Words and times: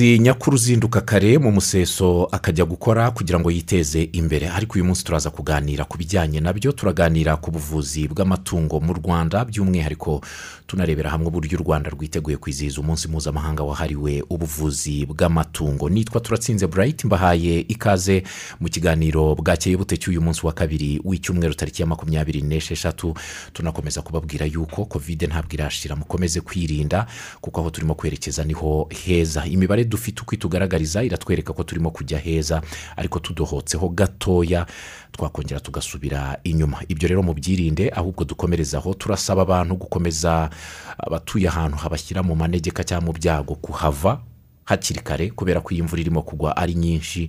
uwo 0.00 0.34
ni 0.42 0.48
umuhinzi 0.48 0.50
nyakuru 0.50 0.54
uzinduka 0.54 1.00
kare 1.00 1.38
mu 1.38 1.52
museso 1.52 2.28
akajya 2.32 2.64
gukora 2.64 3.10
kugira 3.10 3.38
ngo 3.40 3.50
yiteze 3.50 4.02
imbere. 4.12 4.48
Ariko 4.48 4.74
uyu 4.74 4.84
munsi 4.84 5.04
turaza 5.04 5.30
kuganira 5.30 5.84
ku 5.84 5.96
bijyanye 5.98 6.40
na 6.40 6.52
byo 6.52 6.72
turaganira 6.72 7.36
ku 7.36 7.50
buvuzi 7.50 8.08
bw'amatungo 8.08 8.80
mu 8.80 8.92
rwanda 8.92 9.44
by'umwihariko 9.44 10.20
tunarebera 10.66 11.10
hamwe 11.10 11.26
uburyo 11.28 11.58
u 11.58 11.62
rwanda 11.62 11.90
rwiteguye 11.90 12.36
kwizihiza 12.36 12.80
umunsi 12.80 13.08
mpuzamahanga 13.08 13.62
wahariwe 13.62 14.24
ubuvuzi 14.30 15.06
bw'amatungo. 15.06 15.88
Nitwa 15.88 16.20
turatsinze 16.20 16.66
burayiti 16.66 17.06
mbahaye 17.06 17.60
ikaze 17.68 18.22
mu 18.60 18.68
kiganiro 18.68 19.34
bwakeye 19.38 19.76
bute 19.76 19.96
cy'uyu 19.96 20.20
munsi 20.20 20.42
wa 20.46 20.52
kabiri 20.52 21.00
w'icyumweru 21.04 21.54
tariki 21.54 21.82
ya 21.82 21.86
makumyabiri 21.86 22.42
n'esheshatu. 22.42 23.14
Tunakomeza 23.52 24.02
kubabwira 24.02 24.46
yuko 24.46 24.84
kovide 24.90 25.26
ntabwo 25.26 25.54
irashira 25.54 25.94
mukomeze 25.96 26.40
kwirinda 26.40 27.06
kuko 27.40 27.60
aho 27.60 27.70
turimo 27.70 27.94
kwerekeza 27.94 28.44
ni 28.44 28.52
ho 28.52 28.88
heza. 29.04 29.46
Imibare 29.46 29.84
dufite 29.84 30.22
uko 30.22 30.31
itugaragariza 30.34 31.02
iratwereka 31.02 31.52
ko 31.52 31.62
turimo 31.64 31.90
kujya 31.90 32.18
heza 32.18 32.62
ariko 32.96 33.18
tudohotseho 33.18 33.88
gatoya 33.88 34.66
twakongera 35.12 35.60
tugasubira 35.60 36.38
inyuma. 36.44 36.78
Ibyo 36.88 37.08
rero 37.08 37.22
mubyirinde 37.22 37.90
ahubwo 37.94 38.24
dukomerezaho 38.24 38.94
turasaba 38.94 39.42
abantu 39.42 39.74
gukomeza 39.76 40.50
abatuye 40.98 41.48
ahantu 41.48 41.76
habashyira 41.76 42.22
mu 42.22 42.34
manegeka 42.34 42.84
cyangwa 42.84 43.06
mu 43.06 43.12
byago 43.12 43.54
kuhava 43.54 44.20
hakiri 44.64 45.00
kare 45.00 45.30
kubera 45.30 45.60
ko 45.60 45.74
iyi 45.74 45.82
mvura 45.82 46.00
irimo 46.02 46.22
kugwa 46.22 46.56
ari 46.56 46.74
nyinshi 46.74 47.28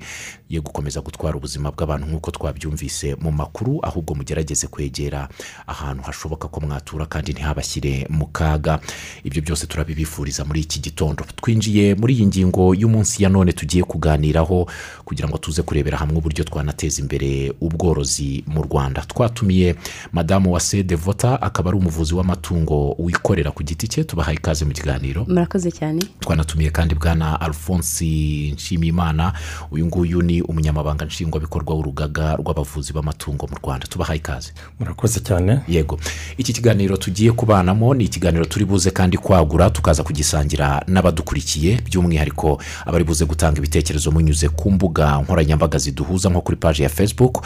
yo 0.50 0.62
gukomeza 0.62 1.02
gutwara 1.02 1.38
ubuzima 1.38 1.72
bw'abantu 1.72 2.06
nk'uko 2.08 2.32
twabyumvise 2.32 3.16
mu 3.22 3.32
makuru 3.32 3.80
ahubwo 3.86 4.16
mugerageze 4.16 4.68
kwegera 4.68 5.30
ahantu 5.68 6.04
hashoboka 6.04 6.48
ko 6.48 6.60
mwatura 6.62 7.06
kandi 7.06 7.32
ntihabashyire 7.34 8.06
mu 8.10 8.26
kaga. 8.28 8.80
Ibyo 9.24 9.42
byose 9.42 9.68
turabibifuriza 9.68 10.46
muri 10.46 10.60
iki 10.62 10.80
gitondo. 10.80 11.26
Twinjiye 11.36 11.96
muri 11.96 12.14
iyi 12.14 12.26
ngingo 12.26 12.76
y'umunsi 12.76 13.24
ya 13.24 13.30
none 13.30 13.54
tugiye 13.54 13.84
kuganiraho 13.84 14.70
kugira 15.06 15.28
ngo 15.30 15.38
tuze 15.38 15.62
kurebera 15.62 15.98
hamwe 15.98 16.18
uburyo 16.18 16.44
twanateza 16.44 17.02
imbere 17.02 17.54
ubworozi 17.62 18.44
mu 18.48 18.62
rwanda. 18.64 19.02
Twatumiye 19.02 19.76
madamu 20.12 20.54
wa 20.54 20.62
Devota 20.84 21.42
akaba 21.42 21.70
ari 21.70 21.78
umuvuzi 21.80 22.14
w'amatungo 22.14 22.96
wikorera 23.00 23.52
ku 23.52 23.64
giti 23.64 23.88
cye. 23.88 24.04
Tubahaye 24.04 24.38
ikaze 24.38 24.66
mu 24.66 24.72
kiganiro. 24.74 25.26
Murakoze 25.28 25.72
cyane. 25.72 26.02
Twanatumiye 26.20 26.70
kandi 26.70 26.96
bwana 26.96 27.33
alphonse 27.42 28.06
nshimiyimana. 28.54 29.34
Uyu 29.72 29.86
nguyu 29.86 30.22
ni 30.22 30.42
umunyamabanga 30.42 31.06
nshingwabikorwa 31.06 31.76
w'urugaga 31.76 32.36
rw'abavuzi 32.36 32.94
b'amatungo 32.94 33.48
mu 33.48 33.58
rwanda. 33.64 33.88
Tubahaye 33.88 34.20
ikaze. 34.20 34.54
Murakoze 34.80 35.20
cyane. 35.20 35.60
Yego. 35.68 36.00
Iki 36.38 36.54
kiganiro 36.54 36.98
tugiye 36.98 37.32
kubanamo 37.32 37.94
ni 37.94 38.04
ikiganiro 38.04 38.46
turi 38.46 38.66
buze 38.66 38.92
kandi 38.92 39.18
kwagura 39.18 39.70
tukaza 39.70 40.04
kugisangira 40.04 40.84
n'abadukurikiye. 40.88 41.82
By'umwihariko 41.86 42.62
abari 42.86 43.04
buze 43.04 43.26
gutanga 43.26 43.58
ibitekerezo 43.58 44.12
munyuze 44.12 44.50
ku 44.50 44.72
mbuga 44.72 45.18
nkoranyambaga 45.22 45.78
ziduhuza 45.80 46.30
nko 46.30 46.42
kuri 46.42 46.58
paji 46.58 46.84
ya 46.84 46.90
facebook. 46.90 47.46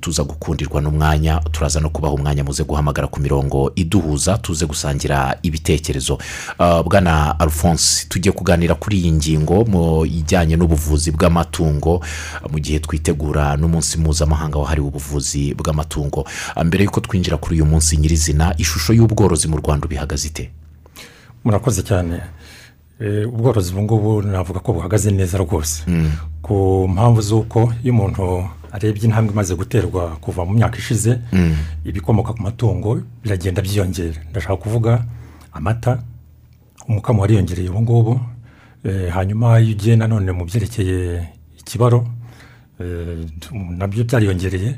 Tuza 0.00 0.24
gukundirwa 0.24 0.80
n'umwanya 0.80 1.40
turaza 1.52 1.80
no 1.80 1.90
kubaha 1.90 2.14
umwanya 2.14 2.44
muze 2.44 2.64
guhamagara 2.64 3.06
ku 3.08 3.20
mirongo 3.20 3.72
iduhuza 3.74 4.38
tuze 4.38 4.66
gusangira 4.66 5.38
ibitekerezo. 5.42 6.18
Uh, 6.58 6.80
bwana 6.82 7.40
alphonse 7.40 8.06
tugiye 8.08 8.32
kuganira 8.32 8.74
kuri 8.74 8.98
iyi 8.98 9.10
ngingo 9.16 9.64
mu 9.64 10.04
ijyanye 10.06 10.56
n'ubuvuzi 10.56 11.10
bw'amatungo 11.10 12.00
mu 12.52 12.58
gihe 12.60 12.78
twitegura 12.78 13.56
n'umunsi 13.56 13.98
mpuzamahanga 13.98 14.58
wahariwe 14.58 14.88
ubuvuzi 14.88 15.54
bw'amatungo. 15.54 16.24
Mbere 16.64 16.84
y'uko 16.84 17.00
twinjira 17.00 17.36
kuri 17.36 17.54
uyu 17.60 17.66
munsi 17.66 17.96
nyirizina 17.96 18.54
ishusho 18.58 18.92
y'ubworozi 18.92 19.48
mu 19.48 19.56
rwanda 19.56 19.86
ubihagaze 19.86 20.28
ite? 20.28 20.50
Murakoze 21.44 21.82
cyane. 21.82 22.20
Eh, 23.00 23.28
ubworozi 23.28 23.72
ubu 23.72 23.82
ngubu 23.82 24.22
navuga 24.22 24.60
ko 24.60 24.72
buhagaze 24.72 25.10
neza 25.10 25.38
rwose. 25.38 25.82
Ku 26.42 26.86
mpamvu 26.92 27.20
z'uko 27.22 27.72
iyo 27.84 27.92
umuntu 27.92 28.48
arebye 28.72 29.04
intambwe 29.04 29.32
imaze 29.32 29.54
guterwa 29.54 30.16
kuva 30.20 30.44
mu 30.44 30.52
myaka 30.56 30.78
ishize 30.78 31.18
ibikomoka 31.84 32.32
ku 32.32 32.42
matungo 32.42 33.00
biragenda 33.22 33.62
byiyongera. 33.62 34.20
Ndashaka 34.30 34.56
kuvuga 34.56 35.04
amata 35.52 35.98
umukamo 36.88 37.20
wariyongereye 37.22 37.68
ubu 37.70 37.80
ngubu 37.82 38.20
hanyuma 39.12 39.60
iyo 39.60 39.72
ugiye 39.74 39.96
nanone 39.96 40.32
mu 40.32 40.44
byerekeye 40.44 41.28
ikibaro 41.58 42.06
eh, 42.80 43.18
na 43.78 43.86
byo 43.88 44.04
byariyongereye. 44.04 44.70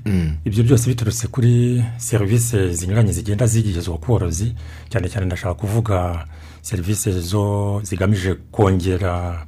Ibyo 0.44 0.62
byose 0.64 0.88
biturutse 0.90 1.26
kuri 1.28 1.84
serivisi 1.98 2.72
zinyuranye 2.74 3.12
zigenda 3.12 3.46
zigezwa 3.46 3.98
ku 3.98 4.06
borozi 4.12 4.54
cyane 4.88 5.08
cyane 5.08 5.26
ndashaka 5.26 5.54
kuvuga 5.54 6.24
serivisi 6.62 7.12
zo 7.20 7.80
zigamije 7.84 8.34
kongera 8.50 9.46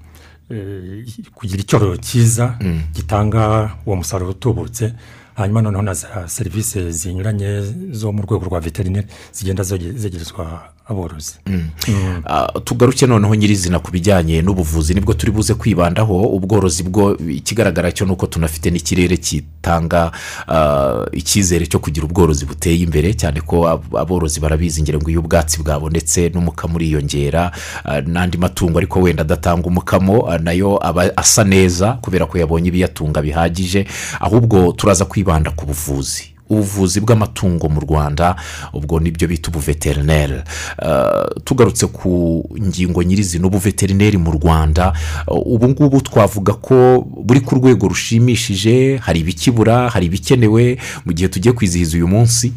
eh, 0.50 1.06
kugira 1.34 1.60
icyororo 1.62 1.97
cyiza 1.97 2.59
gitanga 2.94 3.71
uwo 3.87 3.97
musaruro 3.97 4.31
utubutse. 4.31 4.92
Hanyuma 5.34 5.62
noneho 5.62 5.82
na 5.82 5.94
za 5.94 6.28
serivisi 6.28 6.92
zinyuranye 6.92 7.62
zo 7.92 8.12
mu 8.12 8.22
rwego 8.22 8.44
rwa 8.44 8.60
veterineri 8.60 9.06
zigenda 9.32 9.62
zegerezwa 9.62 10.44
aborozi. 10.91 11.33
Uh, 11.47 12.62
tugaruke 12.65 13.06
noneho 13.06 13.34
nyirizina 13.34 13.78
ku 13.78 13.91
bijyanye 13.91 14.43
n'ubuvuzi 14.43 14.95
ni 14.95 15.01
bwo 15.01 15.15
turi 15.15 15.33
buze 15.33 15.55
kwibandaho 15.55 16.23
ubworozi 16.23 16.83
bwo 16.83 17.17
ikigaragara 17.17 17.93
cyo 17.93 18.06
ni 18.06 18.12
uko 18.12 18.27
tunafite 18.27 18.71
n'ikirere 18.71 19.17
kitanga 19.17 20.12
uh, 20.49 21.06
icyizere 21.19 21.67
cyo 21.67 21.78
kugira 21.78 22.06
ubworozi 22.06 22.45
buteye 22.47 22.77
imbere 22.83 23.15
cyane 23.15 23.41
ko 23.41 23.69
ab- 23.69 23.97
aborozi 23.97 24.41
barabizi 24.41 24.83
ngo 24.83 25.11
iyo 25.11 25.21
ubwatsi 25.21 25.62
bwabonetse 25.62 26.28
n'umukamo 26.34 26.75
uriyongera 26.75 27.53
uh, 27.84 27.99
n'andi 28.07 28.39
matungo 28.39 28.78
ariko 28.78 29.01
wenda 29.01 29.22
adatanga 29.22 29.67
umukamo 29.67 30.27
na 30.43 30.53
yo 30.53 30.78
aba 30.83 31.17
asa 31.17 31.45
neza 31.45 31.93
kubera 32.03 32.27
ko 32.27 32.39
yabonye 32.39 32.69
ibiyatunga 32.69 33.22
bihagije 33.22 33.87
ahubwo 34.21 34.72
turaza 34.72 35.05
kwibanda 35.05 35.51
ku 35.51 35.67
buvuzi. 35.67 36.34
Ubuvuzi 36.50 37.00
bw'amatungo 37.00 37.69
mu 37.69 37.81
rwanda 37.81 38.37
ubwo 38.75 39.00
ni 39.00 39.11
byo 39.11 39.28
bita 39.28 39.49
ubuveterineri. 39.50 40.43
Uh, 40.83 41.43
tugarutse 41.44 41.87
ku 41.87 42.43
ngingo 42.59 43.03
nyirizina 43.03 43.47
ubuveterineri 43.47 44.19
mu 44.19 44.31
rwanda. 44.34 44.93
Uh, 45.27 45.55
ubu 45.55 45.69
ngubu 45.69 46.00
twavuga 46.00 46.53
ko 46.59 47.06
buri 47.06 47.41
ku 47.41 47.55
rwego 47.55 47.89
rushimishije 47.89 48.97
hari 48.97 49.21
ibikibura 49.21 49.89
hari 49.89 50.06
ibikenewe 50.06 50.78
mu 51.05 51.12
gihe 51.12 51.28
tugiye 51.28 51.53
kwizihiza 51.55 51.97
uyu 51.97 52.09
munsi. 52.09 52.53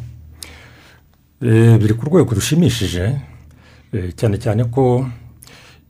Eh, 1.43 1.77
biri 1.77 1.93
ku 1.93 2.05
rwego 2.05 2.35
rushimishije 2.35 3.19
eh, 3.93 4.09
cyane 4.15 4.37
cyane 4.37 4.63
ko 4.63 5.05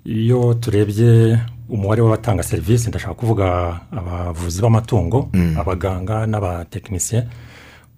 iyo 0.05 0.53
turebye 0.53 1.39
umubare 1.69 2.01
w'abatanga 2.01 2.43
serivisi 2.43 2.89
ndashaka 2.89 3.13
kuvuga 3.13 3.45
abavuzi 3.91 4.61
b'amatungo 4.61 5.29
abaganga 5.57 6.25
n'abatekinisiye 6.27 7.23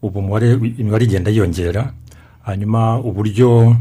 ubu 0.01 0.19
umubare 0.19 0.53
imibare 0.77 1.06
igenda 1.06 1.31
yiyongera. 1.31 1.94
Hanyuma 2.45 3.00
uburyo 3.00 3.75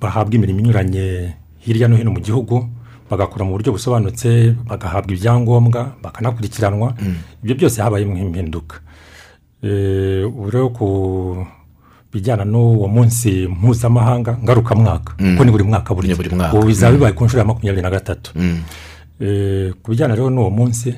bahabwa 0.00 0.34
imirimo 0.34 0.60
inyuranye 0.60 1.34
hirya 1.58 1.88
no 1.88 1.96
hino 1.96 2.10
mu 2.10 2.20
gihugu 2.20 2.68
bagakora 3.10 3.44
mu 3.44 3.52
buryo 3.56 3.72
busobanutse 3.72 4.54
bagahabwa 4.68 5.12
ibyangombwa 5.14 5.96
bakanakurikiranwa 6.02 6.94
ibyo 7.42 7.54
byose 7.54 7.82
habayemo 7.82 8.16
impinduka 8.18 8.80
Eh, 9.62 10.22
ubu 10.22 10.50
rero 10.50 10.68
ku 10.70 10.86
bijyana 12.12 12.44
n'uwo 12.46 12.86
munsi 12.86 13.50
mpuzamahanga 13.50 14.38
ngarukamwaka 14.38 15.18
kuko 15.18 15.44
ni 15.44 15.50
buri 15.50 15.64
mwaka 15.64 15.94
Ni 15.98 16.14
buri 16.14 16.30
mwaka. 16.30 16.54
ubu 16.54 16.66
bizaba 16.66 16.92
bibaye 16.94 17.12
ku 17.12 17.24
nshuro 17.26 17.40
ya 17.42 17.44
makumyabiri 17.50 17.82
na 17.82 17.90
gatatu. 17.90 18.30
Eh, 19.20 19.74
ku 19.82 19.90
bijyana 19.90 20.14
rero 20.14 20.30
n'uwo 20.30 20.50
munsi 20.50 20.94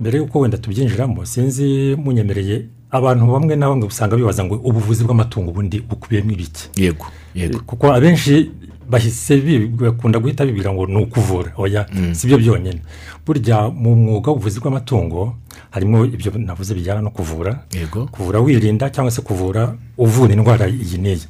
mbere 0.00 0.16
y'uko 0.18 0.40
wenda 0.40 0.56
tubyinjiramo 0.58 1.24
sinzi 1.28 1.92
munyemereye 2.00 2.64
abantu 2.90 3.26
bamwe 3.32 3.56
na 3.56 3.68
bamwe 3.68 3.86
usanga 3.86 4.16
bibaza 4.16 4.44
ngo 4.44 4.54
ubuvuzi 4.64 5.04
bw'amatungo 5.04 5.50
ubundi 5.50 5.80
bukubiyemo 5.80 6.30
ibiki? 6.32 6.68
Yego 6.76 7.06
yego. 7.34 7.58
Kuko 7.66 7.92
abenshi 7.92 8.50
bahise 8.90 9.38
bakunda 9.78 10.18
guhita 10.18 10.46
bibwira 10.46 10.72
ngo 10.72 10.86
ni 10.86 10.96
ukuvura. 11.02 11.52
Oya 11.56 11.86
si 12.12 12.26
byo 12.26 12.38
byonyine. 12.38 12.82
Burya 13.26 13.70
mu 13.70 13.94
mwuga 13.96 14.30
w'ubuvuzi 14.30 14.58
bw'amatungo 14.60 15.34
harimo 15.70 16.04
ibyo 16.04 16.32
navuze 16.38 16.74
bijyana 16.74 17.00
no 17.02 17.10
kuvura. 17.10 17.62
Kuvura 18.10 18.40
wirinda 18.40 18.90
cyangwa 18.90 19.10
se 19.10 19.22
kuvura 19.22 19.74
uvura 19.98 20.34
indwara 20.34 20.66
iyi 20.68 20.98
n'iyi. 20.98 21.26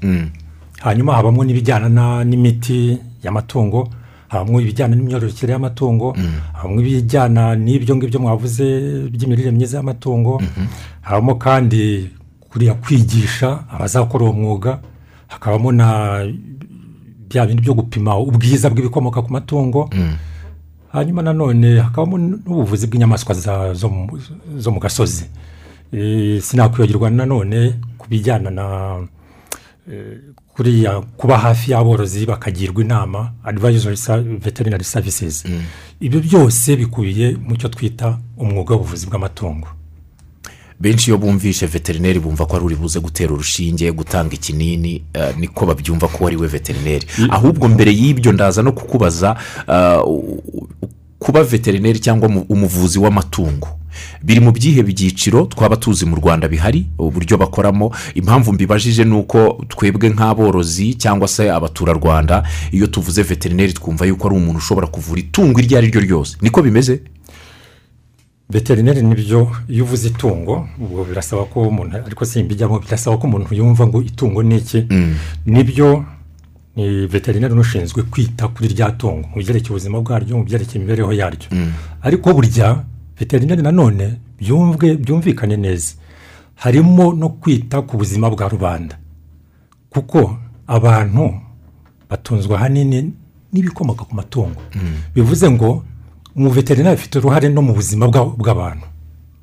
Hanyuma 0.81 1.13
habamo 1.15 1.45
n'ibijyana 1.45 1.89
na- 1.89 2.25
n'imiti 2.25 2.97
y'amatungo 3.25 3.89
habamo 4.33 4.61
ibijyana 4.61 4.97
n'imyororokere 4.97 5.53
y'amatungo 5.53 6.17
habamo 6.57 6.81
ibijyana 6.81 7.53
n'ibyo 7.57 7.97
ngibyo 7.97 8.21
mwavuze 8.21 8.65
by'imirire 9.13 9.51
myiza 9.51 9.77
y'amatungo 9.77 10.41
habamo 11.01 11.35
kandi 11.35 12.11
kuriya 12.51 12.75
kwigisha 12.75 13.65
abazakora 13.71 14.25
uwo 14.25 14.33
mwuga 14.33 14.79
hakabamo 15.29 15.73
na 15.73 16.21
bya 17.29 17.47
bindi 17.47 17.63
byo 17.63 17.75
gupima 17.75 18.19
ubwiza 18.19 18.71
bw'ibikomoka 18.71 19.23
ku 19.23 19.33
matungo. 19.33 19.91
Hanyuma 20.93 21.23
nanone 21.23 21.79
hakabamo 21.81 22.19
n'ubuvuzi 22.19 22.87
bw'inyamaswa 22.87 23.35
zo 23.75 23.89
mu- 23.89 24.81
gasozi. 24.81 25.25
Eh, 25.93 26.43
sinakwibagirwa 26.43 27.11
nanone 27.11 27.75
ku 27.99 28.07
bijyana 28.11 28.51
na 28.51 28.67
kuriya 30.55 31.01
kuba 31.17 31.39
hafi 31.39 31.71
y'aborozi 31.73 32.27
bakagirwa 32.27 32.83
inama 32.85 33.33
advisory 33.45 33.97
veterinary 34.39 34.85
services. 34.85 35.45
Ibyo 36.01 36.21
byose 36.21 36.77
bikubiye 36.77 37.37
mu 37.39 37.57
cyo 37.57 37.69
twita 37.69 38.19
umwuga 38.37 38.75
w'ubuvuzi 38.75 39.07
bw'amatungo. 39.07 39.69
Benshi 40.81 41.11
iyo 41.11 41.19
bumvishe 41.19 41.67
veterineri 41.67 42.19
bumva 42.21 42.47
ko 42.47 42.57
ari 42.57 42.65
uri 42.65 42.75
buze 42.77 43.01
gutera 43.01 43.33
urushinge 43.33 43.93
gutanga 43.93 44.35
ikinini 44.35 45.03
eh, 45.15 45.35
niko 45.39 45.67
babyumva 45.67 46.09
ko 46.09 46.27
ari 46.27 46.37
we 46.37 46.47
veterineri. 46.49 47.07
Ahubwo 47.31 47.69
mbere 47.69 47.93
y'ibyo 47.93 48.33
ndaza 48.33 48.63
no 48.63 48.73
kukubaza 48.73 49.37
u- 50.07 50.43
kuba 51.19 51.43
veterineri 51.45 51.99
cyangwa 52.01 52.29
mu- 52.29 52.47
umuvuzi 52.49 52.99
w'amatungo. 52.99 53.69
Biri 54.23 54.41
mu 54.41 54.53
byihe 54.53 54.83
byiciro 54.83 55.47
twaba 55.47 55.77
tuzi 55.77 56.07
mu 56.07 56.17
rwanda 56.17 56.49
bihari 56.49 56.87
uburyo 56.99 57.37
bakoramo. 57.39 57.91
Impamvu 58.15 58.53
mbibajije 58.53 59.05
ni 59.05 59.15
uko 59.15 59.65
twebwe 59.69 60.09
nk'aborozi 60.11 60.95
cyangwa 60.95 61.29
se 61.29 61.51
abaturarwanda 61.51 62.43
iyo 62.73 62.87
tuvuze 62.87 63.23
veterineri 63.23 63.73
twumva 63.73 64.07
yuko 64.07 64.29
ari 64.29 64.37
umuntu 64.37 64.59
ushobora 64.59 64.87
kuvura 64.87 65.21
itungo 65.21 65.61
iryo 65.61 65.79
ari 65.79 65.87
ryo 65.91 66.01
ryose. 66.01 66.37
Niko 66.41 66.63
bimeze? 66.63 67.01
Veterineri 68.51 69.03
ni 69.03 69.15
byo 69.15 69.51
iyo 69.69 69.85
uvuze 69.85 70.09
itungo 70.09 70.69
ubwo 70.81 71.05
birasaba 71.05 71.45
ko 71.45 71.69
umuntu 71.69 71.97
ariko 72.07 72.25
simbijyamo 72.25 72.79
birasaba 72.79 73.17
ko 73.19 73.27
umuntu 73.27 73.55
yumva 73.55 73.87
ngo 73.87 74.03
itungo 74.03 74.43
ni 74.43 74.57
iki. 74.57 74.87
Nibyo 75.47 76.05
ni 76.77 77.07
veterineri 77.07 77.53
unashinzwe 77.55 78.03
kwita 78.03 78.49
kuri 78.49 78.69
rya 78.75 78.91
tungo 78.93 79.29
mu 79.29 79.37
byerekeye 79.43 79.71
ubuzima 79.71 80.01
bwaryo 80.01 80.37
mu 80.39 80.45
byerekeye 80.45 80.77
imibereho 80.83 81.13
yaryo. 81.13 81.49
Ariko 82.03 82.35
burya 82.35 82.85
veterineri 83.19 83.63
nanone 83.63 84.19
byumve 84.39 84.97
byumvikane 84.97 85.57
neza. 85.57 85.95
Harimo 86.57 87.13
no 87.13 87.29
kwita 87.29 87.83
ku 87.83 87.97
buzima 87.97 88.31
bwa 88.31 88.49
rubanda. 88.49 88.99
Kuko 89.91 90.37
abantu 90.67 91.35
batunzwe 92.11 92.55
ahanini 92.57 93.13
n'ibikomoka 93.53 94.05
ku 94.05 94.15
matungo. 94.15 94.61
Bivuze 95.15 95.51
ngo 95.51 95.85
umuveterineri 96.37 96.89
afite 96.95 97.19
uruhare 97.19 97.49
no 97.49 97.63
mu 97.63 97.73
buzima 97.75 98.07
bwa- 98.07 98.37
bw'abantu. 98.37 98.87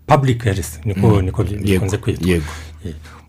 Public 0.07 0.43
health 0.43 0.85
niko 0.85 1.07
Yego, 1.51 1.73
bikunze 1.73 1.97
kwitwa. 1.97 2.27
yego. 2.29 2.45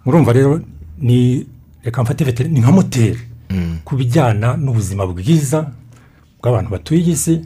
Murumva 0.05 0.32
rero 0.32 0.60
ni 0.99 1.46
reka 1.82 2.02
mfate 2.02 2.25
veterineri 2.25 2.55
ni 2.55 2.60
nka 2.60 2.72
moteri. 2.72 3.19
Ku 3.84 3.96
bijyana 3.96 4.56
n'ubuzima 4.56 5.06
bwiza 5.06 5.72
bw'abantu 6.40 6.70
batuye 6.70 7.00
iyi 7.00 7.16
si 7.16 7.40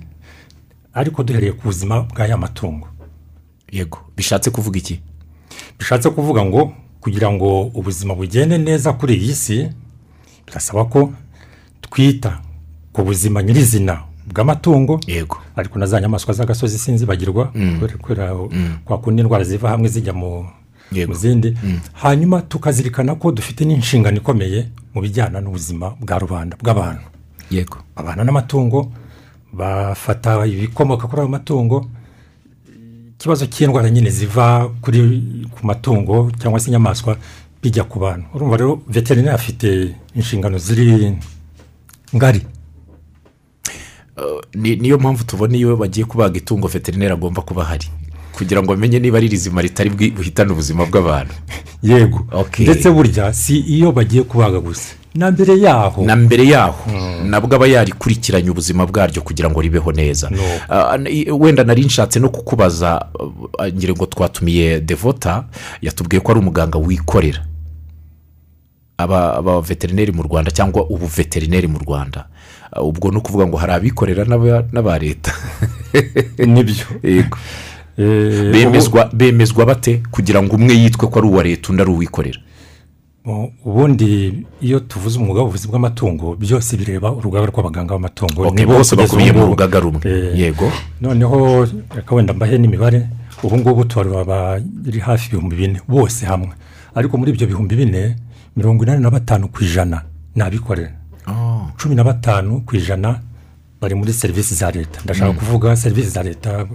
ariko 0.95 1.23
duhereye 1.25 1.53
ku 1.53 1.63
buzima 1.65 2.03
bw'aya 2.03 2.37
matungo. 2.37 2.89
Yego. 3.73 3.99
Bishatse 4.17 4.51
kuvuga 4.51 4.79
iki? 4.79 5.01
Bishatse 5.79 6.11
kuvuga 6.11 6.45
ngo 6.45 6.73
kugira 7.01 7.33
ngo 7.33 7.63
ubuzima 7.75 8.15
bugende 8.15 8.59
neza 8.59 8.93
kuri 8.93 9.15
iyi 9.17 9.35
si 9.35 9.69
birasaba 10.47 10.85
ko 10.85 11.13
twita 11.81 12.41
ku 12.93 13.03
buzima 13.05 13.43
nyirizina. 13.43 14.03
Bw'amatungo. 14.27 15.01
Yego. 15.07 15.37
Ariko 15.57 15.79
na 15.79 15.87
za 15.87 16.01
nyamaswa 16.01 16.35
z'agasozi 16.35 16.79
sinzibagirwa 16.79 17.47
kubera 17.47 17.97
kubera 17.97 18.35
kwa 18.85 18.99
kundi 18.99 19.23
indwara 19.23 19.45
ziva 19.45 19.69
hamwe 19.69 19.89
zijya 19.89 20.13
mu 20.13 20.47
zindi. 21.13 21.57
Hanyuma 21.93 22.43
tukazirikana 22.43 23.15
ko 23.15 23.33
dufite 23.33 23.65
n'inshingano 23.65 24.17
ikomeye 24.17 24.69
mu 24.95 25.01
bijyana 25.01 25.41
n'ubuzima 25.41 25.91
bwa 26.01 26.19
rubanda 26.19 26.57
bw'abantu. 26.63 27.03
Yego. 27.51 27.79
Abana 27.97 28.25
n'amatungo 28.25 28.93
bafata 29.53 30.47
ibikomoka 30.47 31.07
kuri 31.07 31.21
ayo 31.21 31.29
matungo 31.29 31.87
ikibazo 33.19 33.47
cy'indwara 33.47 33.91
nyine 33.91 34.11
ziva 34.11 34.69
kuri 34.81 35.01
ku 35.51 35.67
matungo 35.67 36.31
cyangwa 36.41 36.61
se 36.61 36.69
inyamaswa 36.69 37.17
bijya 37.63 37.85
ku 37.85 37.99
bantu. 38.01 38.27
Urumva 38.35 38.57
rero 38.57 38.81
veterineri 38.89 39.35
afite 39.35 39.95
inshingano 40.15 40.59
ziri 40.59 41.17
ngari. 42.17 42.41
Niyo 44.55 44.99
mpamvu 44.99 45.25
tubona 45.25 45.57
iyo 45.57 45.77
bagiye 45.77 46.07
kubaga 46.07 46.39
itungo 46.39 46.69
veterineri 46.69 47.13
agomba 47.13 47.43
kuba 47.43 47.63
ahari 47.63 47.87
kugira 48.33 48.63
ngo 48.63 48.73
amenye 48.73 48.99
niba 48.99 49.19
ari 49.19 49.29
rizima 49.29 49.63
ritari 49.63 49.91
buhitane 49.91 50.53
ubuzima 50.53 50.85
bw'abantu. 50.87 51.35
Yego. 51.83 52.27
Okay. 52.33 52.67
ndetse 52.67 52.91
burya 52.91 53.33
si 53.33 53.59
iyo 53.59 53.93
bagiye 53.93 54.23
kubaga 54.23 54.61
gusa. 54.61 54.95
Na 55.15 55.31
mbere 55.31 55.59
yaho. 55.61 56.05
Na 56.05 56.17
mbere 56.17 56.47
yaho. 56.47 56.91
Nabwo 57.25 57.57
aba 57.57 57.67
yarikurikiranye 57.67 58.51
ubuzima 58.51 58.87
bwaryo 58.87 59.23
kugira 59.23 59.51
ngo 59.51 59.61
ribeho 59.61 59.93
neza. 59.93 60.31
No. 60.31 60.39
Ah, 60.69 60.97
wenda 61.39 61.65
nari 61.65 61.85
nshatse 61.85 62.21
no 62.21 62.29
kukubaza 62.29 63.07
ah, 63.59 63.69
ngira 63.69 63.93
ngo 63.93 64.07
twatumiye 64.07 64.81
devota 64.81 65.45
yatubwiye 65.83 66.21
ko 66.21 66.33
ari 66.33 66.41
umuganga 66.41 66.79
wikorera. 66.79 67.45
Aba 69.03 69.37
aba 69.39 69.61
veterineri 69.61 70.13
mu 70.13 70.23
rwanda 70.23 70.51
cyangwa 70.51 70.87
ubu 70.91 71.07
veterineri 71.07 71.67
mu 71.69 71.79
rwanda. 71.79 72.27
Ah, 72.73 72.83
ubwo 72.83 73.11
ni 73.11 73.17
ukuvuga 73.17 73.47
ngo 73.47 73.57
hari 73.57 73.73
abikorera 73.73 74.25
n'aba 74.25 74.99
leta. 74.99 75.33
Nibyo. 76.39 76.87
Eh, 77.99 79.09
bemezwa 79.13 79.67
bate 79.67 80.03
kugira 80.11 80.43
ngo 80.43 80.57
umwe 80.57 80.75
yitwe 80.75 81.09
ko 81.09 81.19
ari 81.19 81.29
uwa 81.29 81.43
leta 81.43 81.69
undi 81.71 81.83
ari 81.83 81.91
uwikorera? 81.91 82.39
Ubu- 83.25 83.53
ubundi 83.65 84.33
iyo 84.61 84.81
tuvuze 84.81 85.19
umwuga 85.19 85.41
w'ubuvuzi 85.41 85.69
bw'amatungo 85.69 86.35
byose 86.37 86.77
bireba 86.77 87.13
urugaga 87.13 87.47
rw'abaganga 87.47 87.95
b'amatungo. 87.95 88.51
Nibo 88.51 88.73
bose 88.81 88.97
bakubiye 88.97 89.33
mu 89.33 89.47
rugaga 89.47 89.79
rumwe. 89.81 90.01
Eh, 90.05 90.39
yego. 90.39 90.73
noneho 91.01 91.69
reka 91.95 92.15
wenda 92.15 92.33
mbahe 92.35 92.59
n'imibare 92.59 93.07
ubu 93.43 93.57
ngubu 93.59 93.85
tubarura 93.85 94.25
bari 94.25 94.99
hafi 94.99 95.29
ibihumbi 95.29 95.57
bine 95.57 95.79
bose 95.89 96.27
hamwe. 96.27 96.51
Ariko 96.95 97.17
muri 97.19 97.31
ibyo 97.33 97.47
bihumbi 97.47 97.77
bine 97.77 98.17
mirongo 98.57 98.85
inani 98.85 99.03
na 99.03 99.11
batanu 99.11 99.49
ku 99.49 99.65
ijana 99.65 100.03
ni 100.35 100.43
abikorera 100.43 100.93
Oh, 101.27 101.71
cumi 101.79 101.95
na 101.95 102.05
batanu 102.05 102.61
ku 102.67 102.77
ijana 102.77 103.21
bari 103.81 103.95
muri 103.95 104.13
serivisi 104.13 104.55
za 104.55 104.71
leta. 104.71 105.01
Ndashaka 105.05 105.33
kuvuga 105.33 105.77
serivisi 105.77 106.09
za 106.09 106.23
leta 106.23 106.67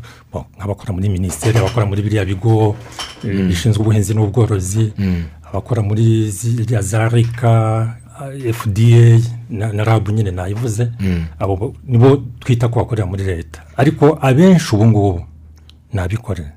nk'abakora 0.58 0.94
muri 0.94 1.10
minisiteri 1.10 1.58
abakora 1.60 1.86
muri 1.86 2.02
biriya 2.02 2.26
bigo 2.26 2.76
eh, 3.24 3.48
bishinzwe 3.48 3.82
ubuhinzi 3.82 4.14
n'ubworozi 4.14 4.94
abakora 5.50 5.82
muri 5.84 6.32
ziriya 6.32 6.82
za 6.82 7.10
rika 7.10 7.96
eh, 8.46 8.54
fda 8.54 9.20
na, 9.50 9.84
rabu 9.84 10.12
nyine 10.12 10.32
nayivuze. 10.32 10.92
Abo 11.40 11.56
bo- 11.56 11.74
nibo 11.88 12.24
twita 12.40 12.68
ko 12.68 12.80
bakorera 12.80 13.06
muri 13.08 13.24
leta. 13.24 13.62
Ariko 13.78 14.18
abenshi 14.22 14.76
ubu 14.76 14.86
ngubu 14.86 15.26
ni 15.94 16.00
abikorera 16.00 16.52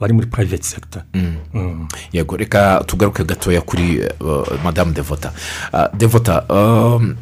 bari 0.00 0.12
muri 0.12 0.26
private 0.26 0.62
sector. 0.62 1.02
Mm. 1.14 1.88
yego 2.12 2.36
reka 2.36 2.82
tugaruke 2.86 3.24
gatoya 3.24 3.60
kuri 3.60 4.00
uh, 4.20 4.64
madamu 4.64 4.92
devota. 4.92 5.32
Uh, 5.72 5.98
devota 5.98 6.44
um, 6.48 7.16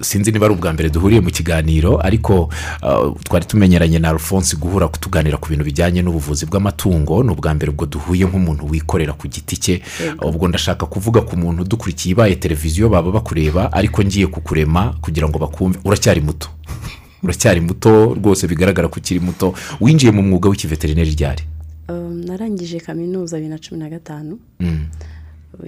sinzi 0.00 0.32
niba 0.32 0.46
ari 0.46 0.54
ubwa 0.54 0.72
mbere 0.72 0.90
duhuriye 0.90 1.20
mu 1.20 1.30
kiganiro 1.30 2.00
ariko 2.06 2.50
uh, 2.82 3.20
twari 3.22 3.44
tumenyeranye 3.44 3.98
na 3.98 4.08
alphonse 4.08 4.56
guhura 4.56 4.88
tuganira 4.88 5.36
ku 5.36 5.48
bintu 5.48 5.64
bijyanye 5.64 6.02
n'ubuvuzi 6.02 6.46
bw'amatungo 6.46 7.22
ni 7.22 7.30
ubwa 7.30 7.54
mbere 7.54 7.70
ubwo 7.70 7.86
duhuye 7.86 8.24
nk'umuntu 8.24 8.70
wikorera 8.70 9.12
ku 9.12 9.28
giti 9.28 9.56
cye. 9.56 9.82
Ubwo 10.22 10.48
ndashaka 10.48 10.86
kuvuga 10.86 11.20
ku 11.20 11.36
muntu 11.36 11.62
udukurikiye 11.62 12.12
ibaye 12.12 12.36
televiziyo 12.36 12.88
baba 12.88 13.10
bakureba 13.10 13.72
ariko 13.72 14.04
ngiye 14.04 14.26
kukurema 14.26 14.94
kugira 15.00 15.28
ngo 15.28 15.38
bakumve 15.38 15.78
uracyari 15.84 16.20
muto. 16.20 16.48
Uracyari 17.24 17.60
muto 17.60 18.14
rwose 18.14 18.46
bigaragara 18.46 18.88
ko 18.88 19.00
ukiri 19.00 19.20
muto. 19.20 19.54
Winjiye 19.80 20.12
mu 20.12 20.22
mwuga 20.22 20.48
w'ikiveterineri 20.48 21.10
ryari? 21.10 21.55
Narangije 21.94 22.80
kaminuza 22.80 23.36
bibiri 23.36 23.50
na 23.50 23.58
cumi 23.58 23.80
na 23.80 23.88
gatanu. 23.90 24.38
Mm. 24.60 24.86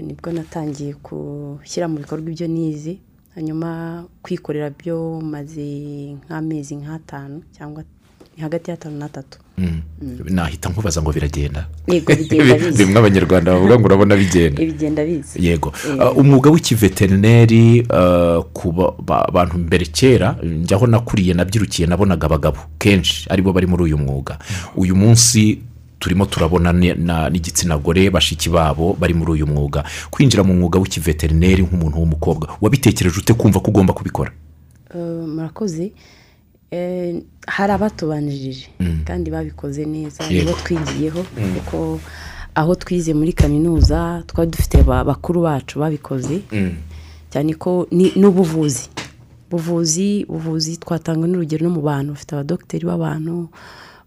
ni 0.03 0.13
bwo 0.15 0.33
natangiye 0.33 0.95
gushyira 1.03 1.89
mu 1.89 1.99
bikorwa 1.99 2.29
ibyo 2.31 2.47
nize 2.47 2.99
hanyuma 3.35 4.05
kwikorera 4.23 4.71
byo 4.71 5.21
maze 5.21 5.65
nk'amezi 6.29 6.77
nk'atanu 6.77 7.41
cyangwa 7.57 7.85
hagati 8.41 8.71
y'atanu 8.71 8.99
n'atatu. 8.99 9.39
Mm. 9.59 9.83
nahita 10.31 10.69
nkubaza 10.69 11.03
ngo 11.03 11.13
biragenda. 11.13 11.67
Yego 11.89 12.13
bigenda 12.21 12.55
biza 12.59 12.85
bimwe 12.85 12.99
abanyarwanda 13.01 13.53
bavuga 13.53 13.79
ngo 13.79 13.87
urabona 13.87 14.17
bigenda. 14.17 14.61
Bigenda 14.63 15.05
biza 15.05 15.41
yego. 15.41 15.73
Uh, 15.99 16.19
umwuga 16.19 16.51
w'ikiveterineri 16.51 17.81
uh, 17.89 18.45
ku 18.53 18.73
ba- 18.73 18.93
ba- 19.03 19.27
bantu 19.33 19.59
mbere 19.59 19.87
kera 19.87 20.37
njyaho 20.43 20.87
nakuriye 20.87 21.35
nabyirukiye 21.35 21.89
nabonaga 21.89 22.27
abagabo 22.27 22.59
kenshi 22.79 23.27
ari 23.31 23.43
bo 23.43 23.53
bari 23.53 23.67
muri 23.67 23.83
uyu 23.83 23.99
mwuga. 23.99 24.39
Uyu 24.77 24.95
munsi 24.97 25.59
turimo 25.99 26.27
turabona 26.27 26.73
ni- 26.73 26.95
na- 26.95 27.31
n'igitsina 27.31 27.79
gore 27.79 28.11
bashiki 28.11 28.49
babo 28.49 28.93
bari 29.01 29.15
muri 29.15 29.33
uyu 29.33 29.47
mwuga. 29.47 29.85
Kwinjira 30.11 30.45
mu 30.45 30.55
mwuga 30.55 30.79
w'ikiveterineri 30.79 31.63
nk'umuntu 31.63 31.99
w'umukobwa 31.99 32.49
wabitekereje 32.61 33.19
ute 33.21 33.35
kumva 33.35 33.61
ko 33.61 33.71
ugomba 33.71 33.93
kubikora? 33.93 34.31
Uh, 34.95 35.27
murakoze. 35.29 35.93
Eh, 36.71 37.23
hari 37.47 37.73
abatubanjirije 37.73 38.69
kandi 39.05 39.31
babikoze 39.31 39.85
neza 39.85 40.29
nibo 40.31 40.53
twigiyeho 40.53 41.25
kuko 41.55 42.01
aho 42.55 42.75
twize 42.75 43.15
muri 43.15 43.33
kaminuza 43.33 44.23
twari 44.27 44.51
dufite 44.51 44.83
ba- 44.85 45.05
bakuru 45.05 45.43
bacu 45.43 45.79
babikoze. 45.81 46.41
Cyane 47.33 47.55
ko 47.57 47.87
ni 47.91 48.13
n'ubuvuzi. 48.17 48.89
Buvuzi 49.51 50.27
buvuzi 50.29 50.77
twatanga 50.77 51.25
n'urugero 51.27 51.65
no 51.69 51.75
mu 51.75 51.81
bantu 51.81 52.13
bafite 52.13 52.33
abadogiteri 52.37 52.85
b'abantu 52.87 53.49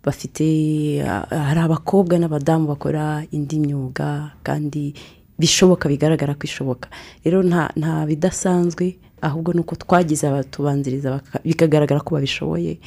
bafite 0.03 0.46
ah, 1.05 1.25
hari 1.29 1.60
abakobwa 1.60 2.17
n'abadamu 2.20 2.67
bakora 2.67 3.24
indi 3.31 3.60
myuga 3.60 4.31
kandi 4.43 4.93
bishoboka 5.39 5.89
bigaragara 5.89 6.34
ko 6.34 6.43
ishoboka. 6.46 6.89
Rero 7.25 7.41
nta 7.43 8.05
bidasanzwe 8.05 8.96
ahubwo 9.22 9.53
ni 9.53 9.60
uko 9.62 9.75
twagize 9.75 10.27
abatubanziriza 10.27 11.22
bikagaragara 11.46 12.01
ko 12.01 12.15
babishoboye. 12.15 12.77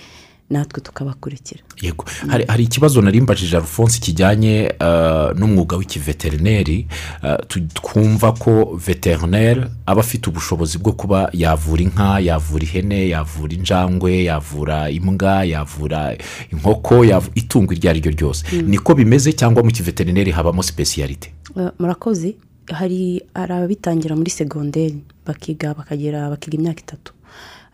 Natwe 0.50 0.80
tukabakurikira. 0.82 1.60
Yego. 1.82 2.04
Hari, 2.28 2.44
hari 2.44 2.64
ikibazo 2.64 3.02
nari 3.02 3.20
mbajije 3.20 3.56
alphonse 3.56 3.98
kijyanye 4.00 4.72
uh, 4.80 5.38
n'umwuga 5.38 5.76
w'ikiveterineri 5.76 6.86
uh, 7.22 7.62
twumva 7.74 8.32
ko 8.32 8.78
veterineri 8.86 9.62
aba 9.86 10.00
afite 10.00 10.30
ubushobozi 10.30 10.78
bwo 10.78 10.92
kuba 10.92 11.30
yavura 11.32 11.82
inka 11.82 12.20
yavura 12.20 12.64
ihene 12.64 13.08
yavura 13.08 13.52
injangwe 13.54 14.24
yavura 14.24 14.90
imbwa 14.90 15.44
yavura 15.44 16.16
inkoko 16.52 17.04
itungo 17.34 17.72
iryo 17.72 17.90
ari 17.90 18.00
ryo 18.00 18.10
ryose. 18.12 18.44
Niko 18.62 18.94
bimeze 18.94 19.32
cyangwa 19.32 19.62
mu 19.62 19.70
kiveterineri 19.70 20.30
habamo 20.30 20.62
sipesiyalite 20.62 21.32
Uh, 21.56 21.68
murakoze. 21.78 22.34
Hari 22.72 23.22
hari 23.34 23.52
ababitangira 23.52 24.16
muri 24.16 24.30
segonderi 24.30 25.04
bakiga 25.26 25.74
bakagera 25.74 26.30
bakiga 26.30 26.56
imyaka 26.56 26.80
itatu. 26.80 27.12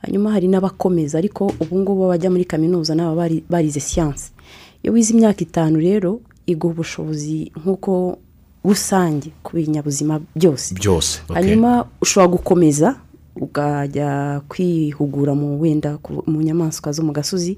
Hanyuma 0.02 0.32
hari 0.32 0.48
n'abakomeza 0.48 1.18
ariko 1.18 1.52
ubu 1.60 1.78
ngubu 1.78 2.08
bajya 2.08 2.30
muri 2.30 2.44
kaminuza 2.44 2.94
bari- 2.94 3.44
barize 3.50 3.80
siyansi 3.80 4.30
iyo 4.82 4.92
wize 4.92 5.12
imyaka 5.14 5.40
itanu 5.44 5.78
rero 5.80 6.20
iguha 6.46 6.72
ubushobozi 6.74 7.52
nk'uko 7.60 8.18
rusange 8.64 9.30
ku 9.42 9.56
binyabuzima 9.56 10.20
byose. 10.36 10.74
Byose 10.74 11.20
okay. 11.24 11.36
hanyuma 11.36 11.84
ushobora 12.00 12.32
gukomeza 12.32 12.88
ukajya 13.36 14.40
kwihugura 14.48 15.34
mu 15.34 15.60
wenda 15.60 15.98
mu 16.26 16.42
nyamaswa 16.42 16.92
zo 16.92 17.02
mu 17.02 17.12
gasozi 17.12 17.56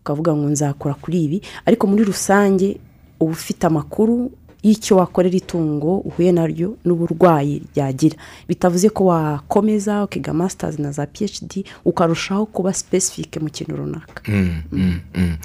ukavuga 0.00 0.34
ngo 0.34 0.46
nzakora 0.48 0.94
kuri 0.94 1.18
ibi. 1.24 1.38
Ariko 1.66 1.86
muri 1.86 2.04
rusange 2.04 2.78
uba 3.20 3.32
ufite 3.32 3.66
amakuru 3.66 4.30
y'icyo 4.66 4.96
wakorera 4.96 5.36
itungo 5.36 5.98
uhuye 5.98 6.32
naryo 6.32 6.76
n'uburwayi 6.84 7.62
ryagira. 7.74 8.16
Bitavuze 8.48 8.88
ko 8.90 9.04
wakomeza 9.04 10.04
ukiga 10.04 10.32
masitazi 10.32 10.82
na 10.82 10.90
za 10.92 11.06
phd 11.06 11.64
ukarushaho 11.84 12.46
kuba 12.46 12.72
sipesifike 12.72 13.40
mu 13.40 13.50
kintu 13.50 13.76
runaka. 13.76 14.22
Mm, 14.28 14.62
mm, 14.72 15.00
mm. 15.14 15.36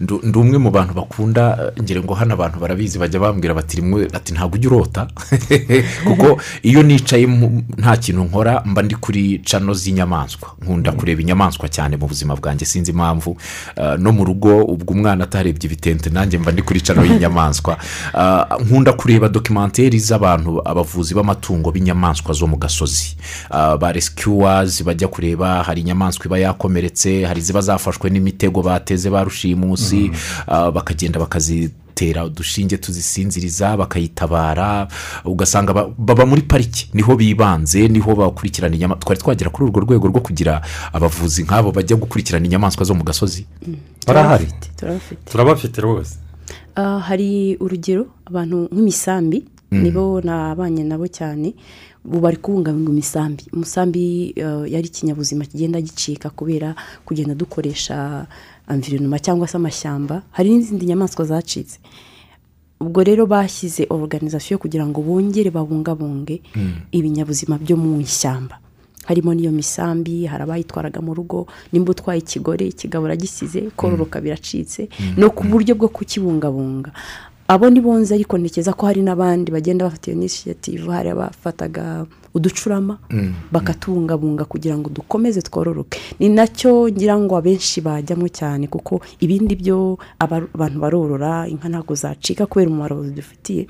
Ndi 0.00 0.38
umwe 0.38 0.58
mu 0.58 0.70
bantu 0.70 0.94
bakunda 0.94 1.72
eh, 1.76 1.82
ngira 1.82 2.00
ngo 2.00 2.14
hano 2.14 2.34
abantu 2.34 2.58
barabizi 2.58 2.98
bajya 2.98 3.20
bambwira 3.20 3.54
bati 3.54 3.82
ati 4.12 4.32
ntabwo 4.32 4.54
ujya 4.54 4.70
urota. 4.70 5.06
Kuko 6.06 6.40
iyo 6.62 6.82
nicaye 6.82 7.26
nta 7.78 7.96
kintu 7.96 8.24
nkora 8.24 8.62
mba 8.64 8.82
ndi 8.82 8.94
kuri 8.94 9.38
cano 9.38 9.74
z'inyamaswa 9.74 10.48
nkunda 10.62 10.92
kureba 10.92 11.20
inyamaswa 11.20 11.68
cyane 11.68 11.96
mu 11.96 12.06
buzima 12.06 12.36
bwanjye 12.36 12.66
sinzi 12.66 12.90
impamvu 12.90 13.36
eh, 13.76 13.98
no 13.98 14.12
mu 14.12 14.24
rugo 14.24 14.64
ubwo 14.64 14.94
umwana 14.94 15.24
atarebye 15.24 15.66
ibitente 15.66 16.10
nanjye 16.10 16.38
mba 16.38 16.52
ndi 16.52 16.62
kuri 16.62 16.80
cano 16.80 17.04
y'inyamaswa. 17.04 17.76
Ah, 18.14 18.56
nkunda 18.70 18.92
kureba 18.92 19.28
dokimenteri 19.28 19.98
z'abantu 19.98 20.62
abavuzi 20.64 21.14
b'amatungo 21.14 21.72
b'inyamaswa 21.74 22.34
zo 22.34 22.46
mu 22.46 22.56
gasozi. 22.56 23.16
Ah, 23.50 23.76
ba 23.76 23.92
rescuers 23.92 24.82
bajya 24.84 25.08
kureba 25.08 25.62
hari 25.62 25.80
inyamaswa 25.80 26.26
iba 26.26 26.38
yakomeretse 26.38 27.24
hari 27.26 27.40
iziba 27.42 27.60
zafashwe 27.60 28.10
n'imitego 28.10 28.62
bateze 28.62 29.10
ba 29.10 29.24
rushimusi 29.24 30.10
ah, 30.46 30.70
bakagenda 30.70 31.18
bakazitera 31.18 32.24
udushinge 32.24 32.76
tuzisinziriza 32.78 33.76
bakayitabara 33.76 34.88
ugasanga 35.24 35.72
ba- 35.74 35.88
baba 35.98 36.26
muri 36.26 36.42
pariki 36.42 36.90
ni 36.94 37.02
ho 37.02 37.16
bibanze 37.16 37.88
ni 37.88 37.98
ho 37.98 38.14
bakurikirana 38.14 38.74
inyamaswa 38.74 39.00
twari 39.02 39.20
twagera 39.20 39.50
kuri 39.50 39.64
urwo 39.68 39.80
rwego 39.80 40.06
rwo 40.08 40.20
kugira 40.20 40.62
abavuzi 40.92 41.42
nk'abo 41.42 41.72
bajya 41.72 41.96
gukurikirana 41.96 42.46
inyamaswa 42.46 42.84
zo 42.86 42.94
mu 42.94 43.02
gasozi. 43.04 43.44
Barahari? 44.06 44.46
Turabafite 45.30 45.80
rwose. 45.82 46.14
Hari 46.76 47.56
urugero 47.60 48.06
abantu 48.26 48.68
nk'imisambi 48.72 49.44
nibo 49.70 50.20
nabanye 50.20 50.82
nabo 50.84 51.06
cyane 51.06 51.54
ubu 52.04 52.18
bari 52.20 52.36
kubungabunga 52.36 52.90
imisambi. 52.90 53.44
Umusambi 53.52 54.32
eh, 54.36 54.64
yari 54.72 54.86
ikinyabuzima 54.88 55.44
kigenda 55.44 55.80
gicika 55.80 56.30
kubera 56.30 56.74
kugenda 57.04 57.34
dukoresha 57.34 58.26
amvironoma 58.66 59.18
cyangwa 59.18 59.48
se 59.48 59.56
amashyamba 59.56 60.22
hari 60.30 60.50
n'izindi 60.50 60.86
nyamaswa 60.86 61.24
zacitse. 61.24 61.78
Ubwo 62.80 63.04
rero 63.04 63.26
bashyize 63.26 63.86
oruganizasiyo 63.90 64.58
kugira 64.58 64.86
ngo 64.86 65.02
bongere 65.04 65.50
babungabunge 65.52 66.40
ibinyabuzima 66.92 67.58
byo 67.60 67.76
mu 67.76 68.00
ishyamba. 68.00 68.56
Harimo 69.06 69.34
n'iyo 69.34 69.52
misambi 69.52 70.26
hari 70.26 70.42
abayitwaraga 70.44 71.00
mu 71.00 71.14
rugo 71.14 71.46
nimba 71.72 71.90
utwaye 71.92 72.20
ikigore 72.20 72.66
ikigabo 72.68 73.04
uragisize 73.04 73.70
kororoka 73.76 74.20
biracitse. 74.20 74.88
No 75.16 75.30
ku 75.30 75.44
buryo 75.44 75.74
bwo 75.74 75.88
kukibungabunga. 75.88 76.92
Abo 77.50 77.66
ni 77.70 77.80
bonze 77.82 78.14
ariko 78.14 78.38
ntekereza 78.38 78.72
ko 78.78 78.86
hari 78.86 79.02
n'abandi 79.02 79.50
bagenda 79.50 79.84
bafata 79.90 80.10
iyo 80.10 80.16
inisiyative 80.22 80.86
hari 80.92 81.10
abafataga 81.10 82.06
uducurama 82.30 82.94
bakatubungabunga 83.50 84.44
kugira 84.46 84.78
ngo 84.78 84.86
dukomeze 84.90 85.42
twororoke 85.42 85.98
ni 86.22 86.28
na 86.30 86.46
cyo 86.46 86.86
ngira 86.86 87.18
ngo 87.18 87.34
abenshi 87.36 87.80
bajyamo 87.82 88.28
cyane 88.30 88.70
kuko 88.70 89.02
ibindi 89.18 89.58
byo 89.58 89.98
aba- 90.22 90.46
abantu 90.54 90.78
barorora 90.78 91.48
inka 91.50 91.66
ntabwo 91.68 91.94
zacika 91.98 92.46
kubera 92.46 92.70
umumaro 92.70 93.02
zidufitiye 93.04 93.66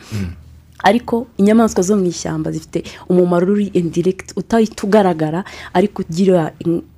ariko 0.82 1.26
inyamaswa 1.38 1.82
zo 1.82 1.96
mu 1.96 2.04
ishyamba 2.06 2.50
zifite 2.52 2.84
umumaro 3.08 3.52
uri 3.52 3.66
indiregiti 3.74 4.34
utahita 4.36 4.86
ugaragara 4.86 5.44
ariko 5.72 6.02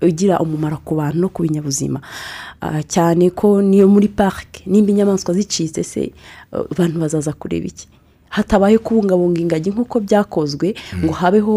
ugira 0.03 0.41
umumaro 0.41 0.79
ku 0.85 0.95
bantu 0.95 1.19
no 1.19 1.29
ku 1.29 1.43
binyabuzima. 1.43 2.01
Ah, 2.61 2.83
cyane 2.83 3.31
ko 3.31 3.63
niyo 3.63 3.89
muri 3.89 4.09
parike 4.09 4.63
nimba 4.67 4.91
inyamaswa 4.91 5.35
zicitse 5.35 5.83
se 5.85 6.03
eh, 6.03 6.65
abantu 6.71 7.01
bazaza 7.01 7.33
kureba 7.33 7.67
iki? 7.67 7.87
Hatabaye 8.33 8.79
kubungabunga 8.81 9.41
ingagi 9.45 9.71
nk'uko 9.71 10.01
byakozwe 10.01 10.73
ngo 11.05 11.13
habeho 11.13 11.55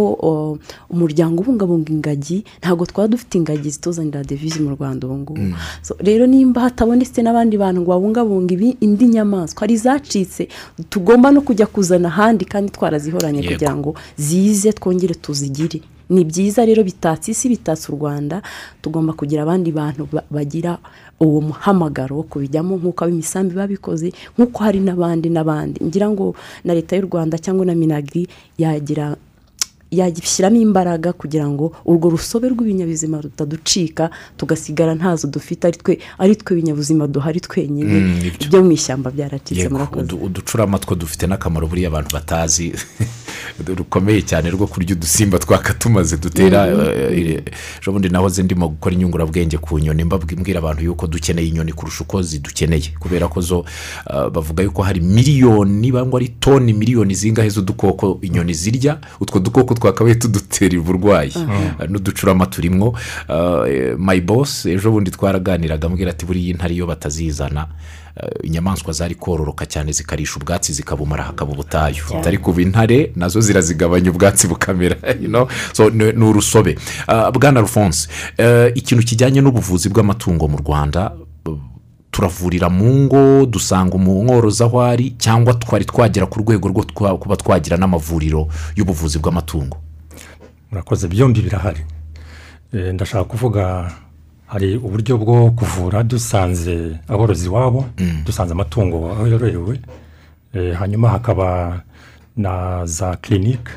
umuryango 0.92 1.40
ubungabunga 1.42 1.90
ingagi 1.96 2.44
ntabwo 2.60 2.84
twaba 2.86 3.08
dufite 3.08 3.34
ingagi 3.40 3.70
zituzanira 3.70 4.24
devize 4.28 4.60
mu 4.60 4.76
rwanda 4.76 5.08
ubu 5.08 5.18
ngubu. 5.18 5.56
So, 5.82 5.96
rero 6.04 6.28
nimba 6.28 6.62
hatabonetse 6.68 7.24
n'abandi 7.24 7.56
bantu 7.58 7.82
ngo 7.82 7.90
babungabunge 7.96 8.76
indi 8.84 9.08
nyamaswa 9.08 9.60
hari 9.64 9.74
izacitse 9.80 10.48
tugomba 10.90 11.32
no 11.32 11.42
kujya 11.42 11.66
kuzana 11.66 12.08
ahandi 12.12 12.44
kandi 12.46 12.72
twarazihoranye 12.76 13.44
kugira 13.44 13.76
ngo 13.76 13.96
zize 14.18 14.72
twongere 14.76 15.16
tuzigire. 15.16 15.80
Ni 16.10 16.24
byiza 16.26 16.66
rero 16.66 16.84
bitatse 16.84 17.32
isi 17.32 17.50
bitatse 17.50 17.92
u 17.92 17.96
rwanda 17.98 18.42
tugomba 18.82 19.14
kugira 19.14 19.42
abandi 19.44 19.72
bantu 19.72 20.08
ba- 20.12 20.24
bagira 20.32 20.78
uwo 21.20 21.42
muhamagaro 21.42 22.16
wo 22.20 22.24
kubijyamo 22.28 22.76
nk'uko 22.78 23.04
ab'imisambi 23.08 23.56
babikoze 23.56 24.12
nk'uko 24.38 24.58
hari 24.64 24.80
n'abandi 24.84 25.28
n'abandi. 25.32 25.78
Ngira 25.84 26.10
ngo 26.12 26.36
na 26.68 26.74
leta 26.76 26.96
y'u 27.00 27.08
rwanda 27.08 27.40
cyangwa 27.40 27.66
na 27.66 27.76
minagiri 27.76 28.28
yagira 28.60 29.16
yashyiramo 29.98 30.58
imbaraga 30.62 31.14
kugira 31.14 31.48
ngo 31.50 31.72
urwo 31.86 32.10
rusobe 32.10 32.50
rw'ibinyabuzima 32.50 33.22
rutaducika 33.22 34.10
tugasigara 34.38 34.96
ntazo 34.96 35.28
dufite 35.28 35.68
ari 35.68 35.78
twe 35.78 36.00
ari 36.18 36.36
twe 36.36 36.56
binyabuzima 36.56 37.08
duhari 37.08 37.40
twenyine. 37.40 37.94
Mm, 37.94 38.20
ibyo. 38.44 38.64
Mu 38.64 38.72
ishyamba 38.72 39.12
byaracitse 39.12 39.70
murakoze. 39.70 40.06
udu- 40.06 40.26
uducurama 40.26 40.80
two 40.80 40.96
dufite 40.96 41.28
n'akamaro 41.28 41.68
buriya 41.68 41.88
abantu 41.88 42.10
batazi. 42.14 42.74
Rukomeye 43.78 44.22
cyane 44.22 44.50
rwo 44.50 44.68
kurya 44.68 44.96
udusimba 44.96 45.40
twaka 45.40 45.74
tumaze 45.74 46.18
dutera 46.18 46.68
eh, 46.68 47.44
ejo 47.82 47.92
bundi 47.92 48.10
nahoze 48.10 48.44
ndimo 48.44 48.68
gukora 48.70 48.96
inyungurabwenge 48.96 49.58
ku 49.58 49.80
nyoni 49.80 50.04
mbabwi- 50.04 50.40
mbwira 50.40 50.60
abantu 50.60 50.84
yuko 50.84 51.08
dukeneye 51.08 51.48
inyoni 51.48 51.74
kurusha 51.74 52.04
uko 52.04 52.22
zidukeneye. 52.22 52.94
Kubera 53.00 53.28
ko 53.28 53.42
zo 53.42 53.66
ah, 54.08 54.30
bavuga 54.30 54.64
yuko 54.64 54.82
hari 54.84 55.02
miliyoni 55.02 55.92
bangwa 55.92 56.20
ari 56.20 56.30
toni 56.40 56.74
miliyoni 56.74 57.16
zingahe 57.16 57.50
z'udukoko 57.50 58.20
inyoni 58.22 58.54
zirya 58.54 59.00
utwo 59.20 59.40
dukoko 59.40 59.74
twakabaye 59.86 60.16
tudutera 60.16 60.80
uburwayi 60.80 61.32
Ah, 61.80 61.86
n'uducurama 61.88 62.46
turimo 62.46 62.98
my 63.98 64.22
boss 64.22 64.66
ejo 64.66 64.92
bundi 64.92 65.12
twaraganiraga 65.12 65.88
ambwira 65.88 66.12
ati 66.12 66.26
buriya 66.26 66.50
intare 66.50 66.74
iyo 66.74 66.88
batazizana 66.88 67.68
eh, 68.16 68.30
inyamaswa 68.44 68.94
zari 68.94 69.16
kororoka 69.16 69.66
cyane 69.66 69.92
zikarisha 69.92 70.36
ubwatsi 70.40 70.74
zikabumara 70.74 71.24
hakaba 71.24 71.52
ubutayu. 71.52 72.04
Atari 72.20 72.38
kuba 72.38 72.62
intare 72.62 73.12
na 73.16 73.28
zo 73.28 73.42
zirazigabanya 73.42 74.10
ubwatsi 74.12 74.48
bukamera 74.48 74.98
you 75.22 75.28
know? 75.28 75.48
so 75.74 75.90
ni 75.90 76.26
urusobe. 76.26 76.78
Bwana 77.34 77.68
eh, 78.38 78.72
ikintu 78.76 79.04
kijyanye 79.04 79.42
n'ubuvuzi 79.42 79.90
bw'amatungo 79.90 80.48
mu 80.48 80.58
rwanda 80.58 81.12
eh, 81.48 81.75
turavurira 82.16 82.70
mu 82.70 82.88
ngo 83.04 83.46
dusanga 83.46 83.96
umworozi 84.00 84.64
aho 84.64 84.80
ari 84.82 85.12
cyangwa 85.20 85.54
twari 85.54 85.84
twagera 85.86 86.26
ku 86.32 86.40
rwego 86.40 86.68
rwo 86.72 86.84
kuba 87.20 87.36
twagira 87.36 87.76
n'amavuriro 87.78 88.48
y'ubuvuzi 88.76 89.20
bw'amatungo. 89.20 89.76
Murakoze 90.72 91.08
byombi 91.12 91.42
birahari. 91.42 91.84
Eh, 92.74 92.94
ndashaka 92.94 93.24
kuvuga 93.24 93.92
hari 94.48 94.78
uburyo 94.80 95.18
bwo 95.18 95.52
kuvura 95.52 96.04
dusanze 96.04 96.96
aborozi 97.08 97.46
iwabo 97.52 97.86
dusanze 98.26 98.52
amatungo 98.56 99.12
aho 99.12 99.28
yororewe. 99.28 99.80
Eh, 100.54 100.72
hanyuma 100.80 101.10
hakaba 101.10 101.82
na 102.38 102.86
za 102.86 103.16
kirinike 103.20 103.72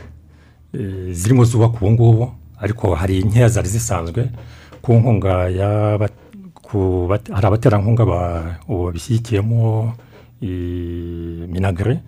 eh, 0.75 1.11
zirimo 1.11 1.45
zubakwa 1.45 1.81
ubu 1.81 1.91
ngubu 1.91 2.33
ariko 2.61 2.95
hari 2.95 3.23
nkeya 3.23 3.49
zari 3.49 3.69
zisanzwe 3.69 4.31
ku 4.83 4.93
nkunga 4.95 5.49
y'aba- 5.51 6.09
ku 6.71 7.09
hari 7.09 7.47
abaterankunga 7.47 8.05
ba- 8.05 8.59
ubu 8.69 8.85
babishyigikiyemo 8.93 9.95
eh, 10.43 11.49
minagre 11.49 12.01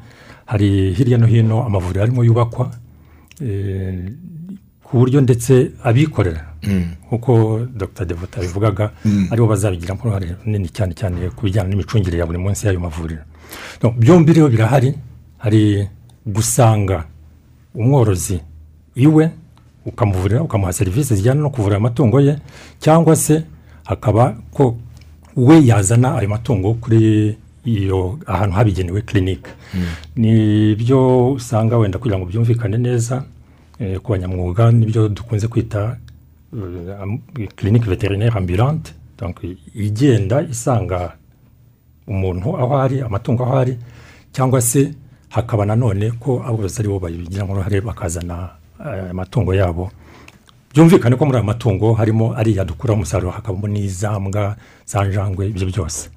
hari 0.47 0.93
hirya 0.95 1.19
no 1.19 1.27
hino 1.27 1.65
amavuriro 1.67 2.03
arimo 2.03 2.25
yubakwa 2.25 2.71
ku 4.85 4.99
buryo 4.99 5.21
ndetse 5.21 5.73
abikorera 5.85 6.43
nk'uko 7.07 7.61
dr 7.81 8.05
devota 8.05 8.41
bivugaga 8.41 8.91
ari 9.31 9.41
bo 9.41 9.47
bazabigiramo 9.49 10.01
uruhare 10.05 10.37
runini 10.45 10.69
cyane 10.69 10.93
cyane 10.95 11.31
ku 11.37 11.47
bijyanye 11.47 11.71
n'imicungire 11.71 12.19
ya 12.19 12.27
buri 12.27 12.39
munsi 12.39 12.67
y'ayo 12.67 12.81
mavuriro 12.81 13.23
byombi 13.97 14.33
rero 14.37 14.49
birahari 14.53 14.91
hari 15.39 15.89
gusanga 16.27 17.07
umworozi 17.75 18.41
iwe 18.97 19.31
ukamuvurira 19.87 20.43
ukamuha 20.43 20.73
serivisi 20.73 21.17
zijyana 21.17 21.41
no 21.41 21.51
kuvura 21.51 21.77
amatungo 21.77 22.21
ye 22.21 22.37
cyangwa 22.79 23.17
se 23.17 23.43
hakaba 23.91 24.37
ko 24.55 24.77
we 25.37 25.67
yazana 25.67 26.19
ayo 26.19 26.29
matungo 26.29 26.75
kuri 26.75 27.35
iyo 27.65 28.19
ahantu 28.27 28.55
habigenewe 28.57 29.03
kirinike 29.03 29.51
ni 30.17 30.75
byo 30.75 31.33
usanga 31.33 31.77
wenda 31.79 31.99
kugira 31.99 32.19
ngo 32.19 32.27
byumvikane 32.27 32.79
neza 32.79 33.25
eh, 33.79 33.99
ku 34.03 34.13
banyamwuga 34.13 34.71
ni 34.73 34.87
byo 34.87 35.09
dukunze 35.09 35.49
kwita 35.49 35.97
kirinike 37.57 37.87
veterineri 37.91 38.37
ambulante. 38.37 38.93
Igenda 39.75 40.43
isanga 40.43 41.13
umuntu 42.07 42.57
aho 42.59 42.75
ari 42.81 43.01
amatungo 43.01 43.43
aho 43.45 43.59
ari 43.59 43.75
cyangwa 44.33 44.61
se 44.63 44.95
hakaba 45.29 45.67
nanone 45.67 46.11
ko 46.19 46.43
aborozi 46.47 46.81
ari 46.81 46.89
bo 46.89 46.99
babigiramo 46.99 47.53
uruhare 47.53 47.81
bakazana 47.81 48.51
eh, 48.81 49.11
amatungo 49.11 49.55
yabo. 49.55 49.91
Byumvikane 50.75 51.17
ko 51.17 51.25
muri 51.27 51.37
aya 51.39 51.45
matungo 51.47 51.95
harimo 51.95 52.35
ariya 52.37 52.65
dukuraho 52.65 52.97
umusaruro 52.97 53.31
hakabamo 53.31 53.69
n'izambwa 53.69 54.57
za 54.87 55.05
njangwe 55.05 55.49
ibyo 55.49 55.67
byose. 55.67 56.09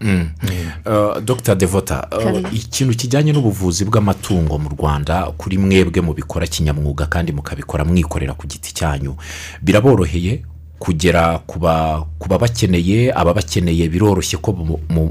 Uh, 0.85 1.19
dr 1.25 1.55
devota 1.55 2.07
uh, 2.11 2.53
ikintu 2.53 2.93
kijyanye 2.97 3.33
n'ubuvuzi 3.33 3.85
bw'amatungo 3.85 4.57
mu 4.57 4.69
rwanda 4.69 5.31
kuri 5.37 5.57
mwebwe 5.57 6.01
mubikora 6.01 6.47
kinyamwuga 6.47 7.05
kandi 7.09 7.31
mukabikora 7.31 7.85
mwikorera 7.85 8.33
ku 8.33 8.47
giti 8.47 8.73
cyanyu 8.73 9.15
biraboroheye 9.61 10.43
kugera 10.79 11.39
ku 11.47 11.59
ba- 11.59 12.05
ku 12.19 12.29
babakeneye 12.29 13.09
ababakeneye 13.15 13.89
biroroshye 13.89 14.37
ko 14.37 14.53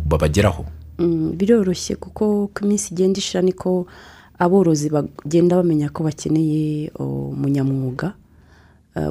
babageraho? 0.06 0.64
Mm, 0.98 1.32
biroroshye 1.36 1.96
kuko 1.96 2.44
uko 2.44 2.64
iminsi 2.64 2.94
igenda 2.94 3.18
ishira 3.18 3.42
niko 3.42 3.86
aborozi 4.38 4.90
bagenda 4.90 5.56
bamenya 5.56 5.88
ko 5.90 6.04
bakeneye 6.04 6.90
o, 6.94 7.32
umunyamwuga. 7.34 8.06
Uh, 8.06 8.21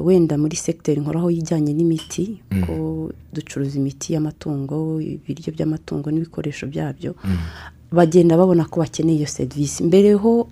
wenda 0.02 0.38
muri 0.38 0.56
segiteri 0.56 1.00
nkoraho 1.00 1.30
y'ijyanye 1.30 1.72
n'imiti 1.74 2.38
ko 2.66 3.10
ducuruza 3.34 3.78
imiti 3.78 4.12
y'amatungo 4.14 5.00
ibiryo 5.02 5.50
by'amatungo 5.52 6.10
n'ibikoresho 6.10 6.66
byabyo 6.70 7.14
bagenda 7.92 8.36
babona 8.38 8.64
ko 8.64 8.80
bakeneye 8.80 9.18
iyo 9.18 9.26
serivisi 9.28 9.82
mbere 9.84 10.14
ho 10.14 10.48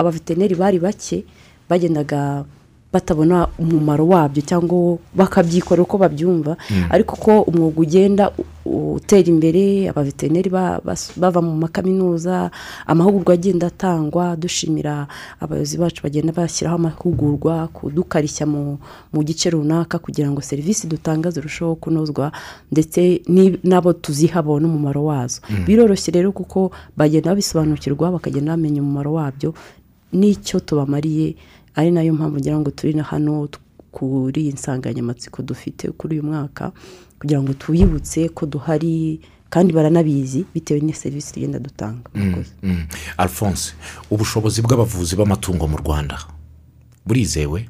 abaveterineri 0.00 0.54
bari 0.54 0.78
bake 0.78 1.24
bagendaga 1.68 2.44
batabona 2.94 3.48
umumaro 3.58 4.06
wabyo 4.06 4.42
cyangwa 4.46 4.98
bakabyikorera 5.14 5.82
uko 5.82 5.98
babyumva. 5.98 6.56
Ariko 6.90 7.16
ko 7.18 7.42
umwuga 7.50 7.80
ugenda 7.82 8.30
utera 8.64 9.28
imbere 9.28 9.90
abaveterineri 9.90 10.48
bava 10.50 11.40
mu 11.42 11.52
makaminuza 11.58 12.50
amahugurwa 12.86 13.34
agenda 13.34 13.66
atangwa 13.66 14.36
dushimira 14.38 15.06
abayobozi 15.40 15.76
bacu 15.78 16.00
bagenda 16.02 16.32
bashyiraho 16.32 16.76
amahugurwa 16.78 17.68
kudukarishya 17.74 18.46
mu, 18.46 18.78
gice 19.24 19.50
runaka 19.50 19.98
kugira 19.98 20.30
ngo 20.30 20.40
serivisi 20.40 20.86
dutanga 20.86 21.30
zirusheho 21.30 21.74
kunozwa 21.76 22.32
ndetse 22.72 23.20
n'abo 23.64 23.92
tuziha 23.92 24.40
babone 24.42 24.66
umumaro 24.66 25.04
wazo. 25.04 25.40
Biroroshye 25.66 26.10
rero 26.14 26.32
kuko 26.32 26.70
bagenda 26.96 27.30
babisobanukirwa 27.34 28.10
bakagenda 28.16 28.52
bamenya 28.56 28.80
umumaro 28.82 29.12
wabyo 29.12 29.54
n'icyo 30.14 30.60
tubamariye 30.60 31.34
ari 31.74 31.90
na 31.90 32.02
yo 32.02 32.14
mpamvu 32.14 32.38
ngira 32.38 32.58
ngo 32.58 32.70
turi 32.70 32.92
na 32.94 33.02
hano 33.02 33.48
kuri 33.90 34.40
iyi 34.42 34.52
nsanganyamatsiko 34.52 35.42
dufite 35.42 35.90
kuri 35.90 36.18
uyu 36.18 36.22
mwaka 36.26 36.72
kugira 37.18 37.42
ngo 37.42 37.52
tubibutse 37.54 38.28
ko 38.28 38.46
duhari 38.46 39.20
kandi 39.50 39.72
baranabizi 39.72 40.44
bitewe 40.54 40.80
n'iyo 40.80 40.94
serivisi 40.98 41.32
tugenda 41.32 41.58
dutanga. 41.58 42.10
Murakoze. 42.14 42.50
Mm. 42.62 42.86
alphonse 43.16 43.74
ubushobozi 44.10 44.62
bw'abavuzi 44.62 45.16
b'amatungo 45.16 45.68
mu 45.68 45.76
rwanda 45.78 46.18
burizewe? 47.06 47.68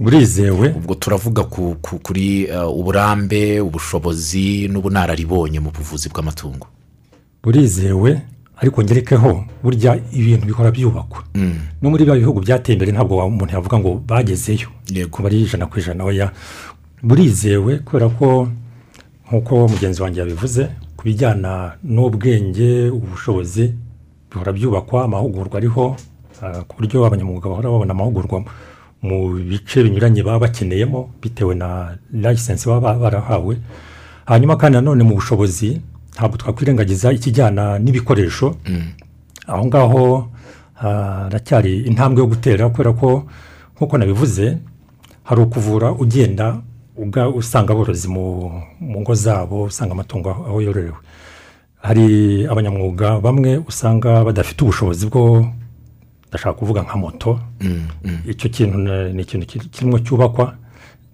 Burizewe. 0.00 0.74
Ubwo 0.76 0.94
turavuga 0.94 1.44
ku, 1.44 1.76
ku, 1.82 1.98
kuri 1.98 2.50
uh, 2.50 2.66
uburambe 2.78 3.60
ubushobozi 3.60 4.68
n'ubunararibonye 4.68 5.60
mu 5.60 5.70
buvuzi 5.70 6.08
bw'amatungo. 6.10 6.66
Burizewe. 7.42 8.22
Ariko 8.60 8.82
ngerekeho 8.82 9.44
burya 9.62 9.98
ibintu 10.12 10.46
bihora 10.46 10.70
byubakwa. 10.70 11.20
No 11.82 11.90
muri 11.90 12.04
bya 12.04 12.14
bihugu 12.14 12.40
byateye 12.40 12.74
imbere 12.78 12.92
ntabwo 12.92 13.18
umuntu 13.26 13.52
yavuga 13.54 13.78
ngo 13.78 13.90
bagezeyo. 14.06 14.68
Kuba 15.10 15.28
ari 15.28 15.42
ijana 15.42 15.66
ku 15.66 15.78
ijana. 15.78 16.04
Oya 16.04 16.30
burizewe 17.02 17.78
kubera 17.84 18.08
ko 18.08 18.48
nk'uko 19.28 19.68
mugenzi 19.68 20.02
wanjye 20.02 20.20
yabivuze 20.20 20.62
ku 20.96 21.02
bijyana 21.04 21.76
n'ubwenge 21.84 22.88
ubushobozi 22.90 23.74
bihora 24.30 24.52
byubakwa 24.52 25.04
amahugurwa 25.04 25.56
ariho 25.58 25.96
ah, 26.42 26.62
ku 26.68 26.76
buryo 26.78 27.04
abanyamwuga 27.06 27.48
bahora 27.48 27.68
babona 27.70 27.92
amahugurwa 27.92 28.44
mu 29.02 29.34
bice 29.50 29.82
binyuranye 29.84 30.22
baba 30.22 30.46
bakeneyemo 30.48 31.10
bitewe 31.22 31.54
na 31.54 31.98
layisensi 32.12 32.68
baba 32.68 32.94
barahawe. 32.94 33.56
Hanyuma 34.24 34.56
kandi 34.56 34.76
nanone 34.78 35.02
mu 35.04 35.14
bushobozi 35.20 35.80
ntabwo 36.14 36.36
twakwirengagiza 36.36 37.12
ikijyana 37.12 37.78
n'ibikoresho. 37.78 38.56
Aho 39.46 39.66
ngaho 39.66 40.28
haracyari 40.74 41.80
intambwe 41.90 42.20
yo 42.22 42.26
gutera 42.26 42.68
kubera 42.68 42.92
ko 42.92 43.26
nk'uko 43.76 43.98
nabivuze 43.98 44.58
hari 45.24 45.40
ukuvura 45.42 45.92
ugenda 45.92 46.60
usanga 47.34 47.72
aborozi 47.72 48.08
mu 48.08 48.70
ngo 48.80 49.14
zabo 49.14 49.62
usanga 49.66 49.92
amatungo 49.92 50.30
aho 50.30 50.60
yororewe 50.62 50.94
hari 51.82 52.46
abanyamwuga 52.46 53.20
bamwe 53.20 53.58
usanga 53.68 54.24
badafite 54.24 54.62
ubushobozi 54.64 55.06
bwo 55.06 55.46
ndashaka 56.28 56.52
kuvuga 56.58 56.82
nka 56.82 56.96
moto. 56.96 57.40
Icyo 58.26 58.48
kintu 58.50 58.78
ni 59.12 59.22
ikintu 59.22 59.46
kiri- 59.46 59.68
kirimo 59.68 59.98
cyubakwa 59.98 60.54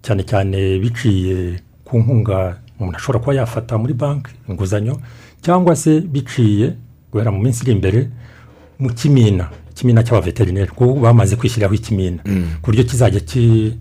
cyane 0.01 0.23
cyane 0.23 0.79
biciye 0.79 1.59
ku 1.85 1.99
nkunga 1.99 2.57
umuntu 2.81 2.97
ashobora 2.97 3.19
kuba 3.19 3.33
yafata 3.35 3.77
muri 3.77 3.93
banki 3.93 4.31
inguzanyo 4.49 4.99
cyangwa 5.41 5.75
se 5.75 6.01
biciye 6.01 6.73
guhera 7.11 7.31
mu 7.31 7.39
minsi 7.41 7.63
iri 7.63 7.71
imbere 7.71 8.09
mu 8.79 8.89
kimina 8.93 9.49
ikimina 9.71 10.03
cy'abaveterineri 10.03 10.71
kuko 10.71 10.93
bamaze 10.99 11.35
kwishyiriraho 11.35 11.73
ikimina. 11.75 12.19
Ku 12.61 12.65
buryo 12.71 12.83
kizajya 12.83 13.19
ki- 13.19 13.73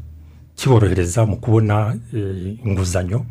kiborohereza 0.56 1.26
mu 1.26 1.36
kubona 1.36 1.96
eh, 2.14 2.56
inguzanyo 2.64 3.24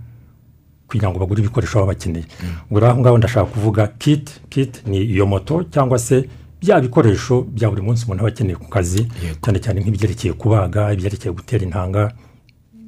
kugira 0.87 1.09
ngo 1.09 1.19
bagure 1.19 1.39
ibikoresho 1.41 1.79
baba 1.79 1.93
bakeneye. 1.93 2.25
Ubwo 2.69 2.79
rero 2.79 2.91
aho 2.91 2.99
ngaho 3.01 3.17
ndashaka 3.17 3.45
kuvuga 3.45 3.87
kiti 3.87 4.33
kiti 4.49 4.79
ni 4.89 4.97
iyo 4.97 5.25
moto 5.25 5.63
cyangwa 5.71 5.99
se 5.99 6.25
bya 6.61 6.81
bikoresho 6.81 7.41
bya 7.41 7.69
buri 7.69 7.81
munsi 7.81 8.05
umuntu 8.05 8.21
aba 8.23 8.29
akeneye 8.33 8.55
ku 8.57 8.67
kazi. 8.69 9.07
Cyane 9.41 9.59
cyane 9.59 9.79
nk'ibyerekeye 9.81 10.33
kubaga 10.33 10.93
ibyerekeye 10.93 11.31
gutera 11.33 11.63
intanga 11.63 12.11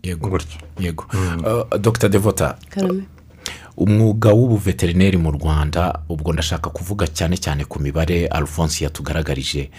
yego. 0.04 0.30
Gutyo 0.30 0.60
yego. 0.80 1.06
Uh, 1.14 1.78
dr 1.80 2.10
devota 2.10 2.58
umwuga 3.78 4.34
w'ubuveterineri 4.34 5.18
mu 5.18 5.32
rwanda 5.32 6.00
ubwo 6.10 6.34
ndashaka 6.34 6.70
kuvuga 6.70 7.08
cyane 7.08 7.38
cyane 7.38 7.66
ku 7.66 7.80
mibare 7.80 8.28
alphonse 8.28 8.84
yatugaragarije 8.84 9.70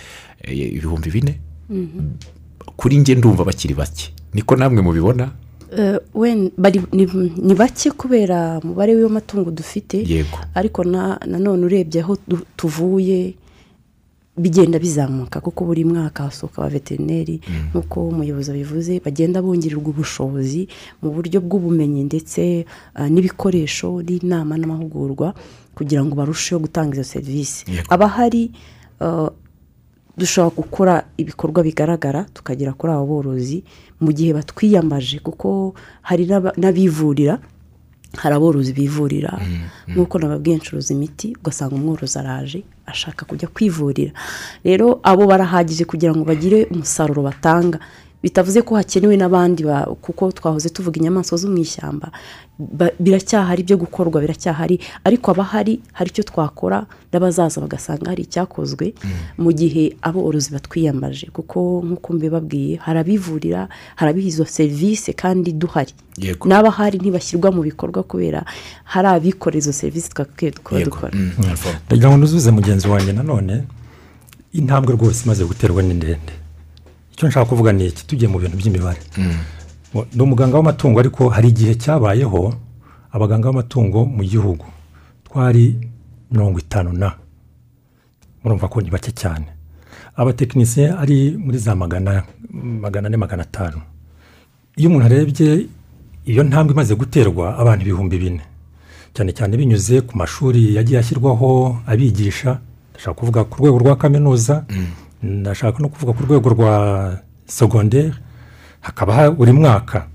eh, 0.42 0.58
ibihumbi 0.74 1.10
bine. 1.10 1.38
Kuri 2.76 2.96
njye 2.96 3.14
ndumva 3.14 3.44
bakiri 3.44 3.74
bake. 3.74 4.12
Niko 4.34 4.56
namwe 4.56 4.82
mubibona? 4.82 5.30
Bari- 6.58 6.82
ni 6.92 7.06
ni 7.36 7.54
bake 7.54 7.90
kubera 7.90 8.58
umubare 8.64 8.94
w'amatungo 8.94 9.50
dufite. 9.50 10.04
Yego. 10.06 10.38
Ariko 10.54 10.84
na 10.84 11.18
nanone 11.26 11.64
urebye 11.66 12.00
aho 12.02 12.16
tuvuye 12.56 13.34
bigenda 14.42 14.78
bizamuka 14.78 15.40
kuko 15.40 15.64
buri 15.64 15.84
mwaka 15.86 16.26
hasohoka 16.26 16.58
abaveterineri 16.62 17.40
nk'uko 17.70 18.08
umuyobozi 18.10 18.50
abivuze 18.50 18.92
bagenda 19.04 19.38
bongererwa 19.42 19.88
ubushobozi 19.94 20.66
mu 21.02 21.08
buryo 21.14 21.38
bw'ubumenyi 21.40 22.02
ndetse 22.10 22.66
ah, 22.98 23.08
n'ibikoresho 23.08 24.02
n'inama 24.02 24.58
n'amahugurwa 24.58 25.34
kugira 25.78 26.02
ngo 26.04 26.12
barusheho 26.18 26.60
gutanga 26.60 26.92
izo 26.98 27.04
serivisi. 27.04 27.64
Abahari 27.88 28.50
ah, 29.00 29.30
dushobora 30.18 30.54
gukora 30.56 30.94
ibikorwa 31.16 31.62
bigaragara 31.64 32.24
tukagera 32.34 32.72
kuri 32.76 32.92
abo 32.92 33.06
borozi 33.06 33.64
mu 34.00 34.12
gihe 34.12 34.36
batwiyambaje 34.36 35.18
kuko 35.24 35.72
hari 36.02 36.28
n'abivurira 36.60 37.38
hari 38.16 38.34
aborozi 38.34 38.72
bivurira. 38.72 39.40
Nk'uko 39.88 40.18
nababwiye 40.18 40.56
ncuruza 40.56 40.94
imiti 40.94 41.36
ugasanga 41.40 41.74
umworozi 41.74 42.18
araje 42.18 42.60
ashaka 42.86 43.24
kujya 43.24 43.48
kwivurira. 43.48 44.12
Rero 44.64 45.00
abo 45.02 45.26
barahagije 45.26 45.84
kugira 45.84 46.12
ngo 46.14 46.24
bagire 46.24 46.64
umusaruro 46.70 47.22
batanga 47.22 47.78
bitavuze 48.22 48.62
ko 48.62 48.74
hakenewe 48.78 49.16
n'abandi 49.16 49.64
ba- 49.66 49.86
kuko 50.00 50.32
twahoze 50.32 50.68
tuvuga 50.70 50.96
inyamaswa 51.00 51.38
zo 51.38 51.48
mu 51.50 51.58
ishyamba 51.58 52.10
ba- 52.58 52.94
biracyahari 53.00 53.62
ibyo 53.66 53.76
gukorwa 53.76 54.20
biracyahari. 54.22 54.78
Ariko 55.04 55.30
abahari 55.34 55.80
hari 55.92 56.10
icyo 56.14 56.22
twakora 56.24 56.86
n'abazaza 57.12 57.58
bagasanga 57.60 58.10
hari 58.14 58.22
icyakozwe 58.22 58.94
mu 59.38 59.50
gihe 59.52 59.96
aborozi 60.02 60.50
batwiyambaje 60.54 61.26
kuko 61.34 61.82
nk'uko 61.86 62.08
mbibabwiye 62.14 62.76
hari 62.78 62.98
abivurira 63.02 63.66
hari 63.98 64.10
abiha 64.14 64.28
izo 64.28 64.44
serivisi 64.46 65.10
kandi 65.12 65.52
duhari. 65.52 65.90
N'abahari 66.48 66.98
ntibashyirwa 67.02 67.50
mu 67.50 67.62
bikorwa 67.66 68.02
kubera 68.06 68.44
hari 68.84 69.08
abikorera 69.08 69.58
izo 69.58 69.72
serivisi 69.72 70.08
twakwiye 70.14 70.50
dukora. 70.54 71.10
Mm, 71.12 71.32
ndagira 71.90 72.08
ngo 72.10 72.16
nuzuze 72.22 72.50
mugenzi 72.54 72.86
wanjye. 72.88 73.10
Nanone 73.12 73.64
intambwe 74.52 74.94
rwose 74.94 75.24
imaze 75.24 75.42
guterwa 75.44 75.82
ni 75.82 75.94
ndende. 75.94 76.32
Icyo 77.12 77.28
nshaka 77.28 77.46
kuvuga 77.50 77.72
ni 77.72 77.86
iki? 77.86 78.06
Tugiye 78.06 78.28
mu 78.28 78.38
bintu 78.38 78.56
by'imibare. 78.56 79.00
Ngo 79.94 80.06
ni 80.14 80.22
umuganga 80.22 80.56
w'amatungo 80.56 81.00
ariko 81.00 81.28
hari 81.28 81.48
igihe 81.48 81.74
cyabayeho 81.74 82.54
abaganga 83.12 83.48
b'amatungo 83.52 84.04
mu 84.06 84.24
gihugu 84.24 84.64
twari 85.24 85.76
mirongo 86.30 86.58
itanu 86.58 86.92
na. 86.92 87.12
Murumva 88.44 88.68
ko 88.68 88.80
ni 88.80 88.90
bake 88.90 89.12
cyane. 89.12 89.46
Abatekinisiye 90.16 90.92
ari 90.92 91.36
muri 91.38 91.58
za 91.58 91.74
magana 91.76 92.24
magana 92.52 93.06
ane 93.08 93.16
magana 93.16 93.42
atanu. 93.42 93.80
Iyo 94.76 94.88
umuntu 94.88 95.06
arebye 95.06 95.66
iyo 96.24 96.42
ntambwe 96.44 96.72
imaze 96.72 96.94
guterwa 96.94 97.56
abantu 97.58 97.82
ibihumbi 97.84 98.18
bine. 98.18 98.40
Cyane 99.14 99.32
cyane 99.32 99.56
binyuze 99.56 100.00
ku 100.00 100.16
mashuri 100.16 100.74
yagiye 100.76 100.98
ashyirwaho 100.98 101.76
abigisha. 101.86 102.58
Ndashaka 102.92 103.14
kuvuga 103.20 103.44
ku 103.44 103.60
rwego 103.60 103.78
rwa 103.78 103.96
kaminuza. 103.96 104.64
Ndashaka 105.22 105.78
no 105.78 105.88
kuvuga 105.88 106.12
ku 106.12 106.22
rwego 106.26 106.48
rwa 106.50 106.72
segonderi 107.46 108.12
hakaba 108.80 109.14
ha- 109.14 109.30
buri 109.30 109.52
mwaka 109.52 110.06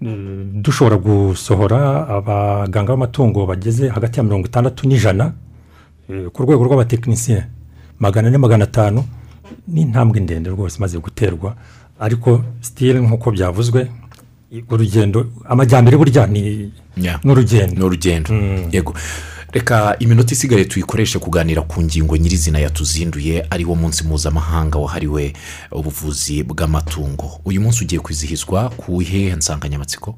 mm, 0.00 0.62
dushobora 0.62 0.96
gusohora 0.96 2.08
abaganga 2.08 2.92
b'amatungo 2.92 3.46
bageze 3.46 3.88
hagati 3.88 4.18
ya 4.18 4.24
mirongo 4.24 4.46
itandatu 4.46 4.88
n'ijana 4.88 5.32
eh, 6.10 6.28
ku 6.32 6.42
rwego 6.42 6.64
rw'abatekinisiye. 6.64 7.44
Magana 7.98 8.28
ane 8.28 8.38
magana 8.38 8.64
atanu 8.64 9.04
ni 9.68 9.80
intambwe 9.82 10.20
ndende 10.20 10.50
rwose 10.50 10.76
imaze 10.78 10.98
guterwa. 10.98 11.54
Ariko 12.00 12.44
sitire 12.60 13.00
nk'uko 13.00 13.30
byavuzwe 13.30 13.88
urugendo 14.70 15.26
amajyambere 15.48 15.96
burya 15.96 16.26
ni 16.26 16.70
Yeah. 16.96 17.18
n'urugendo. 17.24 17.74
Ni 17.74 17.84
urugendo 17.84 18.30
yego. 18.72 18.94
Reka 19.54 19.96
iminota 19.98 20.32
isigaye 20.32 20.64
tuyikoreshe 20.64 21.18
kuganira 21.18 21.62
ku 21.62 21.82
ngingo 21.82 22.16
nyirizina 22.16 22.58
yatuzinduye 22.58 23.46
ari 23.50 23.64
wo 23.64 23.74
munsi 23.74 24.04
mpuzamahanga 24.04 24.78
wahariwe 24.78 25.32
ubuvuzi 25.72 26.42
bw'amatungo. 26.42 27.40
Uyu 27.44 27.60
munsi 27.60 27.84
ugiye 27.84 28.00
kwizihizwa 28.00 28.68
ku 28.76 29.02
ihehe 29.02 29.36
nsanganyamatsiko? 29.36 30.14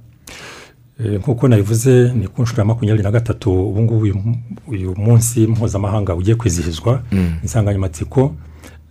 Eh, 1.01 1.21
nk'uko 1.21 1.49
nabivuze 1.49 2.13
ni 2.15 2.29
ku 2.29 2.43
nshuro 2.43 2.61
ya 2.61 2.65
makumyabiri 2.65 3.05
na 3.05 3.11
gatatu 3.11 3.69
ubu 3.69 3.83
ngubu 3.83 4.01
uyu 4.05 4.15
mu- 4.15 4.39
uyu 4.67 4.95
munsi 4.97 5.47
mpuzamahanga 5.47 6.15
ugiye 6.15 6.37
kwizihizwa. 6.37 7.03
Insanganyamatsiko 7.43 8.35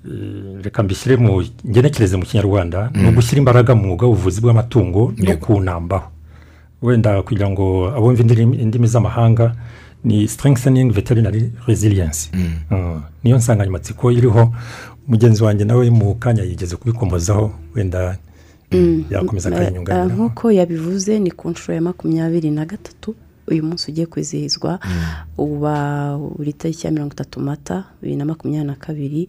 eh, 0.06 0.62
reka 0.64 0.84
mbishyire 0.84 1.16
mu 1.18 1.44
ngenekereze 1.68 2.18
mu 2.18 2.26
kinyarwanda. 2.26 2.90
Ni 2.94 3.08
ugushyira 3.10 3.38
imbaraga 3.40 3.76
mu 3.76 3.88
mwuga 3.88 4.06
w'ubuvuzi 4.06 4.42
bw'amatungo 4.42 5.14
no 5.18 5.30
Yego. 5.30 5.46
kuwunambaho 5.46 6.12
wenda 6.82 7.22
kugira 7.22 7.50
ngo 7.50 7.90
abumve 7.98 8.22
indimi 8.22 8.58
indimi 8.58 8.88
z'amahanga 8.88 9.56
ni 10.06 10.28
strengthening 10.28 10.92
veterinary 10.94 11.52
resilience. 11.68 12.30
Mm. 12.72 13.02
niyo 13.24 13.38
nsanganyamatsiko 13.38 14.12
iriho 14.12 14.54
mugenzi 15.08 15.44
wanjye 15.44 15.66
nawe 15.66 15.90
mu 15.90 16.16
kanya 16.16 16.44
yigeze 16.44 16.76
kubikomozaho 16.76 17.52
wenda 17.76 18.18
yakomeza 19.10 19.50
Eh, 19.50 19.58
akanyunganira. 19.58 20.06
Nk'uko 20.16 20.52
yabivuze 20.52 21.20
ni 21.20 21.32
ku 21.32 21.50
nshuro 21.50 21.76
ya 21.76 21.82
makumyabiri 21.82 22.52
na 22.52 22.66
gatatu 22.66 23.16
uyu 23.48 23.64
munsi 23.64 23.92
ugiye 23.92 24.06
kwizihizwa 24.08 24.80
uba 25.38 26.18
buri 26.18 26.54
tariki 26.54 26.88
ya 26.88 26.92
mirongo 26.94 27.14
itatu 27.14 27.40
mata 27.40 27.84
bibiri 28.02 28.16
na 28.18 28.26
makumyabiri 28.26 28.68
na 28.68 28.76
kabiri 28.76 29.28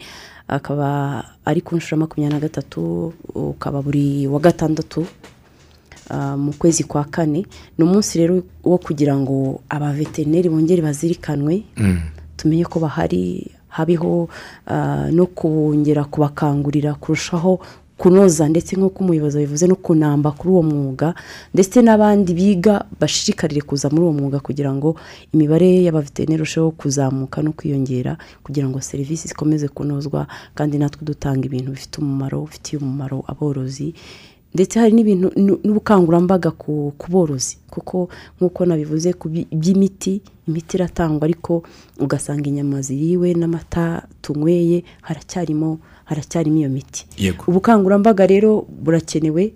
akaba 0.48 1.24
ari 1.44 1.60
ku 1.60 1.76
nshuro 1.76 1.96
ya 1.96 2.00
makumyabiri 2.00 2.34
na 2.34 2.40
gatatu 2.48 3.12
ukaba 3.34 3.82
buri 3.82 4.26
wa 4.26 4.40
gatandatu 4.40 5.00
ah, 5.04 5.35
mu 6.36 6.52
kwezi 6.58 6.84
kwa 6.84 7.04
kane 7.04 7.46
ni 7.78 7.84
umunsi 7.84 8.18
rero 8.18 8.42
wo 8.64 8.78
kugira 8.78 9.16
ngo 9.16 9.60
abaveterineri 9.68 10.48
bongere 10.48 10.82
bazirikanwe 10.82 11.62
tumenye 12.36 12.64
ko 12.64 12.78
bahari 12.80 13.50
habeho 13.68 14.28
ah, 14.66 15.10
no 15.12 15.26
kongera 15.26 16.04
kubakangurira 16.04 16.94
kurushaho 16.94 17.58
kunoza 17.96 18.44
ndetse 18.48 18.76
nk'uko 18.76 19.04
umuyobozi 19.04 19.38
bivuze 19.40 19.66
no 19.66 19.76
kunamba 19.76 20.32
kuri 20.32 20.50
uwo 20.52 20.62
mwuga 20.62 21.14
ndetse 21.54 21.80
n'abandi 21.82 22.34
biga 22.36 22.84
bashishikarire 23.00 23.60
kuza 23.64 23.88
muri 23.88 24.02
uwo 24.02 24.12
mwuga 24.12 24.40
kugira 24.40 24.68
ngo 24.74 24.96
imibare 25.32 25.80
y'abaveterineri 25.84 26.34
irusheho 26.44 26.70
kuzamuka 26.76 27.40
no 27.42 27.52
kwiyongera 27.56 28.16
kugira 28.44 28.68
ngo 28.68 28.80
serivisi 28.80 29.28
zikomeze 29.28 29.68
kunozwa 29.68 30.26
kandi 30.54 30.76
natwe 30.78 31.04
dutanga 31.08 31.46
ibintu 31.48 31.70
bifite 31.72 31.98
umumaro 32.04 32.44
bifitiye 32.44 32.76
umumaro 32.82 33.24
aborozi 33.26 33.94
ndetse 34.54 34.78
hari 34.78 34.92
n'ibintu 34.92 35.28
n'u- 35.36 35.60
n'ubukangurambaga 35.64 36.50
ku 36.50 36.92
borozi. 37.08 37.58
Kuko 37.70 38.08
nk'uko 38.40 38.66
nabivuze 38.66 39.12
ku 39.12 39.28
by'imiti 39.28 40.20
imiti 40.48 40.76
iratangwa 40.76 41.24
ariko 41.24 41.62
ugasanga 42.00 42.48
inyama 42.48 42.80
ziriwe 42.82 43.34
n'amata 43.34 44.06
tunyweye 44.22 44.84
haracyarimo 45.02 45.78
haracyarimo 46.04 46.58
iyo 46.58 46.70
miti. 46.70 47.06
Ubukangurambaga 47.50 48.26
rero 48.26 48.64
burakenewe 48.84 49.52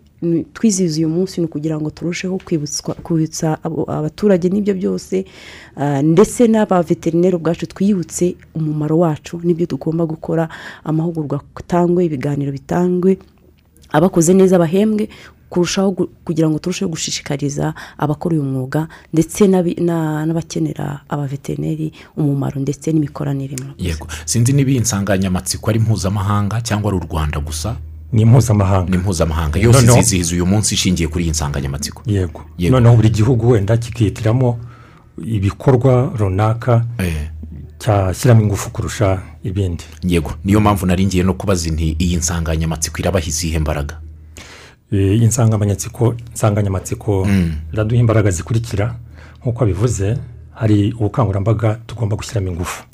twizihiza 0.53 0.99
uyu 1.01 1.09
munsi 1.09 1.41
ni 1.41 1.47
ukugira 1.49 1.81
ngo 1.81 1.91
turusheho 1.91 2.37
kwibutswa 2.45 2.95
kwibutsa 2.95 3.57
abaturage 3.89 4.49
n'ibyo 4.53 4.75
byose 4.75 5.25
ah, 5.77 6.03
ndetse 6.03 6.45
n'abaveterineri 6.45 7.37
ubwacu 7.41 7.65
twiyibutse 7.67 8.37
umumaro 8.55 8.99
wacu 8.99 9.41
n'ibyo 9.45 9.65
tugomba 9.67 10.05
gukora 10.07 10.49
amahugurwa 10.85 11.41
atangwe 11.57 12.05
ibiganiro 12.05 12.53
bitangwe 12.53 13.17
abakoze 13.93 14.35
neza 14.35 14.59
bahembwe 14.59 15.09
kurushaho 15.51 15.93
kugira 16.25 16.49
ngo 16.51 16.59
turusheho 16.59 16.89
gushishikariza 16.91 17.75
abakora 17.99 18.35
uyu 18.39 18.45
mwuga 18.45 18.89
ndetse 19.13 19.49
n'abakenera 19.49 21.01
abaveterineri 21.09 21.93
umumaro 22.17 22.61
ndetse 22.61 22.93
n'imikoranire 22.93 23.57
yego. 23.79 24.07
Sinzi 24.25 24.53
niba 24.53 24.71
iyi 24.71 24.81
nsanganyamatsiko 24.81 25.71
ari 25.71 25.79
mpuzamahanga 25.79 26.61
cyangwa 26.61 26.91
ari 26.93 26.97
u 27.03 27.07
rwanda 27.11 27.41
gusa? 27.41 27.77
Ni 28.13 28.25
mpuzamahanga. 28.25 28.91
Ni 28.91 28.97
mpuzamahanga. 28.99 29.59
Yose 29.59 29.85
izizihiza 29.87 30.35
uyu 30.35 30.47
munsi 30.47 30.75
ishingiye 30.75 31.09
kuri 31.09 31.25
iyi 31.25 31.31
nsanganyamatsiko. 31.31 32.03
Yego. 32.07 32.41
Yego. 32.59 32.75
noneho 32.77 32.97
buri 32.97 33.11
gihugu 33.11 33.49
wenda 33.51 33.77
kikihitiramo 33.77 34.59
ibikorwa 35.25 36.13
runaka 36.19 36.85
Eh, 36.99 37.31
cyashyiramo 37.81 38.43
ingufu 38.43 38.71
kurusha 38.71 39.19
ibindi. 39.45 39.85
Yego 40.05 40.33
niyo 40.45 40.61
mpamvu 40.61 40.87
nari 40.87 41.07
ngiye 41.07 41.25
no 41.25 41.35
kubaza 41.35 41.69
inti 41.69 41.97
iyi 41.99 42.17
nsanganyamatsiko 42.17 42.99
irabaha 43.01 43.27
izihe 43.27 43.59
mbaraga? 43.59 43.97
Eh, 44.93 45.17
iyi 45.17 45.27
nsanganyamatsiko 45.27 46.15
insanganyamatsiko 46.31 47.27
iraduha 47.73 48.01
imbaraga 48.01 48.31
zikurikira. 48.31 48.95
Nk'uko 49.41 49.67
bivuze 49.67 50.17
hari 50.53 50.93
ubukangurambaga 50.93 51.75
tugomba 51.87 52.17
gushyiramo 52.17 52.49
ingufu. 52.53 52.85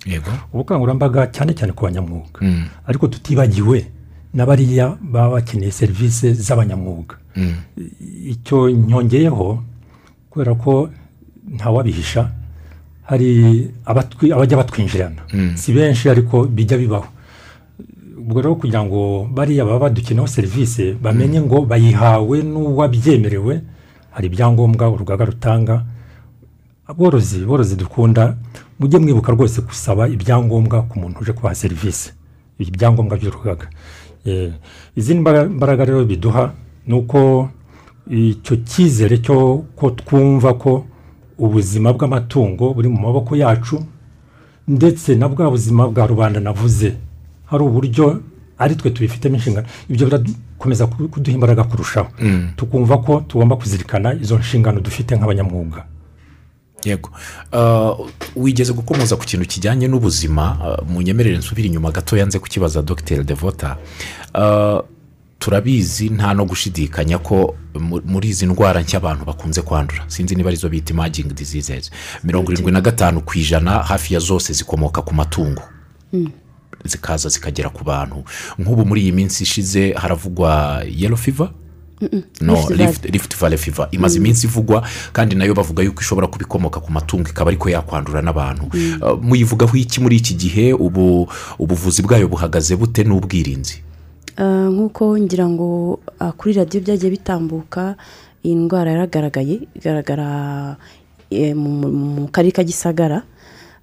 Ubukangurambaga 0.53 1.27
cyane 1.35 1.53
cyane 1.55 1.73
ku 1.73 1.85
banyamwuga. 1.85 2.39
Ariko 2.87 3.09
tutibagiwe 3.09 3.87
n'abariya 4.35 4.97
baba 5.03 5.31
bakeneye 5.43 5.73
serivisi 5.73 6.35
z'abanyamwuga. 6.35 7.17
Icyo 8.31 8.71
nyongeyeho 8.71 9.63
kubera 10.31 10.55
ko 10.55 10.91
ntawabihisha 11.55 12.31
hari 13.07 13.71
abajya 13.87 14.57
batwinjirana 14.57 15.23
si 15.55 15.73
benshi 15.73 16.11
ariko 16.11 16.45
bijya 16.45 16.79
bibaho. 16.79 17.07
Ubwo 18.19 18.41
rero 18.43 18.55
kugira 18.59 18.83
ngo 18.85 19.29
bariya 19.35 19.65
baba 19.65 19.79
badukeneho 19.87 20.27
serivisi 20.27 20.93
bamenye 21.03 21.41
ngo 21.41 21.63
bayihawe 21.63 22.43
n'uwabyemerewe 22.43 23.61
hari 24.11 24.27
ibyangombwa 24.27 24.91
urugaga 24.91 25.25
rutanga. 25.25 25.85
Aborozi 26.87 27.45
borozi 27.45 27.77
dukunda 27.77 28.37
mujye 28.79 28.99
mwibuka 28.99 29.33
rwose 29.33 29.61
gusaba 29.61 30.09
ibyangombwa 30.09 30.83
ku 30.83 30.99
muntu 30.99 31.21
uje 31.21 31.33
kubaha 31.33 31.55
serivisi. 31.55 32.13
Ibyangombwa 32.59 33.17
by'urugaga. 33.19 33.67
Eh, 34.27 34.53
izindi 34.97 35.21
mbara- 35.21 35.49
mbaraga 35.49 35.85
rero 35.85 36.05
biduha 36.05 36.53
ni 36.87 36.95
uko 36.95 37.49
icyo 38.11 38.57
cyizere 38.67 39.19
cyo 39.19 39.65
ko 39.77 39.91
twumva 39.91 40.55
ko 40.59 40.87
ubuzima 41.39 41.93
bw'amatungo 41.93 42.75
buri 42.75 42.89
mu 42.89 43.01
maboko 43.01 43.37
yacu 43.37 43.85
ndetse 44.69 45.15
na 45.15 45.29
bwa 45.29 45.51
buzima 45.51 45.89
bwa 45.89 46.07
rubanda 46.07 46.41
navuze. 46.41 46.93
Hari 47.47 47.63
uburyo 47.65 48.21
ari 48.59 48.75
twe 48.75 48.91
tubifitemo 48.91 49.35
inshingano. 49.37 49.67
Ibyo 49.89 50.07
birakomeza 50.07 50.87
ku- 50.87 51.09
kuduha 51.09 51.35
imbaraga 51.35 51.65
kurushaho. 51.65 52.09
Tukumva 52.57 52.99
ko 52.99 53.21
tugomba 53.29 53.57
kuzirikana 53.57 54.15
izo 54.15 54.39
nshingano 54.39 54.81
dufite 54.81 55.17
nk'abanyamwuga. 55.17 55.85
Yego. 56.85 57.11
Ah, 57.53 57.93
wigeze 58.37 58.73
gukomoza 58.73 59.17
ku 59.17 59.25
kintu 59.25 59.47
kijyanye 59.47 59.89
n'ubuzima? 59.89 60.43
Ah, 60.63 60.83
mu 60.89 61.03
nyemerere 61.03 61.39
nsubire 61.39 61.69
inyuma 61.69 61.91
gatoya 61.91 62.27
nze 62.27 62.39
kukibaza 62.39 62.83
dogiteri 62.83 63.25
devota. 63.25 63.77
Ah, 64.35 64.83
turabizi 65.47 66.09
nta 66.11 66.35
no 66.35 66.45
gushidikanya 66.45 67.19
ko 67.23 67.55
mu- 67.79 68.03
muri 68.05 68.29
izi 68.29 68.47
ndwara 68.47 68.81
nshya 68.83 68.99
abantu 68.99 69.25
bakunze 69.25 69.63
kwandura. 69.63 70.05
Sinzi 70.11 70.35
niba 70.35 70.49
ari 70.51 70.57
zo 70.57 70.69
bita 70.69 70.91
imaging 70.95 71.31
diseases. 71.35 71.91
Mirongo 72.25 72.53
irindwi 72.53 72.73
na 72.73 72.81
gatanu 72.81 73.21
ku 73.21 73.39
ijana 73.39 73.71
hafi 73.71 74.15
ya 74.15 74.21
zose 74.21 74.53
zikomoka 74.53 75.03
ku 75.03 75.15
matungo. 75.15 75.63
Zikaza 76.85 77.29
zikagera 77.29 77.69
ku 77.71 77.85
bantu. 77.85 78.25
Nk'ubu 78.59 78.85
muri 78.87 79.01
iyi 79.03 79.13
minsi 79.13 79.43
ishize 79.43 79.93
haravugwa 79.93 80.83
yellow 80.97 81.17
fever? 81.19 81.51
No 82.41 82.55
rift 83.13 83.37
valley. 83.39 83.59
fever. 83.59 83.89
Imaze 83.91 84.19
iminsi 84.19 84.47
ivugwa 84.47 84.83
kandi 85.13 85.35
na 85.35 85.45
yo 85.45 85.55
bavuga 85.55 85.83
yuko 85.83 86.01
ishobora 86.03 86.27
kuba 86.27 86.45
ikomoka 86.45 86.81
ku 86.81 86.93
matungo 86.93 87.29
ikaba 87.31 87.51
ariko 87.51 87.71
yakwandura 87.71 88.23
n'abantu. 88.23 88.65
Uh, 89.01 89.23
muyivugaho 89.23 89.77
iki 89.77 90.01
muri 90.01 90.17
iki 90.17 90.35
gihe? 90.35 90.73
Ubu 90.73 91.29
ubuvuzi 91.59 92.03
bwayo 92.03 92.29
buhagaze 92.29 92.77
bute 92.77 93.05
n'ubwirinzi? 93.05 93.83
Nk'uko 94.45 95.19
ngira 95.19 95.49
ngo 95.49 95.99
ah, 96.21 96.33
kuri 96.33 96.55
radiyo 96.55 96.81
byagiye 96.85 97.11
bitambuka 97.11 97.97
iyi 98.45 98.55
ndwara 98.55 98.91
yaragaragaye 98.93 99.65
igaragara 99.75 100.77
eh, 101.31 101.57
mu- 101.57 102.29
karere 102.29 102.53
ka 102.53 102.63
gisagara 102.65 103.23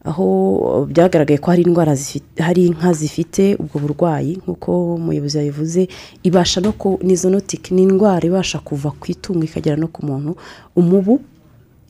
aho 0.06 0.86
byagaragaye 0.90 1.38
ko 1.40 1.52
hari 1.52 1.64
indwara 1.64 1.96
hari 2.40 2.68
inka 2.68 2.94
zifite 2.94 3.56
ubwo 3.56 3.80
burwayi. 3.80 4.38
Nk'uko 4.44 4.96
umuyobozi 5.00 5.38
yabivuze 5.38 5.88
ibasha 6.24 6.62
no 6.62 6.72
ku 6.76 7.00
ni 7.04 7.16
zonotike 7.16 7.72
ni 7.76 7.84
indwara 7.88 8.22
ibasha 8.28 8.60
kuva 8.60 8.92
ku 8.92 9.10
itungo 9.12 9.44
ikagera 9.48 9.76
no 9.80 9.88
ku 9.88 10.06
muntu. 10.06 10.36
Umubu 10.76 11.20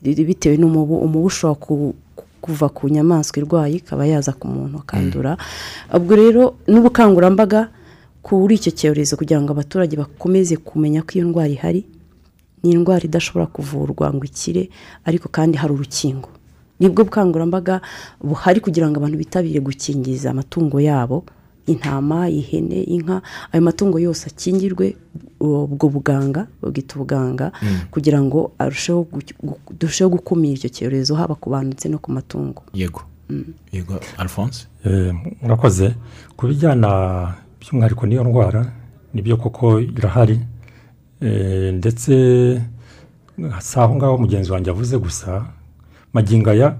bitewe 0.03 0.57
n'umubu 0.57 0.97
umubu 1.01 1.25
ushobora 1.25 1.57
ku- 1.59 1.95
ku- 2.15 2.25
kuva 2.41 2.69
ku 2.69 2.85
nyamaswa 2.89 3.37
irwaye 3.41 3.75
ikaba 3.81 4.05
yaza 4.05 4.31
ku 4.37 4.47
muntu 4.47 4.77
akandura. 4.85 5.37
Ubwo 5.93 6.13
rero 6.15 6.53
n'ubukangurambaga 6.69 7.67
kuri 8.23 8.55
icyo 8.55 8.71
cyorezo 8.71 9.17
kugira 9.19 9.41
ngo 9.43 9.51
abaturage 9.51 9.95
bakomeze 9.99 10.55
kumenya 10.57 11.01
ko 11.03 11.11
iyo 11.19 11.25
ndwara 11.27 11.49
ihari 11.51 11.81
ni 12.63 12.71
indwara 12.71 13.03
idashobora 13.03 13.45
kuvurwa 13.51 14.13
ngo 14.13 14.23
ikire 14.25 14.69
ariko 15.05 15.27
kandi 15.29 15.57
hari 15.59 15.73
urukingo. 15.75 16.29
Nibwo 16.79 17.03
bukangurambaga 17.03 17.81
buhari 18.23 18.59
kugira 18.63 18.87
ngo 18.89 18.97
abantu 19.03 19.17
bitabire 19.19 19.59
gukingiza 19.59 20.31
amatungo 20.31 20.79
yabo 20.79 21.23
intama 21.67 22.27
ihene 22.29 22.83
inka 22.95 23.21
ayo 23.51 23.61
matungo 23.63 23.99
yose 23.99 24.27
akingirwe 24.31 24.95
ubwo 25.39 25.87
buganga 25.91 26.47
bwita 26.63 26.95
ubuganga 26.95 27.51
kugira 27.91 28.19
ngo 28.23 28.51
arusheho 28.59 30.09
gukumira 30.09 30.55
icyo 30.55 30.69
cyorezo 30.69 31.15
haba 31.15 31.35
ku 31.35 31.49
bantu 31.51 31.67
ndetse 31.75 31.87
no 31.89 31.99
ku 31.99 32.11
matungo. 32.11 32.63
Yego. 32.73 33.01
Yego. 33.71 33.99
Alphonse? 34.17 34.67
Eh, 34.85 35.13
murakoze. 35.41 35.95
Ku 36.35 36.47
bijyana 36.47 37.35
by'umwihariko 37.63 38.03
n'iyo 38.07 38.23
ndwara 38.23 38.61
ni 39.13 39.21
byo 39.21 39.37
koko 39.37 39.79
irahari 39.79 40.39
ndetse 41.79 42.11
si 43.59 43.79
aho 43.79 43.95
ngaho 43.95 44.17
mugenzi 44.17 44.51
wanjye 44.51 44.69
avuze 44.71 44.97
gusa 44.97 45.45
magingo 46.13 46.49
aya 46.51 46.75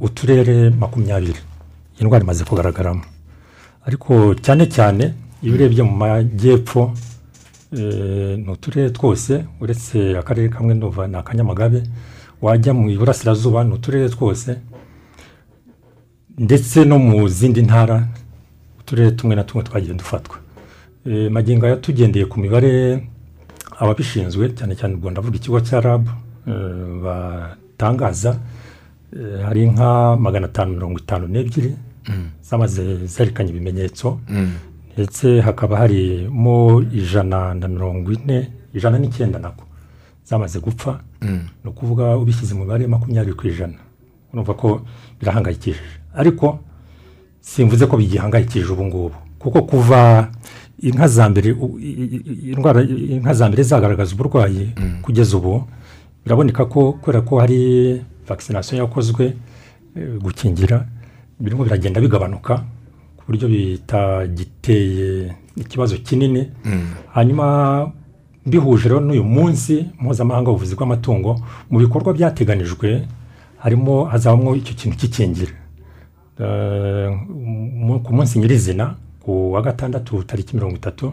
uturere 0.00 0.70
makumyabiri 0.70 1.40
iyi 1.96 2.04
ndwara 2.04 2.24
imaze 2.24 2.44
kugaragaramo 2.44 3.02
ariko 3.86 4.34
cyane 4.44 4.66
cyane 4.66 5.04
iyo 5.42 5.54
urebye 5.54 5.82
mu 5.82 5.94
majyepfo 5.96 6.92
ni 8.44 8.48
uturere 8.52 8.90
twose 8.90 9.44
uretse 9.60 10.18
akarere 10.18 10.48
kamwe 10.48 10.74
ndumva 10.74 11.06
ni 11.08 11.16
akanyamagabe 11.16 11.82
wajya 12.42 12.72
mu 12.74 12.90
iburasirazuba 12.90 13.64
ni 13.64 13.72
uturere 13.74 14.08
twose 14.08 14.58
ndetse 16.38 16.84
no 16.84 16.98
mu 16.98 17.28
zindi 17.28 17.62
ntara 17.62 18.08
uturere 18.84 19.10
tumwe 19.10 19.36
na 19.36 19.44
tumwe 19.44 19.64
twagiye 19.64 19.94
dufatwa. 19.94 20.36
Eh, 21.06 21.30
magingo 21.30 21.66
aya 21.66 21.76
tugendeye 21.76 22.24
ku 22.26 22.40
mibare 22.40 23.00
ababishinzwe 23.78 24.48
cyane 24.56 24.74
cyane 24.76 24.94
ubwo 24.94 25.10
ndavuga 25.10 25.36
ikigo 25.36 25.60
cya 25.60 25.80
rab 25.80 26.08
eh, 26.46 26.52
batangaza 27.04 28.36
eh, 29.16 29.40
hari 29.44 29.62
inka 29.64 30.16
magana 30.16 30.46
atanu 30.46 30.72
mirongo 30.74 30.98
itanu 31.00 31.26
n'ebyiri 31.28 31.72
zamaze 32.42 33.06
zerekanye 33.06 33.50
ibimenyetso. 33.50 34.20
Ndetse 34.94 35.40
hakaba 35.40 35.76
harimo 35.78 36.82
ijana 36.92 37.54
na 37.54 37.68
mirongo 37.68 38.12
ine 38.12 38.50
ijana 38.74 38.98
n'icyenda 38.98 39.38
nako 39.38 39.64
zamaze 40.24 40.60
gupfa. 40.60 41.00
Ni 41.64 41.70
ukuvuga 41.70 42.16
ubishyize 42.16 42.54
mu 42.54 42.60
mibare 42.64 42.86
makumyabiri 42.86 43.36
ku 43.36 43.46
ijana. 43.48 43.78
Urumva 44.32 44.54
ko 44.54 44.80
birahangayikishije. 45.20 45.80
Ariko 46.14 46.58
simvuze 47.44 47.86
ko 47.86 47.96
bigihangayikishije 47.96 48.72
ubu 48.72 48.84
ngubu. 48.84 49.14
Kuko 49.38 49.62
kuva 49.62 50.28
inka 50.82 51.08
za 51.08 51.28
mbere 51.28 51.52
indwara 52.52 52.80
inka 52.82 53.34
za 53.34 53.48
mbere 53.48 53.62
zagaragaza 53.62 54.14
uburwayi 54.14 54.72
kugeza 55.04 55.36
ubu 55.36 55.64
biraboneka 56.24 56.64
ko 56.64 56.92
kubera 56.96 57.20
ko 57.20 57.38
hari 57.40 58.00
vaccination 58.28 58.80
yakozwe 58.80 59.36
eh, 59.96 60.16
gukingira 60.22 60.86
birimo 61.40 61.64
biragenda 61.64 62.00
bigabanuka 62.00 62.64
ku 63.16 63.22
buryo 63.28 63.48
bitagiteye 63.48 65.34
ikibazo 65.56 65.96
kinini. 65.96 66.48
Hanyuma 67.12 67.90
mbihuje 68.46 68.88
rero 68.88 69.00
n'uyu 69.00 69.24
munsi 69.24 69.86
mpuzamahanga 70.00 70.50
w'ubuvuzi 70.50 70.74
bw'amatungo 70.76 71.40
mu 71.70 71.78
bikorwa 71.78 72.12
byateganijwe 72.12 73.06
harimo 73.58 74.04
hazabamo 74.04 74.56
icyo 74.56 74.74
kintu 74.74 74.96
cy'ikingira. 74.98 75.52
Ku 78.04 78.10
munsi 78.14 78.38
nyirizina 78.38 78.94
ku 79.22 79.52
wa 79.52 79.62
gatandatu 79.62 80.22
tariki 80.22 80.56
mirongo 80.56 80.76
itatu 80.76 81.12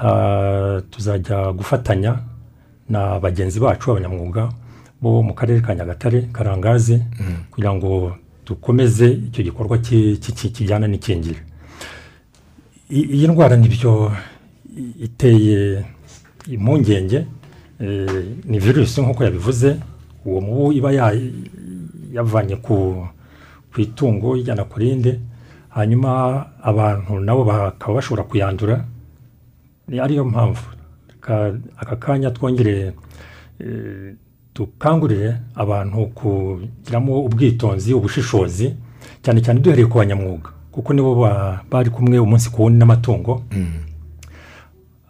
ah, 0.00 0.80
tuzajya 0.90 1.52
gufatanya 1.52 2.18
na 2.88 3.18
bagenzi 3.20 3.60
bacu 3.60 3.90
abanyamwuga 3.90 4.48
bo 5.02 5.22
mu 5.22 5.34
karere 5.34 5.60
ka 5.60 5.74
nyagatare 5.74 6.28
karangazi 6.32 7.02
kugira 7.50 7.74
ngo 7.74 8.16
dukomeze 8.46 9.10
icyo 9.12 9.42
gikorwa 9.44 9.78
ki- 9.78 10.16
ki- 10.20 10.32
ki- 10.32 10.50
kijyana 10.50 10.86
n'ikingira. 10.88 11.40
Iyi 12.90 13.28
ndwara 13.28 13.56
ni 13.56 13.68
byo 13.68 14.12
iteye 15.02 15.84
impungenge 16.50 17.26
eh, 17.80 18.24
ni 18.44 18.58
virusi 18.58 19.00
nk'uko 19.00 19.24
yabivuze 19.24 19.76
uwo 20.24 20.40
mubu 20.40 20.72
iba 20.72 20.92
ya- 20.92 21.14
yavanye 22.12 22.56
ku 22.56 23.06
ku 23.72 23.80
itungo 23.80 24.36
ijyana 24.36 24.64
ku 24.64 24.78
rindi 24.78 25.12
hanyuma 25.72 26.10
abantu 26.62 27.20
nabo 27.20 27.44
bakaba 27.44 27.94
bashobora 27.94 28.22
kuyandura 28.28 28.84
ni 29.88 29.98
ariyo 30.00 30.24
mpamvu. 30.24 30.62
Ka- 31.20 31.54
aka 31.76 31.96
kanya 31.96 32.30
twongere 32.30 32.92
eh, 33.60 34.14
dukangurire 34.54 35.36
abantu 35.54 36.06
kugiramo 36.14 37.24
ubwitonzi 37.24 37.94
ubushishozi 37.94 38.74
cyane 39.22 39.40
cyane 39.40 39.60
duhereye 39.60 39.86
ku 39.86 39.98
banyamwuga 39.98 40.50
kuko 40.72 40.92
nibo 40.92 41.14
ba- 41.14 41.62
bari 41.70 41.90
kumwe 41.90 42.18
umunsi 42.18 42.50
ku 42.50 42.62
wundi 42.62 42.78
n'amatungo. 42.78 43.42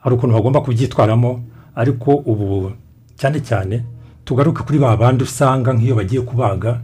Hari 0.03 0.15
ukuntu 0.15 0.35
bagomba 0.35 0.61
kubyitwaramo 0.61 1.31
ariko 1.75 2.11
ubu 2.27 2.73
cyane 3.17 3.41
cyane 3.41 3.85
tugaruke 4.25 4.63
kuri 4.67 4.79
ba 4.79 4.97
bandi 4.97 5.23
usanga 5.25 5.73
nk'iyo 5.73 5.95
bagiye 5.95 6.23
kubaga 6.23 6.81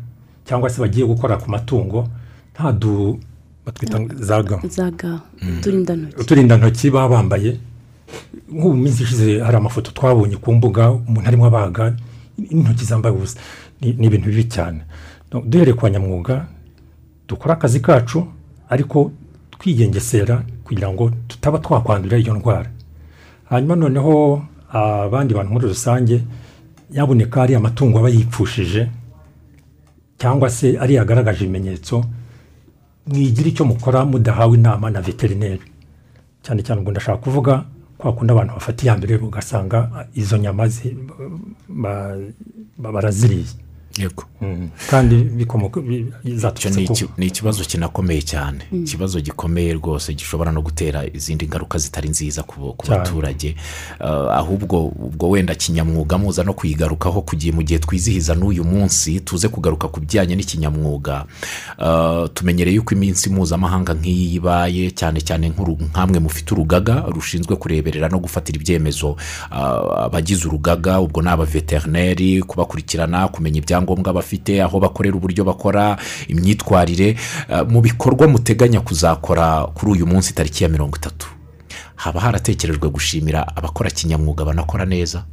cyangwa 0.49 0.71
se 0.71 0.81
bagiye 0.81 1.05
gukora 1.07 1.37
ku 1.37 1.51
matungo 1.51 2.09
nta 2.55 2.73
du 2.73 3.21
batwita 3.67 4.01
za 4.17 4.43
ga. 4.43 4.57
Zaga 4.69 5.21
uturindantoki. 5.59 6.21
Uturindantoki 6.21 6.91
baba 6.91 7.09
bambaye. 7.17 7.61
Nk'ubu 8.53 8.77
minsi 8.77 9.03
ishize 9.03 9.41
hari 9.45 9.57
amafoto 9.57 9.91
twabonye 9.93 10.37
ku 10.41 10.53
mbuga 10.53 10.91
umuntu 10.91 11.29
arimo 11.29 11.47
abaga 11.47 11.93
intoki 12.51 12.85
zambaye 12.85 13.15
ubusa. 13.15 13.39
Ni 13.81 14.07
ibintu 14.07 14.27
bibi 14.33 14.45
cyane. 14.49 14.81
No, 15.33 15.41
duhereye 15.45 15.75
ku 15.77 15.83
banyamwuga 15.83 16.47
dukore 17.29 17.53
akazi 17.53 17.81
kacu 17.81 18.25
ariko 18.69 19.13
twigengesera 19.51 20.43
kugira 20.65 20.89
ngo 20.93 21.11
tutaba 21.29 21.59
twakwandura 21.59 22.19
iyo 22.19 22.35
ndwara. 22.35 22.71
Hanyuma 23.51 23.77
noneho 23.77 24.43
abandi 24.73 25.35
bantu 25.35 25.53
muri 25.53 25.67
rusange 25.69 26.21
yaboneka 26.93 27.43
ari 27.43 27.55
amatungo 27.55 27.99
aba 27.99 28.09
yipfushije 28.09 28.89
cyangwa 30.19 30.51
se 30.51 30.79
ari 30.79 30.95
yagaragaje 30.95 31.45
ibimenyetso 31.45 32.05
mwigira 33.07 33.49
icyo 33.49 33.65
mukora 33.65 34.05
mudahawe 34.05 34.55
inama 34.59 34.91
na 34.91 35.01
veterineri. 35.01 35.63
Cyane 36.43 36.63
cyane 36.63 36.81
ubwo 36.81 36.91
ndashaka 36.91 37.19
kuvuga 37.19 37.65
kwa 37.99 38.13
kundi 38.13 38.33
abantu 38.33 38.53
bafata 38.55 38.85
iya 38.85 38.97
mbere 38.97 39.17
ugasanga 39.17 40.07
izo 40.15 40.37
nyama 40.39 40.69
zi- 40.69 40.97
ba- 41.69 42.17
ba- 42.79 42.93
baraziriye. 42.93 43.47
Yego. 43.99 44.25
Mm. 44.41 44.69
kandi 44.91 45.17
bikomoka 45.17 45.81
ni 45.81 46.87
ku 46.87 46.93
iki- 46.93 47.09
ni 47.19 47.27
ikibazo 47.27 47.65
kinakomeye 47.65 48.23
cyane. 48.23 48.59
Ikibazo 48.73 49.21
gikomeye 49.21 49.73
rwose 49.73 50.15
gishobora 50.15 50.53
no 50.53 50.63
gutera 50.63 51.03
izindi 51.07 51.47
ngaruka 51.47 51.79
zitari 51.79 52.09
nziza 52.09 52.43
ku 52.43 52.75
baturage. 52.89 53.57
Uh, 54.01 54.07
ahubwo 54.31 54.87
ubwo 54.87 55.31
wenda 55.31 55.55
kinyamwuga 55.55 56.19
muza 56.19 56.45
no 56.45 56.53
kuyigarukaho 56.55 57.23
kugiye 57.23 57.53
mu 57.53 57.63
gihe 57.63 57.79
twizihiza 57.79 58.35
n'uyu 58.35 58.65
munsi 58.65 59.21
tuze 59.21 59.49
kugaruka 59.49 59.89
ku 59.89 60.01
bijyanye 60.01 60.37
n'ikinyamwuga. 60.37 61.25
Uh, 61.79 62.29
tumenyereye 62.35 62.77
yuko 62.77 62.95
iminsi 62.95 63.31
mpuzamahanga 63.31 63.95
nk'iyi 63.95 64.35
ibaye 64.39 64.91
cyane 64.95 65.19
cyane 65.21 65.51
nk'amwe 65.51 66.19
mufite 66.23 66.55
urugaga 66.55 67.05
rushinzwe 67.11 67.57
kureberera 67.57 68.09
no 68.09 68.19
gufatira 68.23 68.57
ibyemezo. 68.59 69.11
Uh, 69.51 70.03
abagize 70.07 70.47
urugaga 70.49 71.01
ubwo 71.01 71.23
ni 71.23 71.29
abaveterineri 71.29 72.43
kubakurikirana 72.43 73.29
kumenya 73.29 73.59
ibyangombwa 73.59 73.88
bafite 73.97 74.63
aho 74.63 74.81
bakorera 74.81 75.17
uburyo 75.17 75.45
bakora 75.45 75.97
imyitwarire 76.29 77.17
Uh, 77.49 77.65
mu 77.71 77.81
bikorwa 77.81 78.29
muteganya 78.29 78.81
kuzakora 78.81 79.67
kuri 79.75 79.93
uyu 79.93 80.07
munsi 80.07 80.35
tariki 80.35 80.65
ya 80.65 80.69
mirongo 80.71 80.97
itatu. 80.97 81.29
Haba 81.97 82.21
haratekerejwe 82.21 82.89
gushimira 82.91 83.47
abakora 83.57 83.91
kinyamwuga 83.91 84.45
banakora 84.45 84.85
neza? 84.85 85.25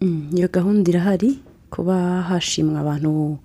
Mm, 0.00 0.30
iyo 0.36 0.48
gahunda 0.48 0.90
irahari 0.90 1.38
kuba 1.70 2.22
hashimwa 2.22 2.80
abantu 2.80 3.38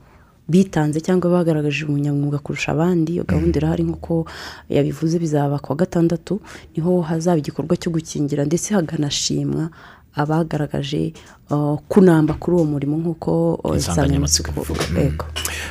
bitanze 0.50 1.02
cyangwa 1.02 1.32
bagaragaje 1.32 1.86
ubunyamwuga 1.86 2.40
kurusha 2.40 2.72
abandi 2.72 3.14
iyo 3.14 3.24
gahunda 3.24 3.58
irahari 3.60 3.84
nk'uko 3.84 4.26
yabivuze 4.70 5.20
bizaba 5.20 5.60
ku 5.60 5.72
wa 5.72 5.76
gatandatu 5.76 6.42
ni 6.76 6.84
ho 6.84 7.02
hazaba 7.02 7.38
igikorwa 7.40 7.76
cyo 7.78 7.92
gukingira 7.92 8.46
ndetse 8.46 8.74
haganashimwa 8.74 9.70
abagaragaje 10.16 11.14
uh, 11.50 11.80
kunamba 11.88 12.34
kuri 12.34 12.56
uwo 12.58 12.66
murimo 12.66 12.98
nk'uko 12.98 13.54
uh, 13.64 13.76
Insanganyamatsiko 13.76 14.52
ivuga. 14.62 14.84
yego. 15.02 15.26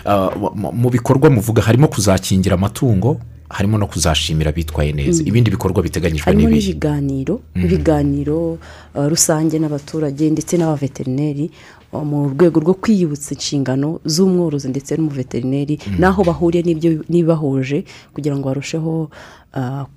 Uh, 0.07 0.55
mu- 0.73 0.91
bikorwa 0.91 1.31
muvuga 1.31 1.63
harimo 1.63 1.89
kuzakingira 1.89 2.55
amatungo 2.55 3.21
harimo 3.51 3.79
no 3.79 3.87
kuzashimira 3.87 4.51
abitwaye 4.51 4.93
neza. 4.93 5.23
Ibindi 5.27 5.51
bikorwa 5.51 5.83
biteganyijwe 5.83 6.25
harimo 6.25 6.49
n'ibihe? 6.49 6.67
n'ibiganiro 6.73 7.41
ibiganiro 7.55 8.59
uh, 8.95 9.07
rusange 9.09 9.59
n'abaturage 9.59 10.31
ndetse 10.31 10.57
n'abaveterineri 10.57 11.51
mu 11.91 12.31
rwego 12.31 12.61
rwo 12.63 12.75
kwiyibutsa 12.79 13.35
inshingano 13.35 13.99
z'umworozi 14.07 14.71
ndetse 14.71 14.95
n'umuveterineri 14.95 15.75
n'aho 15.99 16.23
bahuriye 16.23 16.63
n'ibyo 16.63 16.91
n'ibibahuje 17.11 17.83
kugira 18.15 18.39
ngo 18.39 18.47
barusheho 18.47 19.11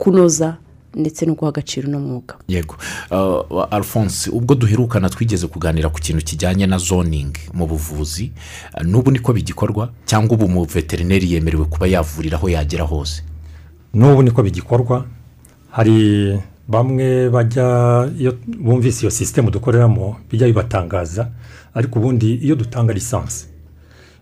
kunoza 0.01 0.57
ndetse 0.95 1.25
no 1.25 1.33
guha 1.35 1.49
agaciro 1.49 1.87
uno 1.89 1.99
mwuga. 1.99 2.35
Yego. 2.47 2.75
Uh, 3.11 3.63
alphonse 3.73 4.29
ubwo 4.29 4.55
duherukana 4.55 5.09
twigeze 5.09 5.47
kuganira 5.47 5.89
ku 5.89 5.99
kintu 5.99 6.23
kijyanye 6.25 6.67
na 6.67 6.77
zoning 6.77 7.33
mu 7.53 7.67
buvuzi 7.67 8.31
Uh, 8.77 8.83
n'ubu 8.85 9.11
niko 9.11 9.33
bigikorwa 9.33 9.89
cyangwa 10.05 10.33
ubu 10.35 10.45
umuveterineri 10.45 11.33
yemerewe 11.33 11.65
kuba 11.65 11.87
yavurira 11.87 12.37
aho 12.37 12.49
yagera 12.49 12.83
hose? 12.85 13.23
N'ubu 13.93 14.23
niko 14.23 14.43
bigikorwa. 14.43 15.05
Hari 15.71 16.39
bamwe 16.67 17.29
bajya 17.29 18.09
iyo 18.19 18.37
bumvise 18.59 19.01
iyo 19.01 19.11
sisitemu 19.11 19.51
dukoreramo 19.51 20.15
bijya 20.31 20.47
bibatangaza 20.47 21.27
ariko 21.73 21.99
ubundi 21.99 22.33
iyo 22.35 22.55
dutanga 22.55 22.93
lisansi 22.93 23.45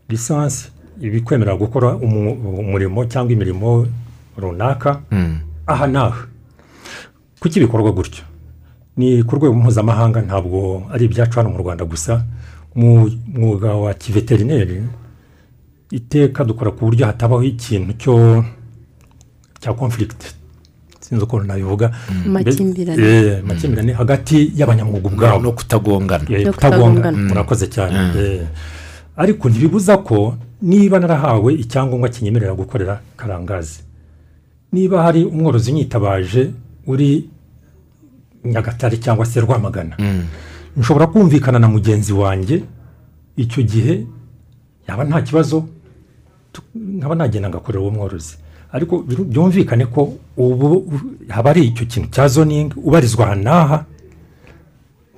lisansi 0.09 0.69
iba 1.01 1.17
ikwemerera 1.17 1.57
gukora 1.57 1.95
umu- 1.95 2.33
umurimo 2.59 3.05
cyangwa 3.05 3.33
imirimo 3.33 3.87
runaka 4.37 5.01
aha 5.67 5.87
n'aha 5.87 6.25
kuki 7.41 7.59
bikorwa 7.59 7.91
gutyo? 7.91 8.23
Ni 8.97 9.23
ku 9.23 9.35
rwego 9.35 9.53
mpuzamahanga 9.53 10.21
ntabwo 10.21 10.83
ari 10.93 11.05
ibyacu 11.05 11.39
hano 11.39 11.49
mu 11.49 11.57
rwanda 11.57 11.85
gusa. 11.85 12.23
Mu 12.75 13.09
mwuga 13.33 13.73
wa 13.73 13.93
kiveterineri 13.93 14.83
iteka 15.91 16.43
dukora 16.43 16.71
ku 16.71 16.85
buryo 16.85 17.05
hatabaho 17.05 17.43
ikintu 17.43 17.93
cyo 17.97 18.45
cya 19.59 19.73
conflict. 19.73 20.35
Sinzi 20.99 21.23
ukuntu 21.23 21.45
nabivuga. 21.47 21.91
Amakimbirane. 22.25 23.01
Eh, 23.03 23.39
amakimbirane 23.43 23.93
hagati 23.93 24.51
y'abanyamwuga 24.55 25.07
ubwabo. 25.09 25.39
No 25.41 25.51
kutagongana. 25.51 26.23
Eh, 26.29 26.47
kutagongana. 26.51 27.17
murakoze 27.17 27.67
cyane. 27.67 27.97
Eh, 28.17 28.45
ariko 29.17 29.49
ntibibuza 29.49 29.97
ko 29.97 30.37
niba 30.61 30.99
narahawe 30.99 31.53
icyangombwa 31.53 32.09
kinyemerera 32.09 32.53
gukorera 32.53 33.01
karangazi 33.17 33.79
niba 34.71 35.03
hari 35.03 35.25
umworozi 35.25 35.71
unyitabaje 35.71 36.51
uri 36.91 37.29
nyagatare 38.45 38.97
cyangwa 38.97 39.25
se 39.25 39.39
rwamagana. 39.41 39.95
Nshobora 40.77 41.07
kumvikana 41.07 41.59
na 41.59 41.67
mugenzi 41.67 42.13
wanjye 42.13 42.63
icyo 43.37 43.63
gihe 43.63 44.05
yaba 44.87 45.03
nta 45.03 45.21
kibazo 45.21 45.67
nkaba 46.75 47.15
nagenda 47.15 47.49
ngakorera 47.49 47.81
uwo 47.81 47.91
mworozi. 47.91 48.35
Ariko 48.71 49.03
byumvikane 49.03 49.85
ko 49.85 50.13
ubu 50.37 50.93
haba 51.29 51.49
ari 51.49 51.61
icyo 51.71 51.85
kintu 51.85 52.07
cya 52.09 52.27
zoningi 52.27 52.75
ubarizwa 52.79 53.25
aha 53.27 53.35
n'aha 53.35 53.77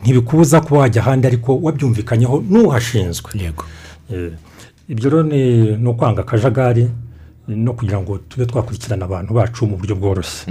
ntibikubuza 0.01 0.61
kuba 0.61 0.79
wajya 0.81 1.01
ahandi 1.01 1.27
ariko 1.27 1.57
wabyumvikanyeho 1.61 2.43
n'uhashinzwe. 2.49 3.29
Yego. 3.39 3.63
Eh, 4.11 4.31
ibyo 4.89 5.09
rero 5.09 5.23
ni 5.77 5.87
ukwanga 5.89 6.21
akajagari. 6.21 6.89
No 7.47 7.73
kugira 7.73 7.99
ngo 8.01 8.17
tube 8.17 8.45
twakurikirana 8.45 9.05
abantu 9.05 9.33
bacu 9.33 9.65
mu 9.67 9.77
buryo 9.77 9.95
bworoshye. 9.95 10.45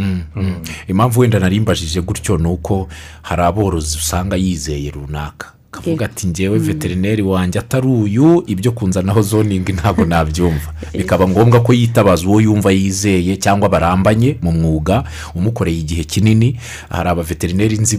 Impamvu 0.88 1.20
wenda 1.20 1.38
narimbajije 1.38 2.00
gutyo 2.00 2.38
ni 2.38 2.46
uko 2.48 2.88
hari 3.22 3.42
aborozi 3.42 3.96
usanga 3.98 4.36
yizeye 4.36 4.90
runaka. 4.90 5.52
Akavuga 5.72 6.06
ati 6.06 6.26
ngewe 6.26 6.58
veterineri 6.58 7.22
wanjye 7.22 7.58
atari 7.58 7.86
uyu 7.86 8.44
ibyo 8.46 8.72
kunzanaho 8.72 9.22
zoningi 9.22 9.72
ntabwo 9.72 10.04
nabyumva. 10.04 10.72
Bikaba 10.98 11.28
ngombwa 11.28 11.60
ko 11.60 11.72
yitabaza 11.72 12.26
uwo 12.28 12.40
yumva 12.40 12.72
yizeye 12.72 13.36
cyangwa 13.36 13.68
barambanye 13.68 14.36
mu 14.42 14.52
mwuga 14.52 15.04
umukoreye 15.34 15.78
igihe 15.78 16.04
kinini. 16.04 16.58
Hari 16.88 17.08
abaveterineri 17.08 17.78
nzi 17.78 17.96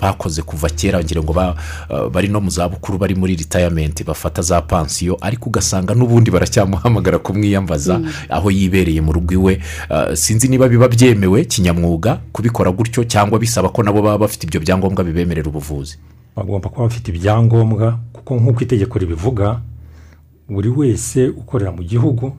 bakoze 0.00 0.42
kuva 0.42 0.68
kera 0.68 0.98
ngira 1.04 1.22
ngo 1.22 1.32
uh, 1.32 2.08
bari 2.10 2.28
no 2.28 2.40
mu 2.40 2.50
zabukuru 2.50 2.98
bari 2.98 3.14
muri 3.14 3.36
ritayamenti 3.36 4.04
bafata 4.04 4.42
za 4.42 4.60
pansiyo 4.60 5.16
ariko 5.20 5.46
ugasanga 5.46 5.94
n'ubundi 5.94 6.30
baracyamuhamagara 6.30 7.18
kumwiyambaza 7.18 8.00
aho 8.28 8.50
yibereye 8.50 9.00
mu 9.00 9.12
rugo 9.12 9.34
iwe. 9.34 9.62
Uh, 9.90 10.14
sinzi 10.14 10.48
niba 10.48 10.68
biba 10.68 10.88
byemewe 10.88 11.44
kinyamwuga 11.44 12.18
kubikora 12.32 12.70
gutyo 12.70 13.04
cyangwa 13.04 13.38
bisaba 13.38 13.68
ko 13.68 13.82
nabo 13.82 14.02
baba 14.02 14.18
bafite 14.18 14.44
ibyo 14.46 14.60
byangombwa 14.60 15.04
bibemerera 15.04 15.46
ubuvuzi. 15.48 15.98
Bagomba 16.40 16.68
kuba 16.68 16.88
bafite 16.88 17.08
ibyangombwa 17.12 17.98
kuko 18.12 18.36
nk'uko 18.40 18.60
itegeko 18.64 18.98
ribivuga 18.98 19.60
buri 20.48 20.68
wese 20.68 21.28
ukorera 21.28 21.72
mu 21.72 21.82
gihugu 21.84 22.32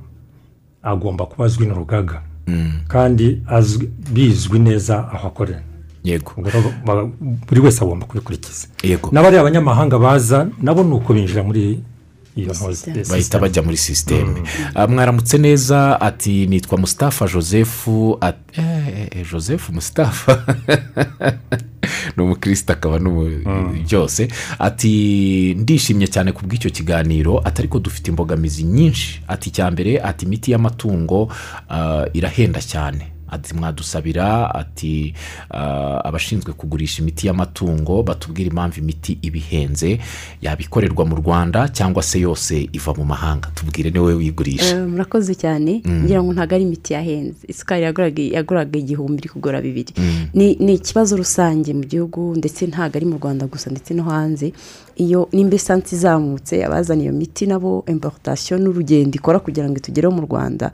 agomba 0.83 1.25
kuba 1.25 1.45
azwi 1.45 1.65
n'urugaga. 1.67 2.21
Kandi 2.87 3.41
azwi- 3.47 3.89
bizwi 4.13 4.59
neza 4.59 5.07
aho 5.13 5.27
akorera. 5.27 5.61
Yego. 6.03 6.31
Buri 7.47 7.61
wese 7.61 7.83
agomba 7.83 8.05
kubikurikiza. 8.05 8.67
N'abariya 9.11 9.41
abanyamahanga 9.41 9.99
baza 9.99 10.47
nabo 10.61 10.83
ni 10.83 10.93
uko 10.93 11.13
binjira 11.13 11.43
muri 11.43 11.79
eh, 12.37 12.47
bahita 12.47 13.05
system. 13.05 13.41
bajya 13.41 13.61
muri 13.63 13.77
sisiteme 13.77 14.41
Ah, 14.75 14.87
mwaramutse 14.87 15.37
neza 15.37 16.01
ati 16.01 16.47
nitwa 16.47 16.77
musitafa 16.77 17.27
joseph 17.27 17.87
ati 18.21 18.61
eh, 18.61 19.07
eh, 19.11 19.27
joseph 19.31 19.69
musitafa 19.69 20.31
ni 22.17 22.23
umukristo 22.23 22.73
akaba 22.73 22.99
byose 23.85 24.27
ati 24.59 24.91
ndishimye 25.59 26.07
cyane 26.07 26.31
ku 26.31 26.45
bw'icyo 26.45 26.69
kiganiro 26.71 27.41
ati 27.43 27.61
ariko 27.61 27.79
dufite 27.79 28.07
imbogamizi 28.11 28.63
nyinshi. 28.63 29.21
Ati 29.27 29.49
icya 29.49 29.71
mbere 29.71 30.01
ati 30.01 30.25
imiti 30.25 30.51
y'amatungo 30.51 31.31
ah, 31.69 32.05
irahenda 32.13 32.59
cyane. 32.61 33.11
Ati 33.31 33.53
mwadusabira 33.55 34.55
ati 34.55 35.13
ah, 35.49 36.01
abashinzwe 36.05 36.53
kugurisha 36.53 37.01
imiti 37.01 37.27
y'amatungo 37.27 38.03
batubwira 38.03 38.49
impamvu 38.49 38.79
imiti 38.79 39.17
iba 39.21 39.37
ihenze 39.37 39.99
yaba 40.41 40.61
ikorerwa 40.61 41.05
mu 41.05 41.15
rwanda 41.15 41.69
cyangwa 41.69 42.03
se 42.03 42.19
yose 42.19 42.69
iva 42.73 42.93
mu 42.93 43.05
mahanga? 43.05 43.49
Tubwire 43.55 43.89
ni 43.91 43.99
we 43.99 44.13
wigurisha. 44.13 44.77
Eh, 44.77 44.87
murakoze 44.87 45.35
cyane. 45.35 45.81
Ngira 45.87 46.23
ngo 46.23 46.33
ntabwo 46.33 46.55
ari 46.55 46.63
imiti 46.63 46.93
yahenze. 46.93 47.45
Isukari 47.47 47.83
yaguraga 48.33 48.77
igihumbi 48.79 49.19
iri 49.21 49.29
kugura 49.29 49.61
bibiri. 49.61 49.93
Ni 50.33 50.55
ni 50.59 50.73
ikibazo 50.73 51.17
rusange 51.17 51.73
mu 51.73 51.83
gihugu 51.83 52.35
ndetse 52.37 52.67
ntabwo 52.67 52.97
ari 52.97 53.05
mu 53.05 53.15
rwanda 53.17 53.47
gusa 53.47 53.69
ndetse 53.71 53.93
no 53.93 54.03
hanze. 54.03 54.53
Iyo 54.95 55.29
nimba 55.31 55.55
esansi 55.55 55.95
izamutse 55.95 56.65
abazana 56.65 57.01
iyo 57.03 57.13
miti 57.13 57.45
nabo 57.47 57.83
importation 57.87 58.61
n'urugendo 58.61 59.15
ikora 59.15 59.39
kugira 59.39 59.69
ngo 59.69 59.77
itugereho 59.77 60.13
mu 60.13 60.21
rwanda 60.27 60.71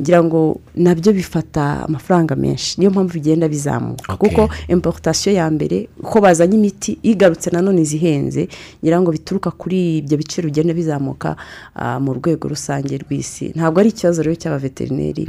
ngira 0.00 0.20
ngo 0.24 0.60
na 0.76 0.94
byo 0.94 1.12
bifata 1.12 1.84
amafaranga 1.88 2.36
menshi. 2.36 2.78
Niyo 2.80 2.90
mpamvu 2.90 3.12
bigenda 3.14 3.48
bizamuka. 3.48 4.16
Kuko 4.16 4.48
importation 4.68 5.34
ya 5.34 5.50
mbere 5.50 5.88
uko 6.00 6.20
bazanye 6.20 6.56
imiti 6.56 6.98
igarutse 7.02 7.50
nanone 7.50 7.80
izihenze 7.82 8.48
ngira 8.82 9.00
ngo 9.00 9.10
bituruka 9.12 9.50
kuri 9.50 9.98
ibyo 9.98 10.16
biciro 10.18 10.46
bigenda 10.48 10.74
bizamuka 10.74 11.36
ah, 11.74 12.00
mu 12.00 12.14
rwego 12.14 12.48
rusange 12.48 12.98
rw'isi. 12.98 13.52
Ntabwo 13.56 13.80
ari 13.80 13.88
ikibazo 13.90 14.22
rero 14.22 14.34
cy'abaveterineri 14.36 15.24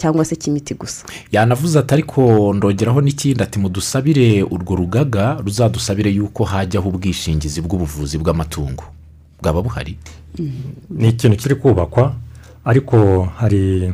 cyangwa 0.00 0.24
se 0.24 0.36
cy'imiti 0.36 0.74
gusa. 0.74 1.04
Yanavuze 1.32 1.78
ati 1.78 1.94
ariko 1.94 2.52
ndongeraho 2.56 3.00
n'ikindi 3.00 3.42
ati 3.42 3.58
mudusabire 3.58 4.42
urwo 4.42 4.76
rugaga 4.76 5.36
ruzadusabire 5.44 6.10
yuko 6.10 6.44
hajyaho 6.44 6.88
ubwishingizi 6.88 7.60
bw'ubuvuzi 7.60 8.18
bw'amatungo. 8.18 8.84
Bwaba 9.42 9.62
buhari? 9.62 9.96
Ni 10.90 11.08
ikintu 11.08 11.36
kiri 11.36 11.54
kubakwa 11.54 12.14
ariko 12.64 13.28
hari 13.36 13.92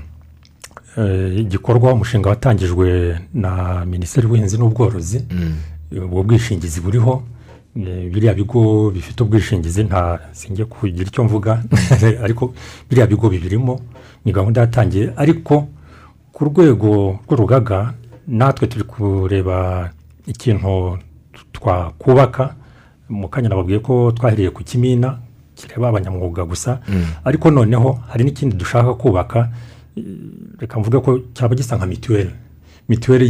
eh, 0.98 1.38
igikorwa 1.38 1.92
umushinga 1.92 2.28
watangijwe 2.28 3.18
na 3.34 3.84
minisiteri 3.84 4.24
y'ubuhinzi 4.24 4.59
n'ubworozi. 4.59 5.24
Ubwo 5.92 6.22
bwishingizi 6.22 6.80
buriho 6.80 7.22
eh, 7.76 8.11
biriya 8.12 8.34
bigo 8.34 8.90
bifite 8.90 9.22
ubwishingizi 9.22 9.84
nta 9.84 10.20
sinjye 10.32 10.64
kugira 10.64 11.09
icyo 11.09 11.24
mvuga. 11.24 11.62
Ariko 12.24 12.54
biriya 12.90 13.07
bigo 13.07 13.28
bibirimo 13.28 13.80
ni 14.24 14.32
gahunda 14.32 14.61
yatangiye 14.61 15.12
ariko 15.16 15.68
ku 16.37 16.45
rwego 16.45 17.16
rw'urugaga 17.24 17.95
natwe 18.28 18.66
turi 18.68 18.84
kureba 18.84 19.89
ikintu 20.26 20.99
twakubaka 21.53 22.55
mu 23.09 23.28
kanya 23.32 23.49
nababwiye 23.49 23.78
ko 23.80 24.12
twahereye 24.12 24.51
ku 24.53 24.61
kimina 24.64 25.18
kireba 25.57 25.89
abanyamwuga 25.89 26.45
gusa 26.45 26.80
ariko 27.24 27.49
noneho 27.51 27.99
hari 28.12 28.24
n'ikindi 28.24 28.57
dushaka 28.57 28.95
kubaka 28.95 29.49
eh, 29.97 30.05
reka 30.61 30.76
mvuge 30.80 30.99
ko 31.01 31.11
cyaba 31.34 31.55
gisa 31.57 31.76
nka 31.76 31.87
mituweli 31.87 32.30
mituweli 32.89 33.26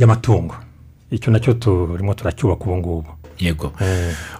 y'amatungo 0.00 0.54
icyo 1.10 1.28
na 1.32 1.38
cyo 1.40 1.52
turimo 1.54 2.14
turacyubaka 2.14 2.64
ubu 2.64 2.76
ngubu 2.76 3.10
yego. 3.38 3.72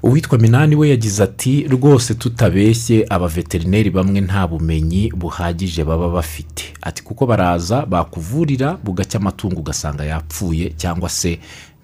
Uwitwa 0.02 0.38
minani 0.38 0.76
we 0.76 0.88
yagize 0.88 1.22
ati 1.22 1.62
rwose 1.68 2.14
tutabeshye 2.14 3.06
abaveterineri 3.10 3.90
bamwe 3.90 4.20
nta 4.20 4.46
bumenyi 4.46 5.12
buhagije 5.12 5.84
baba 5.84 6.08
bafite. 6.08 6.64
Ati 6.82 7.02
kuko 7.02 7.26
baraza 7.26 7.86
bakuvurira 7.86 8.78
bugacya 8.84 9.20
amatungo 9.20 9.60
ugasanga 9.60 10.04
yapfuye 10.04 10.72
cyangwa 10.76 11.08
se 11.08 11.38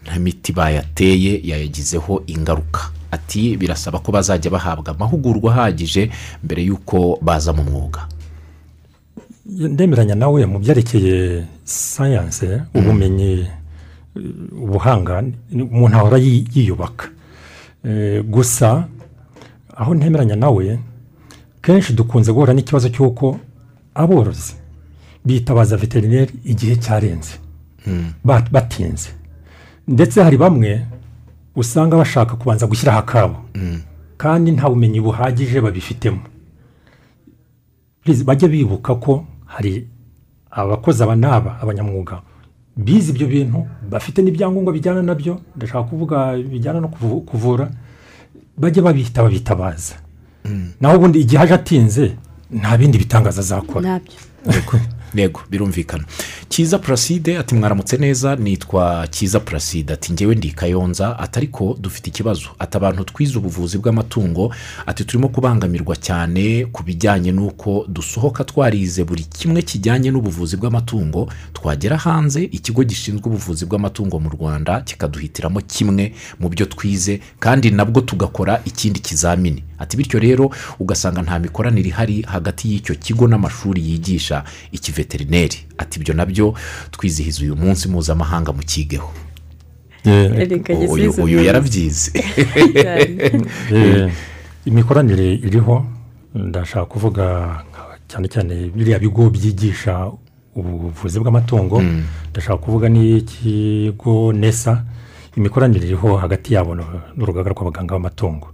nta 0.05 0.19
miti 0.19 0.53
bayateye 0.53 1.41
yayagizeho 1.45 2.23
ingaruka. 2.27 2.81
Ati 3.11 3.57
birasaba 3.57 3.99
ko 3.99 4.13
bazajya 4.13 4.51
bahabwa 4.51 4.95
amahugurwa 4.95 5.53
ahagije 5.53 6.11
mbere 6.45 6.63
y'uko 6.65 7.19
baza 7.23 7.53
mu 7.53 7.63
mwuga. 7.65 8.09
Ndemeranya 9.47 10.15
nawe 10.15 10.47
mu 10.47 10.59
byerekeye 10.59 11.45
sayanse 11.65 12.61
ubumenyi 12.75 13.47
ubuhanga 14.65 15.23
ni- 15.23 15.63
umuntu 15.63 15.97
ahora 15.97 16.19
yi- 16.19 16.45
yiyubaka. 16.55 17.09
Eh, 17.85 18.23
gusa 18.25 18.89
aho 19.77 19.95
ntemeranya 19.95 20.37
nawe 20.37 20.79
kenshi 21.63 21.93
dukunze 21.93 22.33
guhura 22.33 22.53
n'ikibazo 22.55 22.89
cy'uko 22.89 23.39
aborozi 23.95 24.55
bitabaza 25.25 25.77
veterineri 25.77 26.33
igihe 26.45 26.77
cyarenze. 26.77 27.35
Ba- 28.25 28.47
batinze. 28.53 29.11
Ndetse 29.89 30.23
hari 30.23 30.37
bamwe 30.37 30.87
usanga 31.57 31.97
bashaka 31.97 32.37
kubanza 32.37 32.67
gushyiraho 32.67 32.99
akabo 33.03 33.37
kandi 34.17 34.53
nta 34.55 34.69
bumenyi 34.71 35.01
buhagije 35.01 35.61
babifitemo. 35.61 36.21
Bajye 38.25 38.49
bibuka 38.49 38.95
ko 38.95 39.25
hari 39.47 39.87
abakozi 40.51 41.03
aba 41.03 41.15
n'aba 41.17 41.59
abanyamwuga 41.63 42.23
bize 42.77 43.11
ibyo 43.13 43.27
bintu 43.27 43.67
bafite 43.91 44.19
n'ibyangombwa 44.23 44.73
bijyana 44.73 45.03
na 45.03 45.15
byo 45.15 45.41
ndashaka 45.57 45.83
kuvuga 45.91 46.37
bijyana 46.37 46.81
no 46.81 46.89
kuvu- 46.89 47.21
kuvura 47.21 47.71
bajye 48.57 48.83
babita 48.83 49.23
babitabaza 49.23 49.95
naho 50.81 50.97
ubundi 50.97 51.21
igihe 51.21 51.43
aje 51.43 51.55
atinze 51.55 52.05
nta 52.51 52.77
bindi 52.79 52.99
bitangaza 52.99 53.41
azakora 53.41 53.81
yego 55.15 55.41
birumvikana. 55.51 56.05
Cyiza 56.49 56.79
puraside 56.79 57.39
ati 57.39 57.55
mwaramutse 57.55 57.97
neza 57.97 58.37
nitwa 58.37 59.07
cyiza 59.11 59.41
puraside 59.41 59.93
ati 59.93 60.13
ngewe 60.13 60.35
ndi 60.35 60.51
kayonza 60.51 61.19
ati 61.19 61.39
ariko 61.39 61.77
dufite 61.81 62.07
ikibazo. 62.11 62.49
Ati 62.59 62.77
abantu 62.77 63.05
twize 63.05 63.39
ubuvuzi 63.39 63.79
bw'amatungo 63.79 64.55
ati 64.87 65.05
turimo 65.05 65.29
kubangamirwa 65.29 65.97
cyane 65.97 66.67
ku 66.73 66.83
bijyanye 66.83 67.33
n'uko 67.33 67.85
dusohoka 67.89 68.45
twarize 68.45 69.05
buri 69.05 69.25
kimwe 69.25 69.63
kijyanye 69.63 70.11
n'ubuvuzi 70.11 70.57
bw'amatungo 70.57 71.29
twagera 71.53 71.97
hanze 71.97 72.43
ikigo 72.45 72.85
gishinzwe 72.85 73.27
ubuvuzi 73.29 73.67
bw'amatungo 73.67 74.19
mu 74.21 74.29
rwanda 74.31 74.81
kikaduhitiramo 74.81 75.61
kimwe 75.61 76.13
mu 76.41 76.49
byo 76.49 76.67
twize 76.67 77.21
kandi 77.39 77.71
nabwo 77.71 78.01
tugakora 78.01 78.61
ikindi 78.65 79.01
kizamini. 79.01 79.63
Ati 79.79 79.97
bityo 79.97 80.21
rero 80.21 80.51
ugasanga 80.79 81.23
nta 81.23 81.39
mikoranire 81.39 81.89
ihari 81.89 82.23
hagati 82.23 82.71
y'icyo 82.73 82.95
kigo 82.95 83.29
n'amashuri 83.29 83.83
yigisha. 83.91 84.45
Ikiveterineri 85.07 85.59
ati 85.79 85.99
ibyo 86.01 86.15
na 86.15 86.27
byo 86.27 86.55
twizihiza 86.91 87.43
uyu 87.43 87.57
munsi 87.57 87.89
mpuzamahanga 87.89 88.53
mu 88.53 88.63
kigeho. 88.63 89.11
Reka 90.05 90.73
uyu, 90.75 91.13
yarabyize. 91.45 92.13
Imikoranire 94.65 95.35
iriho 95.35 95.87
ndashaka 96.35 96.87
kuvuga 96.87 97.25
cyane 98.09 98.29
cyane 98.29 98.55
biriya 98.75 98.99
bigo 98.99 99.31
byigisha 99.31 100.11
ubuvuzi 100.55 101.19
bw'amatungo. 101.21 101.83
Ndashaka 102.31 102.57
kuvuga 102.59 102.89
n'ikigo 102.89 104.33
nesa. 104.33 104.85
Imikoranire 105.37 105.87
iriho 105.87 106.17
hagati 106.17 106.55
yabo 106.55 106.75
no- 106.75 107.01
n'urugaga 107.17 107.51
rw'abaganga 107.51 107.95
b'amatungo. 107.95 108.49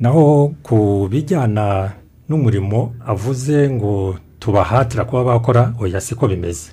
Naho 0.00 0.54
ku 0.62 1.08
bijyana 1.10 1.92
n'umurimo 2.28 2.94
avuze 3.06 3.70
ngo 3.70 4.16
tubahatira 4.40 5.04
kuba 5.04 5.24
bakora 5.24 5.72
oya 5.80 6.00
siko 6.00 6.28
bimeze. 6.28 6.70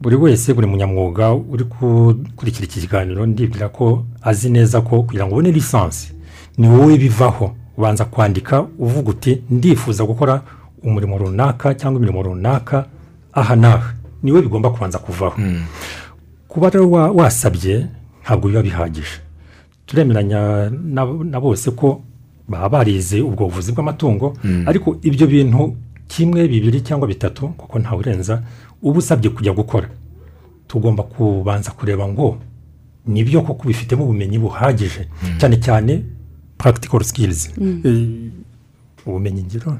Buri 0.00 0.16
wese 0.16 0.52
buri 0.54 0.66
munyamwuga 0.66 1.32
uri 1.34 1.64
gukurikira 1.64 2.64
iki 2.66 2.80
kiganiro 2.80 3.26
ndibwira 3.26 3.68
ko 3.68 4.04
azi 4.22 4.50
neza 4.50 4.80
ko 4.80 5.02
kugira 5.02 5.24
ngo 5.26 5.32
ubone 5.34 5.50
lisansi 5.52 6.12
ni 6.58 6.68
wowe 6.68 6.96
bivaho. 6.98 7.54
Ubanza 7.76 8.04
kwandika 8.04 8.66
uvuga 8.78 9.10
uti 9.10 9.42
ndifuza 9.50 10.04
gukora 10.04 10.42
umurimo 10.82 11.18
runaka 11.18 11.74
cyangwa 11.74 11.98
imirimo 12.00 12.22
runaka 12.22 12.84
aha 13.32 13.56
n'aha. 13.56 13.94
Niwe 14.22 14.42
bigomba 14.42 14.70
kubanza 14.70 14.98
kuvaho. 14.98 15.36
Kuba 16.48 16.70
rero 16.70 16.90
wa- 16.90 17.10
wasabye 17.10 17.86
ntabwo 18.24 18.48
biba 18.48 18.62
bihagije. 18.62 19.20
Turemeranya 19.86 20.70
na 20.70 21.04
na 21.24 21.40
bose 21.40 21.70
ko 21.70 22.02
baba 22.48 22.68
barize 22.68 23.20
ubwo 23.20 23.44
buvuzi 23.48 23.72
bw'amatungo 23.72 24.36
ariko 24.66 24.96
ibyo 25.02 25.26
bintu 25.26 25.76
kimwe 26.08 26.48
bibiri 26.48 26.80
cyangwa 26.80 27.08
bitatu 27.08 27.48
kuko 27.48 27.78
ntawurenza 27.78 28.42
uba 28.82 28.98
usabye 28.98 29.30
kujya 29.30 29.52
gukora. 29.52 29.88
Tugomba 30.68 31.02
kubanza 31.02 31.70
kureba 31.70 32.08
ngo 32.08 32.38
ni 33.06 33.24
byo 33.24 33.42
koko 33.42 33.68
bifitemo 33.68 34.04
ubumenyi 34.04 34.38
buhagije. 34.38 35.08
Cyane 35.38 35.56
cyane 35.60 36.02
practical 36.58 37.02
skills. 37.04 37.50
Eh, 37.84 38.30
ubumenyi 39.06 39.42
ngiro? 39.42 39.78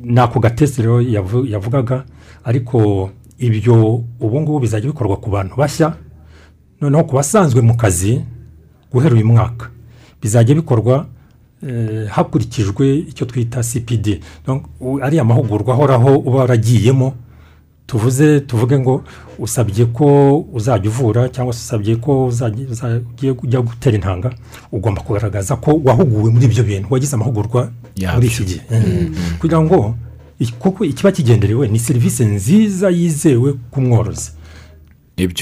Ni 0.00 0.20
ako 0.20 0.40
gatesi 0.40 0.82
rero 0.82 1.00
yavu- 1.02 1.46
yavugaga 1.46 2.04
ariko 2.44 3.10
ibyo 3.38 4.04
ubu 4.20 4.40
ngubu 4.40 4.60
bizajya 4.60 4.90
bikorwa 4.90 5.16
ku 5.16 5.30
bantu 5.30 5.56
bashya 5.56 5.96
noneho 6.80 7.04
ku 7.04 7.14
basanzwe 7.16 7.60
mu 7.62 7.76
kazi 7.76 8.20
guhera 8.92 9.14
uyu 9.14 9.26
mwaka 9.26 9.70
bizajya 10.22 10.54
bikorwa 10.54 11.06
hakurikijwe 12.08 12.96
icyo 12.98 13.26
twita 13.26 13.62
cpd 13.62 14.20
ariya 15.02 15.24
mahugurwa 15.24 15.74
ahoraho 15.74 16.16
uba 16.18 16.38
waragiyemo 16.38 17.14
tuvuze 17.86 18.40
tuvuge 18.40 18.78
ngo 18.78 19.04
usabye 19.38 19.84
ko 19.84 20.38
uzajya 20.52 20.90
uvura 20.90 21.28
cyangwa 21.28 21.52
se 21.54 21.60
usabye 21.60 21.96
ko 21.96 22.26
uzajya 22.26 22.66
uzagiye 22.70 23.32
ujya 23.42 23.60
gutera 23.60 23.96
intanga 23.96 24.30
ugomba 24.72 25.02
kugaragaza 25.02 25.56
ko 25.56 25.80
wahuguwe 25.84 26.30
muri 26.30 26.44
ibyo 26.46 26.62
bintu 26.64 26.86
wagize 26.90 27.14
amahugurwa 27.16 27.70
muri 28.14 28.26
iki 28.26 28.44
gihe 28.44 28.60
kugira 29.40 29.60
ngo 29.62 29.94
kuko 30.58 30.84
ikiba 30.84 31.12
kigenderewe 31.12 31.68
ni 31.68 31.78
serivisi 31.78 32.24
nziza 32.24 32.90
yizewe 32.90 33.52
ku 33.70 33.80
mworozi 33.80 34.30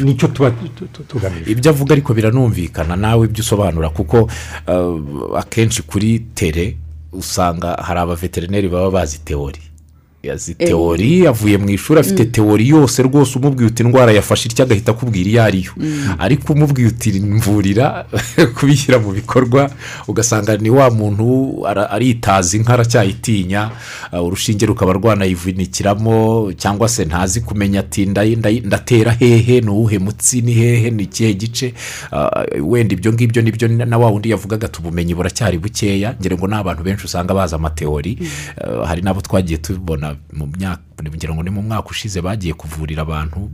ni 0.04 0.14
cyo 0.14 0.28
tuba 0.28 0.50
tu- 0.50 0.86
tu- 0.92 1.02
tugamije. 1.02 1.50
Ibyo 1.50 1.70
avuga 1.70 1.92
ariko 1.94 2.14
biranumvikana 2.14 2.96
nawe 2.96 3.26
ibyo 3.26 3.40
usobanura 3.42 3.90
kuko 3.90 4.30
uh, 4.68 5.38
akenshi 5.38 5.82
kuri 5.82 6.18
tere 6.34 6.76
usanga 7.12 7.74
hari 7.82 8.00
abaveterineri 8.00 8.68
baba 8.68 8.90
bazi 8.90 9.18
teori. 9.24 9.60
Yazi 10.26 10.54
teori 10.54 11.26
avuye 11.26 11.58
mu 11.58 11.70
ishuri 11.70 12.00
afite 12.00 12.24
teori 12.24 12.68
yose 12.68 13.02
rwose 13.02 13.38
umubwiye 13.38 13.68
uti 13.68 13.82
indwara 13.82 14.12
yafashe 14.12 14.48
itya 14.48 14.64
agahita 14.64 14.92
akubwira 14.92 15.30
iyo 15.30 15.42
ariyo 15.42 15.72
ariko 16.18 16.52
umubwiye 16.52 16.88
uti 16.88 17.20
mvurira 17.20 18.06
kubishyira 18.56 18.98
mu 18.98 19.12
bikorwa 19.12 19.70
ugasanga 20.08 20.56
ni 20.56 20.70
wa 20.70 20.90
muntu 20.90 21.66
aritaza 21.66 22.56
inka 22.56 22.74
aracyayitinya 22.74 23.70
uh, 24.12 24.26
urushinge 24.26 24.66
rukaba 24.66 24.92
rwanayivunikiramo 24.92 26.52
cyangwa 26.56 26.88
se 26.88 27.04
ntazi 27.04 27.40
kumenya 27.40 27.80
ati 27.80 28.06
ndatera 28.06 29.12
hehe 29.12 29.60
ni 29.60 29.70
uwuhe 29.70 29.98
mutsi 29.98 30.42
ni 30.42 30.52
hehe 30.52 30.90
ni 30.90 31.02
ikihe 31.02 31.34
gice? 31.34 31.74
Uh, 32.12 32.72
wenda 32.72 32.94
ibyo 32.94 33.12
ngibyo 33.12 33.42
ni 33.42 33.52
byo 33.52 33.68
na 33.68 33.98
wa 33.98 34.10
wundi 34.10 34.30
yavugaga 34.30 34.66
ati 34.66 34.78
ubumenyi 34.78 35.14
buracyari 35.14 35.58
bukeya 35.58 36.14
ngira 36.20 36.36
ngo 36.36 36.46
ni 36.46 36.54
abantu 36.54 36.82
benshi 36.82 37.04
usanga 37.04 37.34
bazi 37.34 37.54
amateori. 37.54 38.18
Uh, 38.20 38.86
hari 38.86 39.02
n'abo 39.02 39.20
twagiye 39.20 39.58
tubona 39.58 40.13
ngo 41.34 41.42
ni 41.42 41.50
mu 41.50 41.62
mwaka 41.62 41.88
ushize 41.90 42.20
bagiye 42.22 42.54
kuvurira 42.54 43.02
abantu 43.02 43.50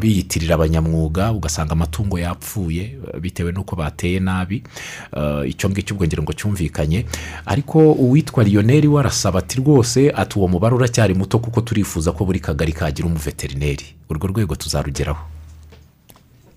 biyitirira 0.00 0.54
abanyamwuga 0.54 1.32
ugasanga 1.32 1.72
amatungo 1.72 2.18
yapfuye 2.18 2.98
bitewe 3.20 3.52
n'uko 3.52 3.76
bateye 3.76 4.20
nabi. 4.20 4.62
Eh, 5.16 5.50
icyo 5.50 5.70
ngicyo 5.70 5.94
ubwo 5.94 6.06
ngira 6.06 6.22
ngo 6.22 6.32
cyumvikanye. 6.32 7.06
Ariko 7.46 7.92
uwitwa 7.92 8.44
lionel 8.44 8.86
we 8.86 9.00
arasaba 9.00 9.38
ati 9.38 9.60
rwose 9.60 10.10
ati 10.16 10.38
uwo 10.38 10.48
mubare 10.48 10.74
uracyari 10.74 11.14
muto 11.14 11.38
kuko 11.38 11.60
turifuza 11.60 12.12
ko 12.12 12.24
buri 12.24 12.40
kagari 12.40 12.72
kagira 12.72 13.08
umuveterineri. 13.08 13.84
Urwo 14.10 14.26
rwego 14.26 14.54
tuzarugeraho. 14.56 15.41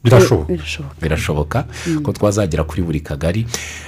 Birashoboka. 0.06 0.54
Birashoboka. 0.54 0.96
Birashoboka 1.02 1.66
ko 2.04 2.12
twazagera 2.12 2.64
kuri 2.64 2.82
buri 2.82 3.00
kagari. 3.02 3.46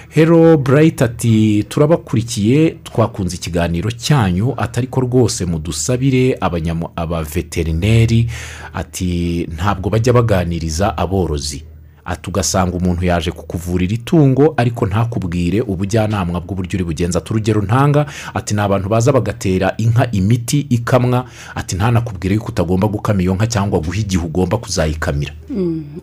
Hero 0.09 0.57
burayiti 0.57 1.03
ati 1.03 1.63
turabakurikiye 1.69 2.69
twakunze 2.83 3.35
ikiganiro 3.35 3.91
cyanyu 3.91 4.53
atari 4.57 4.87
ko 4.87 5.01
rwose 5.01 5.45
mudusabire 5.45 6.37
abanyamu- 6.41 6.89
abaveterineri 6.95 8.29
ati 8.73 9.45
ntabwo 9.55 9.89
bajya 9.89 10.13
baganiriza 10.13 10.97
aborozi. 10.97 11.63
Ati 12.07 12.29
ugasanga 12.29 12.77
umuntu 12.77 13.05
yaje 13.05 13.31
kukuvurira 13.31 13.93
itungo 13.93 14.53
ariko 14.57 14.85
ntakubwire 14.85 15.61
ubujyanama 15.61 16.39
bw'uburyo 16.39 16.75
uri 16.77 16.83
bugenza. 16.83 17.19
Ati 17.19 17.33
urugero 17.33 17.61
ntanga 17.61 18.05
ati 18.33 18.53
ni 18.55 18.61
abantu 18.61 18.89
baza 18.89 19.11
bagatera 19.11 19.73
inka 19.77 20.11
imiti 20.11 20.59
ikamwa. 20.71 21.25
Ati 21.55 21.75
ntanakubwire 21.75 22.35
yuko 22.35 22.47
utagomba 22.49 22.87
gukama 22.87 23.21
iyo 23.21 23.35
nka 23.35 23.47
cyangwa 23.47 23.79
guha 23.79 23.97
igihe 23.99 24.23
ugomba 24.25 24.57
kuzayikamira. 24.57 25.33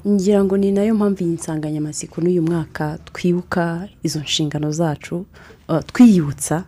Ngira 0.09 0.45
ngo 0.45 0.57
ni 0.57 0.73
na 0.73 0.83
yo 0.85 0.95
mpamvu 0.95 1.23
iyi 1.25 1.33
nsanganyamatsiko 1.35 2.21
n'uyu 2.21 2.43
mwaka 2.43 2.99
twibuka 3.05 3.89
izo 4.03 4.21
nshingano 4.21 4.71
zacu 4.73 5.25
uh, 5.69 5.79
twiyibutsa 5.87 6.65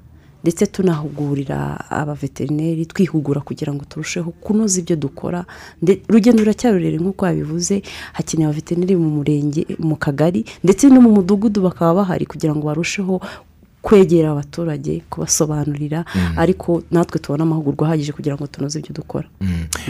ndetse 0.46 0.66
tunahugurira 0.70 1.90
abaveterineri 1.90 2.86
twihugura 2.86 3.40
kugira 3.42 3.74
ngo 3.74 3.82
turusheho 3.90 4.30
kunoza 4.30 4.78
ibyo 4.78 4.94
dukora. 4.96 5.42
Urugendo 6.08 6.38
ruracyari 6.46 6.78
rurerure 6.78 7.02
nk'uko 7.02 7.24
wabivuze 7.26 7.82
hakenewe 8.14 8.46
abaveterineri 8.46 8.94
mu 8.94 9.10
murenge 9.18 9.66
mu 9.82 9.96
kagari 9.98 10.46
ndetse 10.62 10.86
no 10.86 11.02
mu 11.02 11.10
mudugudu 11.18 11.58
bakaba 11.66 11.94
bahari 12.06 12.26
kugira 12.30 12.54
ngo 12.54 12.62
barusheho 12.70 13.18
kwegera 13.86 14.30
abaturage 14.30 15.02
kubasobanurira 15.10 16.04
ariko 16.36 16.82
natwe 16.90 17.20
tubone 17.20 17.42
amahugurwa 17.42 17.86
ahagije 17.86 18.12
kugira 18.12 18.34
ngo 18.34 18.46
tunoze 18.46 18.78
ibyo 18.78 18.92
dukora. 18.94 19.28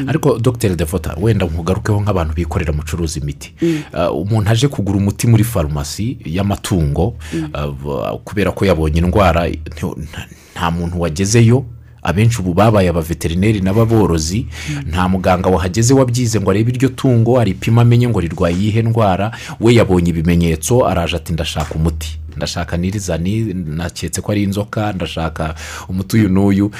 Ariko 0.06 0.38
dogiteri 0.38 0.76
devota 0.76 1.16
wenda 1.20 1.46
nkugarukeho 1.46 2.00
nk'abantu 2.04 2.34
bikorera 2.34 2.72
mucuruza 2.76 3.20
imiti. 3.20 3.54
Uh, 3.94 4.12
umuntu 4.20 4.50
aje 4.50 4.68
kugura 4.68 4.98
umuti 4.98 5.26
muri 5.26 5.44
farumasi 5.44 6.18
y'amatungo 6.24 7.16
uh, 7.54 8.20
kubera 8.24 8.52
ko 8.52 8.64
yabonye 8.68 8.98
indwara 9.00 9.48
nta- 9.48 9.96
nta 10.52 10.70
muntu 10.70 11.00
wagezeyo. 11.00 11.64
Abenshi 12.02 12.38
ubu 12.40 12.54
babaye 12.54 12.88
abaveterineri 12.88 13.60
n'ababorozi. 13.60 14.46
Nta 14.86 15.08
muganga 15.08 15.48
wahageze 15.48 15.94
wabyize 15.94 16.40
ngo 16.40 16.50
arebe 16.50 16.70
iryo 16.70 16.88
tungo 16.88 17.40
aripima 17.40 17.82
amenye 17.82 18.08
ngo 18.08 18.20
rirwaye 18.20 18.54
iyihe 18.56 18.82
ndwara. 18.82 19.32
We 19.60 19.74
yabonye 19.74 20.10
ibimenyetso 20.10 20.86
araje 20.86 21.16
ati 21.16 21.32
ndashaka 21.32 21.74
umuti. 21.74 22.18
Ndashaka 22.36 22.76
nirizani 22.76 23.54
naketse 23.54 24.20
ko 24.20 24.32
ari 24.32 24.42
inzoka 24.42 24.92
ndashaka 24.92 25.54
umuti 25.88 26.16
uyu 26.16 26.28
n'uyu. 26.28 26.70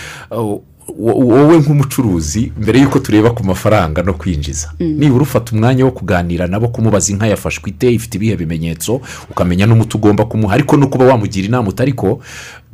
Wo- 0.99 1.19
wowe 1.19 1.59
nk'umucuruzi 1.59 2.53
mbere 2.63 2.79
y'uko 2.81 2.99
tureba 2.99 3.31
ku 3.35 3.43
mafaranga 3.45 4.03
no 4.03 4.15
kwinjiza 4.15 4.71
nibura 4.79 5.23
ufata 5.23 5.53
umwanya 5.53 5.85
wo 5.85 5.91
kuganira 5.91 6.47
nabo 6.47 6.69
kumubaza 6.69 7.11
inka 7.13 7.27
yafashwe 7.27 7.71
ite 7.71 7.91
ifite 7.95 8.15
ibihe 8.17 8.37
bimenyetso 8.39 9.01
ukamenya 9.31 9.67
n'umuti 9.67 9.97
ugomba 9.99 10.25
kumuha 10.25 10.55
ariko 10.55 10.77
no 10.77 10.87
kuba 10.87 11.05
wamugira 11.11 11.49
inama 11.49 11.69
utari 11.69 11.93
ko 11.93 12.23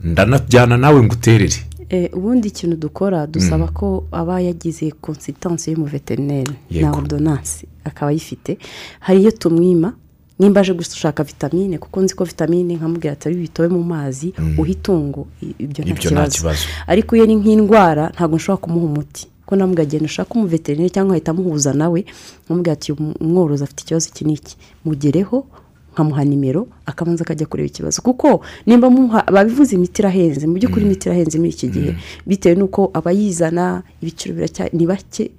ndanajyana 0.05 0.77
nawe 0.77 1.03
ngo 1.03 1.13
uterere 1.15 1.57
Eh, 1.89 2.09
ubundi 2.13 2.49
ikintu 2.49 2.77
dukora 2.77 3.27
dusaba 3.27 3.69
ko 3.69 4.05
aba 4.13 4.41
yagize 4.41 4.91
konsitansi 5.01 5.71
y'umuveterineri 5.73 6.53
na 6.81 6.93
ordonansi 6.93 7.67
akaba 7.85 8.11
ayifite. 8.11 8.59
Hari 9.01 9.21
iyo 9.21 9.31
tumwima 9.31 9.93
nimba 10.39 10.61
aje 10.61 10.73
gushaka 10.75 11.23
vitamine 11.25 11.79
kuko 11.79 12.01
nzi 12.03 12.15
ko 12.15 12.25
vitamine 12.25 12.75
nkamubwira 12.77 13.13
ati 13.13 13.29
bitowe 13.35 13.69
mu 13.69 13.83
mazi 13.83 14.33
uha 14.59 14.69
itungo. 14.71 15.27
Ibyo 15.59 15.85
nta 16.11 16.27
kibazo. 16.29 16.67
ariko 16.87 17.17
iyo 17.17 17.27
ni 17.27 17.37
nk'indwara 17.37 18.11
ntabwo 18.15 18.37
nshobora 18.37 18.61
kumuha 18.63 18.87
umuti. 18.87 19.27
Kuko 19.45 19.57
namubwira 19.57 19.83
agenda 19.83 20.05
ushaka 20.07 20.35
umuveterineri 20.35 20.91
cyangwa 20.91 21.15
ahita 21.15 21.31
amuhuza 21.31 21.73
nawe. 21.73 22.05
Nkamubwira 22.45 22.73
ati 22.73 22.93
uyu 22.93 23.15
mworozi 23.21 23.65
afite 23.65 23.81
ikibazo 23.83 24.09
iki 24.09 24.25
n'iki? 24.25 24.57
Mugereho 24.85 25.47
nkamuha 25.93 26.25
nimero 26.25 26.67
akabanza 26.87 27.23
akajya 27.25 27.47
kureba 27.47 27.67
ikibazo. 27.67 28.03
Kuko 28.03 28.41
nimba 28.67 28.91
muha 28.91 29.23
babivuze 29.33 29.77
imiti 29.77 30.01
irahenze 30.03 30.47
mu 30.47 30.55
by'ukuri 30.57 30.85
imiti 30.89 31.05
irahenze 31.09 31.39
muri 31.39 31.51
iki 31.53 31.69
gihe 31.69 31.91
bitewe 32.27 32.55
n'uko 32.57 32.91
abayizana 32.95 33.83
ibiciro 34.03 34.35
ni 34.73 34.87
bake. 34.87 35.31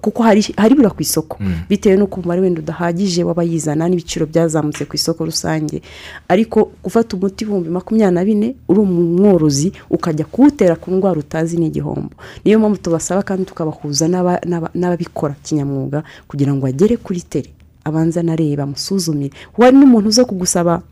Kuko 0.00 0.22
hari 0.22 0.40
hari 0.56 0.74
bura 0.74 0.90
ku 0.90 1.02
isoko. 1.02 1.38
Bitewe 1.68 1.96
n'uko 1.96 2.20
umubare 2.20 2.40
wenda 2.40 2.60
udahagije 2.62 3.24
w'abayizana 3.26 3.88
n'ibiciro 3.88 4.26
byazamutse 4.26 4.84
ku 4.86 4.94
isoko 4.96 5.24
rusange. 5.26 5.82
Ariko 6.28 6.70
gufata 6.84 7.16
umuti 7.16 7.44
ibihumbi 7.44 7.68
makumyabiri 7.70 8.14
na 8.14 8.24
bine 8.24 8.48
uri 8.68 8.80
umworozi 8.80 9.72
ukajya 9.90 10.24
kuwutera 10.24 10.76
ku 10.76 10.90
ndwara 10.90 11.18
utazi 11.18 11.56
ni 11.58 11.66
igihombo 11.66 12.14
niyo 12.44 12.58
mpamvu 12.58 12.78
tubasaba 12.78 13.22
kandi 13.22 13.44
tukabahuza 13.44 14.06
n'aba- 14.08 14.40
n'aba- 14.46 14.70
n'ababikora 14.74 15.34
kinyamwuga 15.42 16.02
kugira 16.28 16.54
ngo 16.54 16.66
agere 16.66 16.96
kuri 16.96 17.20
tere 17.26 17.50
abanza 17.84 18.20
anareba 18.20 18.62
amusuzumire. 18.62 19.34
Hari 19.58 19.76
n'umuntu 19.76 20.08
uza 20.08 20.24
kugusaba 20.24 20.82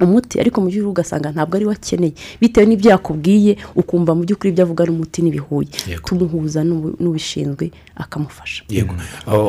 umuti 0.00 0.40
ariko 0.40 0.60
mu 0.60 0.68
by'ukuri 0.68 0.90
ugasanga 0.90 1.32
ntabwo 1.32 1.56
ari 1.56 1.66
we 1.66 1.74
akeneye. 1.74 2.14
Bitewe 2.40 2.66
n'ibyo 2.66 2.90
yakubwiye 2.90 3.56
ukumva 3.74 4.14
mu 4.14 4.22
by'ukuri 4.24 4.50
ibyo 4.50 4.62
avuga 4.64 4.82
ari 4.84 4.92
umuti 4.92 5.22
n'ibihuye 5.22 5.68
Yego. 5.88 6.02
tumuhuza 6.06 6.64
n'ubishinzwe 6.64 7.70
akamufasha. 7.96 8.64
Yego. 8.68 8.94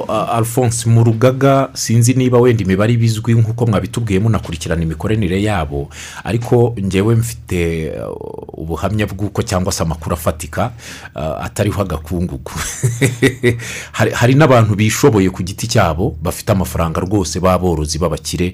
Alphonse 0.07 0.89
mu 0.89 1.03
rugaga 1.03 1.69
sinzi 1.73 2.13
niba 2.13 2.39
wenda 2.39 2.63
imibare 2.63 2.97
bizwi 2.97 3.33
nk'uko 3.33 3.65
mwabitubwiye 3.65 4.19
munakurikirana 4.19 4.83
imikoranire 4.83 5.41
yabo 5.41 5.89
ariko 6.23 6.75
ngewe 6.81 7.15
mfite 7.15 7.91
uh, 7.93 8.59
ubuhamya 8.59 9.05
bw'uko 9.05 9.41
cyangwa 9.43 9.71
se 9.71 9.83
amakuru 9.83 10.13
afatika 10.13 10.71
uh, 11.15 11.45
atariho 11.45 11.81
agakungugu. 11.81 12.51
Hari, 13.91 14.35
n'abantu 14.35 14.75
bishoboye 14.75 15.29
ku 15.29 15.43
giti 15.43 15.67
cyabo 15.67 16.17
bafite 16.21 16.49
amafaranga 16.51 17.01
rwose 17.01 17.39
b'aborozi 17.39 17.99
b'abakire 17.99 18.53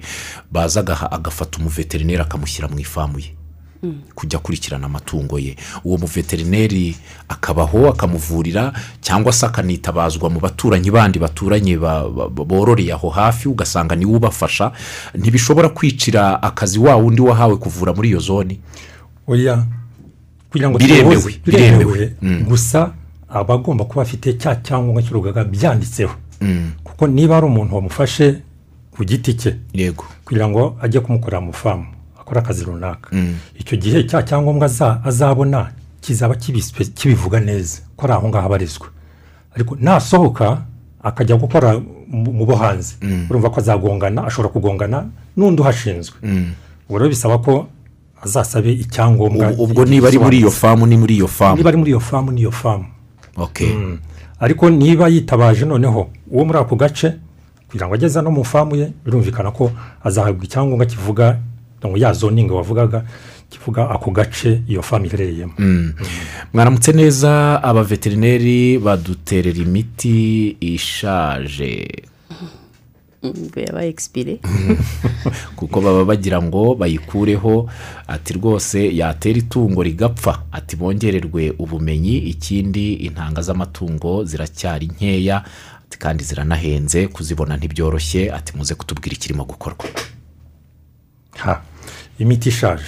baza 0.52 0.84
agafata 1.12 1.58
umuveterineri 1.86 2.22
akamushyira 2.22 2.68
mu 2.68 2.80
ifamu 2.80 3.20
ye. 3.20 3.32
Kujya 4.16 4.40
akurikirana 4.40 4.86
amatungo 4.86 5.38
ye. 5.40 5.56
Uwo 5.84 5.98
muveterineri 5.98 6.96
akabaho 7.30 7.90
akamuvurira 7.90 8.74
cyangwa 9.02 9.32
se 9.34 9.46
akanitabazwa 9.46 10.30
mu 10.30 10.40
baturanyi 10.40 10.90
bandi 10.92 11.20
baturanye 11.20 11.78
ba- 11.78 12.10
ba- 12.10 12.30
bororeye 12.30 12.94
aho 12.94 13.10
hafi 13.10 13.48
ugasanga 13.48 13.96
ni 13.96 14.06
we 14.06 14.16
ubafasha. 14.18 14.72
Ntibishobora 15.14 15.70
kwicira 15.70 16.42
akazi 16.42 16.80
wa 16.80 16.96
wundi 16.96 17.22
wahawe 17.22 17.56
kuvura 17.58 17.94
muri 17.94 18.10
iyo 18.10 18.20
zone. 18.20 18.60
Oya 19.28 19.66
kugira 20.50 20.70
ngo 20.70 20.78
Biremewe, 20.80 21.40
biremewe. 21.46 22.16
gusa 22.48 22.92
aba 23.30 23.54
agomba 23.54 23.86
kuba 23.86 24.02
afite 24.02 24.34
cya 24.34 24.56
cyangombwa 24.66 25.04
cy'urugaga 25.04 25.44
byanditseho. 25.44 26.16
Kuko 26.84 27.08
niba 27.08 27.38
ari 27.38 27.46
umuntu 27.46 27.76
wamufashe 27.76 28.42
ku 28.96 29.04
giti 29.06 29.34
cye. 29.34 29.56
Yego. 29.74 30.06
Kugira 30.26 30.48
ngo 30.50 30.78
ajye 30.82 31.00
kumukorera 31.00 31.42
mu 31.42 31.54
famu 31.54 31.86
akora 32.20 32.42
akazi 32.42 32.64
runaka. 32.64 33.10
Icyo 33.60 33.78
gihe 33.78 34.04
cya 34.08 34.24
cyangombwa 34.24 34.66
aza- 34.68 35.02
azabona 35.06 35.72
kizaba 36.02 36.36
kibivuga 36.96 37.40
neza. 37.40 37.82
Ko 37.98 38.06
ari 38.08 38.14
aho 38.14 38.30
ngaho 38.30 38.46
abarizwa. 38.48 38.88
Ariko 39.56 39.76
nasohoka 39.80 40.62
akajya 41.04 41.36
gukora 41.38 41.80
mu 42.08 42.46
bo 42.46 42.56
hanze. 42.56 42.96
Urumva 43.30 43.50
ko 43.50 43.60
azagongana 43.60 44.26
ashobora 44.28 44.50
kugongana 44.54 45.06
n'undi 45.38 45.62
uhashinzwe. 45.62 46.16
Ubwo 46.90 46.98
rero 47.00 47.10
bisaba 47.10 47.38
ko 47.44 47.68
azasabe 48.24 48.72
icyangombwa 48.74 49.52
ubwo 49.58 49.86
niba 49.86 50.08
ari 50.08 50.18
muri 50.20 50.38
iyo 50.38 50.52
famu 50.52 50.86
ni 50.88 50.98
muri 50.98 51.16
iyo 51.20 51.28
famu 51.28 51.58
niba 51.58 51.70
ari 51.70 51.78
muri 51.78 51.92
iyo 51.92 52.00
famu 52.00 52.32
n'iyo 52.32 52.52
famu 52.52 52.86
okay. 53.38 53.70
ariko 54.40 54.70
niba 54.70 55.08
yitabaje 55.08 55.66
noneho 55.66 56.10
uwo 56.32 56.46
muri 56.46 56.58
ako 56.58 56.76
gace 56.76 57.14
kugira 57.68 57.88
ngo 57.88 57.96
ageze 57.96 58.22
no 58.22 58.32
mu 58.32 58.44
famu 58.44 58.76
ye 58.76 58.92
birumvikana 59.06 59.52
ko 59.52 59.72
azahabwa 60.04 60.44
icyangombwa 60.46 60.86
kivuga 60.86 61.40
ngo 61.86 61.98
ya 61.98 62.14
zoningi 62.14 62.54
wavugaga 62.54 63.06
kivuga 63.50 63.90
ako 63.90 64.12
gace 64.12 64.62
iyo 64.68 64.82
famu 64.82 65.06
iherereyemo. 65.06 65.54
Mwaramutse 66.54 66.92
neza 66.92 67.64
abaveterineri 67.64 68.80
baduterera 68.80 69.58
imiti 69.58 70.58
ishaje. 70.60 71.88
Ngo 73.26 73.60
yabaye 73.60 73.90
egisipire 73.90 74.38
kuko 75.58 75.82
baba 75.82 76.06
bagira 76.06 76.42
ngo 76.42 76.76
bayikureho 76.76 77.70
ati 78.08 78.34
rwose 78.34 78.96
yatera 78.96 79.40
itungo 79.40 79.84
rigapfa. 79.84 80.44
Ati 80.52 80.76
bongererwe 80.76 81.54
ubumenyi 81.58 82.18
ikindi 82.18 82.94
intanga 82.94 83.42
z'amatungo 83.42 84.24
ziracyari 84.24 84.88
nkeya. 84.88 85.44
Ati 85.86 85.98
kandi 85.98 86.24
ziranahenze 86.24 87.08
kuzibona 87.08 87.58
ntibyoroshye 87.58 88.32
ati 88.34 88.58
muze 88.58 88.76
kutubwira 88.76 89.14
ikirimo 89.16 89.46
gukorwa. 89.46 89.86
Ha 91.38 91.62
imiti 92.20 92.50
ishaje. 92.50 92.86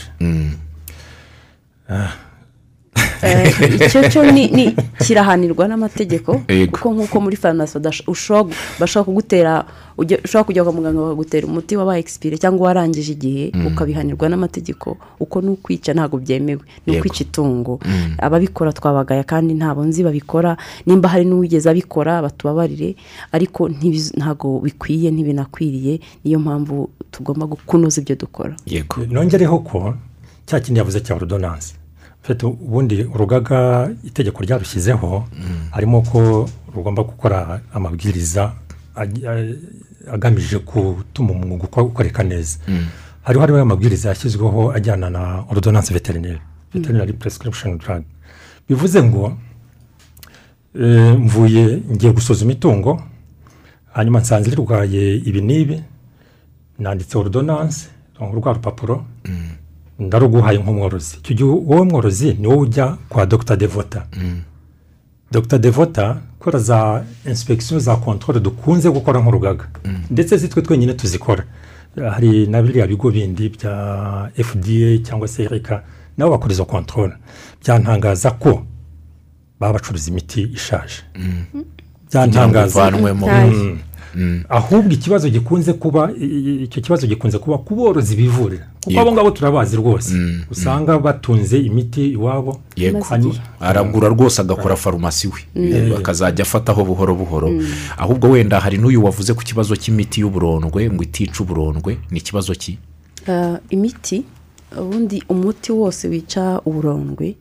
Icyo 3.86 4.10
cyo 4.10 4.32
ni 4.32 4.48
ni 4.52 4.76
kirahanirwa 5.02 5.68
n'amategeko 5.68 6.42
kuko 6.72 6.88
nk'uko 6.94 7.16
muri 7.22 7.36
farumasi 7.36 7.80
bashobora 7.80 9.04
kugutera 9.06 9.66
ushobora 9.98 10.44
kujya 10.46 10.64
kwa 10.64 10.74
muganga 10.74 11.02
bakagutera 11.02 11.48
umuti 11.48 11.76
wabaye 11.76 12.00
egisipire 12.06 12.38
cyangwa 12.38 12.68
warangije 12.68 13.12
igihe 13.18 13.52
ukabihanirwa 13.68 14.30
n'amategeko 14.30 14.98
uko 15.20 15.42
ni 15.42 15.50
ukwica 15.50 15.92
ntabwo 15.94 16.18
byemewe 16.22 16.62
ni 16.86 16.98
ukwica 16.98 17.22
itungo. 17.26 17.80
Ababikora 18.18 18.74
twabagaya 18.74 19.24
kandi 19.24 19.54
ntabwo 19.54 19.84
nzi 19.86 20.04
babikora 20.04 20.58
nimba 20.86 21.10
hari 21.10 21.26
n'uwigeze 21.26 21.70
abikora 21.70 22.22
batubabarire 22.22 22.96
ariko 23.32 23.70
ntibiz- 23.70 24.14
ntabwo 24.18 24.60
bikwiye 24.62 25.12
ntibinakwiriye 25.12 26.00
niyo 26.24 26.40
mpamvu 26.40 26.90
tugomba 27.12 27.48
kunoza 27.66 28.02
ibyo 28.02 28.16
dukora. 28.16 28.54
Yego. 28.66 29.02
Nongereho 29.10 29.60
ko 29.60 29.96
cya 30.46 30.60
kindi 30.60 30.78
yavuze 30.80 31.00
cya 31.02 31.16
ordonance 31.16 31.74
Mfite 31.74 31.87
ubundi 32.48 33.04
urugaga 33.04 33.90
itegeko 34.04 34.44
ryarushyizeho 34.44 35.28
harimo 35.72 36.02
ko 36.02 36.50
rugomba 36.76 37.04
gukora 37.04 37.62
amabwiriza 37.74 38.52
agamije 40.12 40.58
gutuma 40.60 41.32
umwuga 41.32 41.64
uko- 41.64 41.84
ukoreka 41.92 42.24
neza. 42.24 42.58
Hariho 43.24 43.42
hariho 43.42 43.60
amabwiriza 43.62 44.10
yashyizweho 44.10 44.72
ajyana 44.72 45.10
na 45.10 45.44
ordonance 45.52 45.94
veterinary 45.94 46.40
veterinary 46.74 47.14
prescription 47.14 47.78
drug. 47.78 48.04
Bivuze 48.70 49.04
ngo 49.04 49.38
eh, 50.80 51.20
mvuye 51.20 51.82
ngiye 51.92 52.12
gusuzuma 52.14 52.52
itungo 52.52 53.04
hanyuma 53.94 54.20
nsanze 54.20 54.50
rirwaye 54.52 55.16
ibi 55.16 55.42
n'ibi 55.42 55.84
nanditse 56.80 57.18
ordonance 57.18 57.88
rwa 58.20 58.54
rupapuro. 58.54 59.06
Ndaruguhaye 60.00 60.58
nk'umworozi 60.60 61.18
icyo 61.20 61.34
gihe 61.36 61.50
wowe 61.50 61.86
mworozi 61.86 62.34
ni 62.40 62.48
wowe 62.48 62.60
ujya 62.62 62.98
kwa 63.10 63.26
dr. 63.26 63.56
Devota. 63.58 64.06
Dr. 65.32 65.58
Devota 65.60 66.18
gukora 66.40 66.60
za 66.60 67.04
inspekisiyo 67.26 67.80
za 67.80 67.96
kontwari 67.96 68.40
dukunze 68.40 68.90
gukora 68.90 69.20
nk'urugaga 69.20 69.66
ndetse 70.10 70.40
si 70.40 70.48
twe 70.48 70.62
twenyine 70.62 70.94
tuzikora. 70.94 71.44
Hari 72.12 72.48
na 72.48 72.62
biriya 72.62 72.88
bigo 72.88 73.12
bindi 73.12 73.50
bya 73.50 74.30
fda 74.44 74.98
cyangwa 75.04 75.28
se 75.28 75.48
reka 75.48 75.84
nabo 76.18 76.32
bakora 76.32 76.54
izo 76.54 76.66
kontwari 76.66 77.14
byantangaza 77.64 78.32
ko 78.32 78.64
baba 79.60 79.74
bacuruza 79.74 80.12
imiti 80.12 80.42
ishaje. 80.54 81.02
Byantangaza. 82.12 82.88
Ivanwemo 82.88 83.26
Ntayo. 83.28 83.78
Ahubwo 84.50 84.92
ikibazo 84.94 85.30
gikunze 85.30 85.74
kuba 85.74 86.12
icyo 86.64 86.82
kibazo 86.82 87.08
gikunze 87.08 87.38
kuba 87.40 87.58
ku 87.58 87.76
borozi 87.76 88.16
bivurira. 88.16 88.68
Kuko 88.84 89.00
abo 89.00 89.12
ngabo 89.12 89.32
turabazi 89.32 89.76
rwose. 89.78 90.14
Usanga 90.52 91.00
batunze 91.00 91.60
imiti 91.60 92.08
iwabo. 92.12 92.60
Aragura 93.60 94.08
rwose 94.10 94.42
agakora 94.42 94.76
farumasi 94.76 95.28
we. 95.28 95.40
Akazajya 95.98 96.42
afataho 96.46 96.86
buhoro 96.86 97.16
buhoro. 97.16 97.52
Ahubwo 97.98 98.30
wenda 98.30 98.60
hari 98.60 98.78
n'uyu 98.78 99.04
wavuze 99.06 99.34
ku 99.34 99.44
kibazo 99.44 99.76
cy'imiti 99.76 100.22
y'uburondwe 100.22 100.90
ngo 100.92 101.04
itica 101.04 101.44
uburondwe 101.44 101.98
ni 102.12 102.18
ikibazo 102.20 102.54
ki? 102.56 102.78
Ah, 103.28 103.60
imiti 103.70 104.24
ubundi 104.80 105.24
umuti 105.30 105.72
wose 105.72 106.08
wica 106.08 106.62
uburondwe 106.66 107.36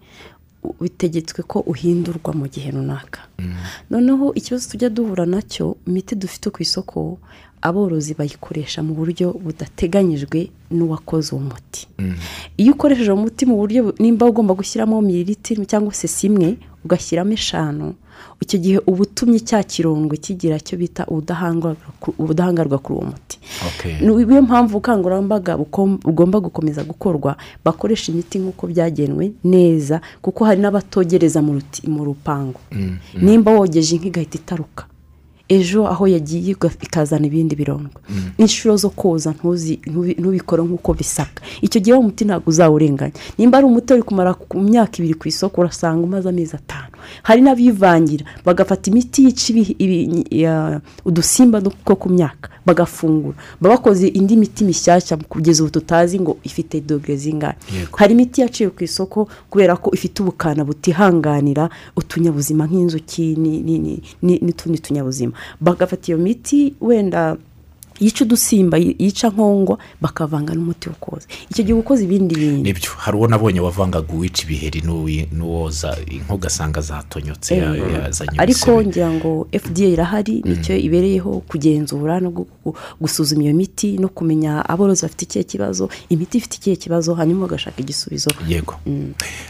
bitegetswe 0.80 1.42
ko 1.42 1.60
uhindurwa 1.66 2.30
mu 2.34 2.46
gihe 2.48 2.70
runaka. 2.70 3.20
Noneho 3.90 4.32
ikibazo 4.34 4.70
tujya 4.70 4.88
duhura 4.90 5.26
na 5.26 5.42
cyo 5.42 5.76
imiti 5.86 6.14
dufite 6.16 6.50
ku 6.50 6.62
isoko 6.62 7.18
aborozi 7.62 8.14
bayikoresha 8.14 8.82
mu 8.82 8.94
buryo 8.94 9.32
budateganyijwe 9.44 10.50
n'uwakoze 10.70 11.34
uwo 11.34 11.42
muti. 11.50 11.88
Iyo 12.56 12.72
ukoresheje 12.72 13.10
uwo 13.12 13.22
muti 13.26 13.42
mu 13.46 13.56
buryo 13.56 13.80
bu- 13.84 13.94
nimba 13.98 14.26
ugomba 14.26 14.54
gushyiramo 14.54 15.00
mililitiro 15.02 15.64
cyangwa 15.64 15.92
se 15.94 16.08
simwe 16.08 16.56
ugashyiramo 16.84 17.32
eshanu 17.32 17.94
icyo 18.40 18.58
gihe 18.58 18.78
uba 18.86 19.02
utumye 19.02 19.40
cya 19.40 19.62
kirondwe 19.62 20.16
kigira 20.16 20.56
icyo 20.56 20.78
bita 20.78 21.06
ubudahangarwa 21.06 21.76
ku- 22.00 22.14
ubudahangarwa 22.18 22.78
kuri 22.78 22.94
uwo 22.98 23.04
muti. 23.10 23.38
Niyo 24.00 24.42
mpamvu 24.42 24.72
ubukangurambaga 24.76 25.56
bugomba 25.56 26.40
gukomeza 26.40 26.84
gukorwa 26.84 27.36
bakoresha 27.64 28.12
imiti 28.12 28.38
nk'uko 28.38 28.66
byagenwe 28.66 29.32
neza 29.44 30.00
kuko 30.22 30.44
hari 30.44 30.60
n'abatogereza 30.60 31.42
mu 31.42 31.52
ruti- 31.58 31.88
mu 31.88 32.04
rupangu. 32.04 32.60
Nimba 33.22 33.52
wogeje 33.52 33.96
inka 33.96 34.06
igahita 34.08 34.36
itaruka. 34.38 34.84
Ejo 35.48 35.86
aho 35.88 36.06
yagiye 36.08 36.56
ikazana 36.82 37.26
ibindi 37.26 37.54
birondwe 37.56 38.00
inshuro 38.38 38.76
zo 38.76 38.90
koza 38.90 39.34
ntubikore 40.18 40.62
nk'uko 40.62 40.94
bisabwa 40.94 41.40
icyo 41.62 41.80
gihe 41.80 41.94
wa 41.96 42.02
muti 42.02 42.24
ntabwo 42.24 42.50
uzawurenganya. 42.50 43.12
Nimba 43.38 43.58
ari 43.58 43.66
umuti 43.66 43.92
uri 43.92 44.02
kumara 44.02 44.34
ku 44.34 44.58
myaka 44.60 44.98
ibiri 44.98 45.14
ku 45.14 45.28
isoko 45.28 45.60
urasanga 45.60 46.02
umaze 46.04 46.28
amezi 46.28 46.56
atanu. 46.56 46.92
Hari 47.22 47.40
n'abivangira 47.42 48.24
bagafata 48.44 48.90
imiti 48.90 49.24
yica 49.24 50.80
udusimba 51.04 51.60
two 51.62 51.96
ku 51.96 52.08
myaka 52.10 52.50
bagafungura. 52.66 53.36
Baba 53.60 53.76
bakoze 53.76 54.08
indi 54.08 54.36
miti 54.36 54.64
mishyashya 54.64 55.16
kugeza 55.16 55.62
ubu 55.62 55.70
tutazi 55.72 56.20
ngo 56.20 56.36
ifite 56.44 56.80
dogere 56.80 57.16
Yego. 57.16 57.96
hari 57.96 58.12
imiti 58.14 58.40
yaciwe 58.40 58.70
ku 58.70 58.84
isoko 58.84 59.28
kubera 59.50 59.76
ko 59.76 59.90
ifite 59.94 60.22
ubukana 60.22 60.64
butihanganira 60.64 61.70
utunyabuzima 61.96 62.66
nk'inzuki 62.66 63.36
ni- 63.38 63.62
ni- 63.62 63.78
ni- 63.78 64.02
ni- 64.22 64.38
n'utundi 64.42 64.78
tunyabuzima. 64.78 65.32
Bagafata 65.60 66.08
iyo 66.08 66.18
miti 66.18 66.74
wenda 66.80 67.36
yica 68.00 68.24
udusimba 68.24 68.76
yi- 68.78 68.96
yica 68.98 69.28
nkongwa 69.32 69.78
bakavanga 70.00 70.54
n'umuti 70.54 70.88
wo 70.88 70.94
koza 71.00 71.26
icyo 71.50 71.62
gihe 71.64 71.78
ukoze 71.78 72.04
ibindi 72.04 72.34
bintu. 72.34 72.62
Nibyo 72.62 72.90
hari 72.98 73.16
uwo 73.16 73.26
nabonye 73.28 73.60
wavangaga 73.60 74.12
uwica 74.14 74.42
ibiheri 74.44 74.80
n'uwoza 75.32 75.96
inka 76.10 76.34
ugasanga 76.34 76.80
zatonyotse 76.80 77.56
ya- 77.56 77.74
yazanye 77.76 78.38
ariko 78.38 78.70
ibisebe 78.70 78.86
ngira 78.86 79.10
ngo 79.10 79.48
fda 79.62 79.84
irahari 79.86 80.42
ni 80.44 80.56
cyo 80.62 80.76
ibereyeho 80.76 81.40
kugenzura 81.48 82.20
no 82.20 82.30
gu- 82.30 82.46
gu- 82.64 82.76
gusuzuma 83.00 83.42
iyo 83.42 83.54
miti 83.54 83.98
no 83.98 84.08
kumenya 84.08 84.62
aborozi 84.68 85.02
bafite 85.02 85.22
ikihe 85.24 85.44
kibazo 85.44 85.88
imiti 86.08 86.38
ifite 86.38 86.54
ikihe 86.56 86.76
kibazo 86.76 87.14
hanyuma 87.14 87.46
bagashaka 87.46 87.80
igisubizo. 87.80 88.30
Yego. 88.48 88.74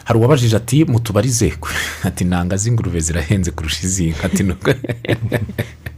Hari 0.04 0.18
uwabajije 0.18 0.56
ati 0.56 0.84
mutubarize. 0.84 1.52
Ati 2.08 2.24
nanga 2.24 2.56
z'ingurube 2.56 3.00
zirahenze 3.00 3.50
kurusha 3.50 3.86
izi 3.86 4.06
nka. 4.10 4.24
Ati 4.26 4.42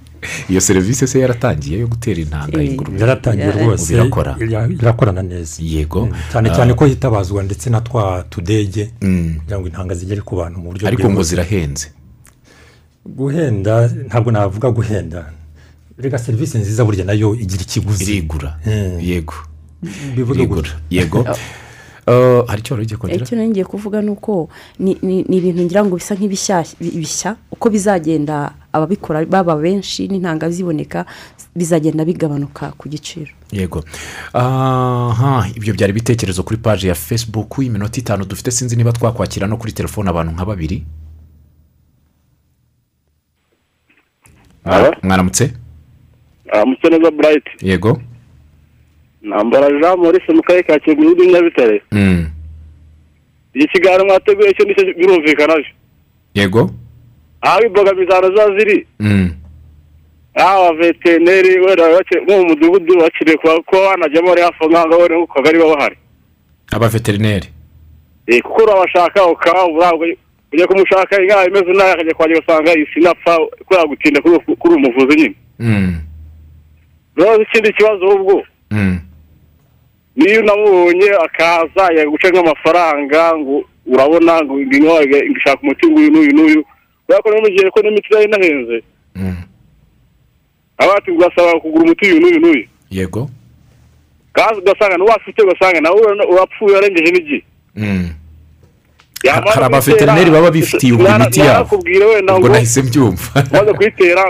iyo 0.50 0.60
serivisi 0.60 1.06
se 1.06 1.18
yaratangiye 1.20 1.78
yo 1.78 1.86
gutera 1.86 2.20
intanga 2.20 2.58
Eh, 2.60 2.64
y'ingurube 2.68 2.98
yaratangiye 3.00 3.46
Ya- 3.46 3.52
rwose 3.64 3.94
irakorana 4.80 5.22
neza. 5.22 5.62
Yego. 5.62 6.06
Mm, 6.06 6.12
cyane 6.32 6.48
cyane 6.50 6.74
ko 6.74 6.84
hitabazwa 6.86 7.42
ndetse 7.42 7.70
na 7.70 7.80
twa 7.80 8.24
tudege 8.30 8.90
kugira 9.00 9.58
ngo 9.58 9.66
intanga 9.66 9.94
zigere 9.94 10.20
ku 10.20 10.36
bantu 10.36 10.58
mu 10.60 10.70
buryo 10.72 10.88
ariko 10.88 11.02
ngo 11.02 11.08
bwihuse. 11.22 11.30
zirahenze. 11.30 11.86
Guhenda 13.06 13.88
ntabwo 14.06 14.30
navuga 14.32 14.70
guhenda. 14.70 15.32
Reka 15.98 16.18
serivisi 16.18 16.58
nziza 16.58 16.84
burya 16.84 17.04
na 17.04 17.12
yo 17.12 17.34
igira 17.34 17.62
ikiguzi. 17.62 18.04
Irigura. 18.04 18.58
Mm. 18.66 19.00
yego. 19.00 19.34
Bivuga 20.16 20.38
irigura. 20.38 20.70
Yego. 20.90 21.24
Eh, 22.08 22.42
hari 22.46 22.60
icyo 22.60 22.74
wari 22.74 22.84
ugiye 22.86 22.98
kongera 22.98 23.24
icyo 23.24 23.36
nari 23.36 23.48
ngiye 23.48 23.64
kuvuga 23.64 24.00
ni 24.02 24.10
uko 24.10 24.48
ni 24.78 24.92
ibintu 25.36 25.62
ngira 25.62 25.84
ngo 25.84 25.96
bisa 25.96 26.14
nk'ibishyashya 26.14 26.76
bishya 26.80 27.36
uko 27.52 27.70
bizagenda 27.70 28.52
ababikora 28.78 29.24
baba 29.26 29.56
benshi 29.56 30.08
n'intanga 30.08 30.50
ziboneka 30.50 31.04
bizagenda 31.56 32.04
bigabanuka 32.04 32.72
ku 32.78 32.88
giciro. 32.88 33.30
Yego. 33.52 33.84
Aha 34.32 35.46
ibyo 35.56 35.74
byari 35.74 35.90
ibitekerezo 35.92 36.42
kuri 36.42 36.58
paji 36.62 36.88
ya 36.88 36.94
facebook 36.94 37.58
iminota 37.62 38.00
itanu. 38.00 38.24
Dufite 38.24 38.50
sinzi 38.50 38.76
niba 38.76 38.92
twakwakira 38.92 39.46
no 39.46 39.56
kuri 39.56 39.72
telefone 39.72 40.10
abantu 40.10 40.32
nka 40.32 40.44
babiri. 40.44 40.84
Mwaramutse? 45.02 45.52
Aramutse 46.52 46.88
neza 46.90 47.10
burayiti 47.10 47.50
yego. 47.62 48.00
Nambara 49.22 49.68
jean 49.70 49.98
maurice 49.98 50.32
mu 50.32 50.42
karere 50.42 50.62
ka 50.62 50.78
kigali 50.78 51.08
muri 51.08 51.26
nyabitare 51.32 51.82
Mm. 51.92 52.26
iki 53.54 53.68
kiganiro 53.72 54.04
mwateguye 54.04 54.52
cyo 54.54 54.64
ni 54.64 54.74
cyo 54.74 54.84
birumvikana 54.98 55.54
byo 55.56 55.64
yego. 56.34 56.70
Aho 57.40 57.60
imbogamizi 57.66 58.12
ziba 58.28 58.58
ziri 58.58 58.86
Mm. 59.00 59.30
aho 60.34 60.64
abaveterineri 60.68 61.60
wenda 61.60 61.88
nko 62.22 62.32
mu 62.38 62.44
mudugudu 62.48 62.98
bakiriye 63.00 63.36
kuba 63.36 63.78
wanajyamo 63.88 64.32
ari 64.32 64.42
hafi 64.42 64.64
aho 64.64 64.70
ngaho 64.70 64.98
wenda 65.02 65.16
nko 65.16 65.26
ku 65.26 65.34
kagari 65.34 65.58
baba 65.58 65.76
bahari 65.76 65.96
abaveterineri 66.72 67.48
kuko 68.42 68.62
urabashaka 68.62 69.26
ukabura 69.26 69.92
ujya 70.52 70.66
kumushaka 70.66 71.22
inka 71.22 71.46
imeze 71.46 71.72
nabi 71.72 71.90
akajya 71.90 72.14
kwajya 72.14 72.36
ugasanga 72.38 72.72
isinapfa 72.74 73.38
kubera 73.66 73.84
gutinda 73.86 74.20
kuri 74.20 74.34
uwo 74.34 74.78
muvuzi 74.78 75.16
nyine 75.16 75.34
Mm. 75.58 75.96
rero 77.16 77.42
ikindi 77.42 77.72
kibazo 77.72 78.04
ahubwo 78.06 78.42
Mm. 78.70 78.98
niyo 80.16 80.40
unamubonye 80.42 81.10
akaza 81.24 81.92
yaguca 81.98 82.28
nk'amafaranga 82.30 83.36
ngo 83.36 83.64
urabona 83.86 84.44
ngo 84.44 84.60
inka 84.60 85.18
ishaka 85.38 85.62
umuti 85.62 85.86
nguyu 85.86 86.10
n'uyu 86.10 86.32
n'uyu 86.36 86.64
kubera 87.08 87.22
ko 87.22 87.28
n'umugiye 87.32 87.70
ko 87.70 87.80
n'imiti 87.80 88.08
na 88.12 88.18
yo 88.20 88.24
inahenze 88.28 88.82
Mm. 89.16 89.36
abati 90.78 91.10
ugasaba 91.10 91.60
kugura 91.60 91.84
umuti 91.84 92.04
uyu 92.06 92.20
n'uyu 92.20 92.40
n'uyu 92.40 92.64
yego. 92.90 93.30
Kandi 94.32 94.60
ugasanga 94.60 94.96
n'uwo 94.96 95.12
afite 95.12 95.42
ugasanga 95.42 95.80
nawe 95.80 96.00
urapfuye 96.32 96.74
warengeje 96.74 97.10
n'igihe 97.12 97.42
hari 99.54 99.64
abaveterineri 99.64 100.30
baba 100.30 100.50
bifitiye 100.50 100.92
ubwo 100.92 101.08
imiti 101.08 101.40
yabo. 101.40 101.76
ubwo 101.76 102.38
ngo 102.38 102.48
nahise 102.48 102.82
mbyumva 102.82 103.44
umaze 103.50 103.72
kuyitera 103.72 104.22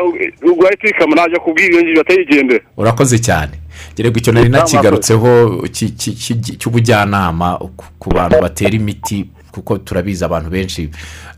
ugahita 0.53 0.83
uyikama 0.85 1.16
najya 1.16 1.39
kubwira 1.41 1.68
iyo 1.72 1.83
ngiyo 1.83 1.97
batayigendera 1.97 2.64
urakoze 2.76 3.18
cyane 3.18 3.53
gererwa 3.97 4.18
icyo 4.18 4.33
nari 4.33 4.49
nakigarutseho 4.49 5.62
ki- 5.72 5.91
ki- 5.91 6.12
ki- 6.16 6.57
cy'ubujyanama 6.57 7.59
ku 7.99 8.09
bantu 8.11 8.41
batera 8.41 8.74
imiti 8.74 9.29
kuko 9.53 9.78
turabizi 9.78 10.24
abantu 10.24 10.51
benshi 10.51 10.82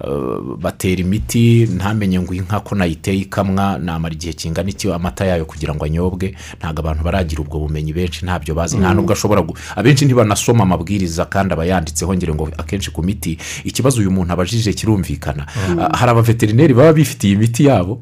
eh, 0.05 0.41
batera 0.59 1.01
imiti 1.01 1.67
ntamenye 1.67 2.21
ngo 2.21 2.35
inka 2.35 2.61
ko 2.61 2.75
nayiteye 2.75 3.19
ikamwa 3.19 3.79
namara 3.79 4.15
igihe 4.15 4.33
kingana 4.33 4.71
iki 4.71 4.93
amata 4.93 5.25
yayo 5.25 5.45
kugira 5.45 5.75
ngo 5.75 5.85
anyobwe 5.85 6.35
ntabwo 6.59 6.81
abantu 6.81 7.05
baragira 7.05 7.41
ubwo 7.43 7.59
bumenyi 7.59 7.93
benshi 7.93 8.25
ntabyo 8.25 8.55
bazi. 8.55 8.77
Nta 8.77 8.95
nubwo 8.95 9.13
ashobora 9.13 9.45
abenshi 9.77 10.05
ntibanasoma 10.05 10.63
amabwiriza 10.63 11.25
kandi 11.25 11.53
aba 11.55 11.65
yanditseho 11.65 12.15
ngira 12.15 12.35
ngo 12.35 12.49
akenshi 12.59 12.91
ku 12.91 13.03
miti 13.03 13.39
ikibazo 13.65 14.01
uyu 14.01 14.11
muntu 14.11 14.33
abajije 14.33 14.73
kirumvikana. 14.73 15.47
Ah, 15.81 15.97
hari 15.97 16.11
abaveterineri 16.11 16.75
baba 16.75 16.93
bifitiye 16.93 17.33
imiti 17.35 17.65
yabo 17.65 18.01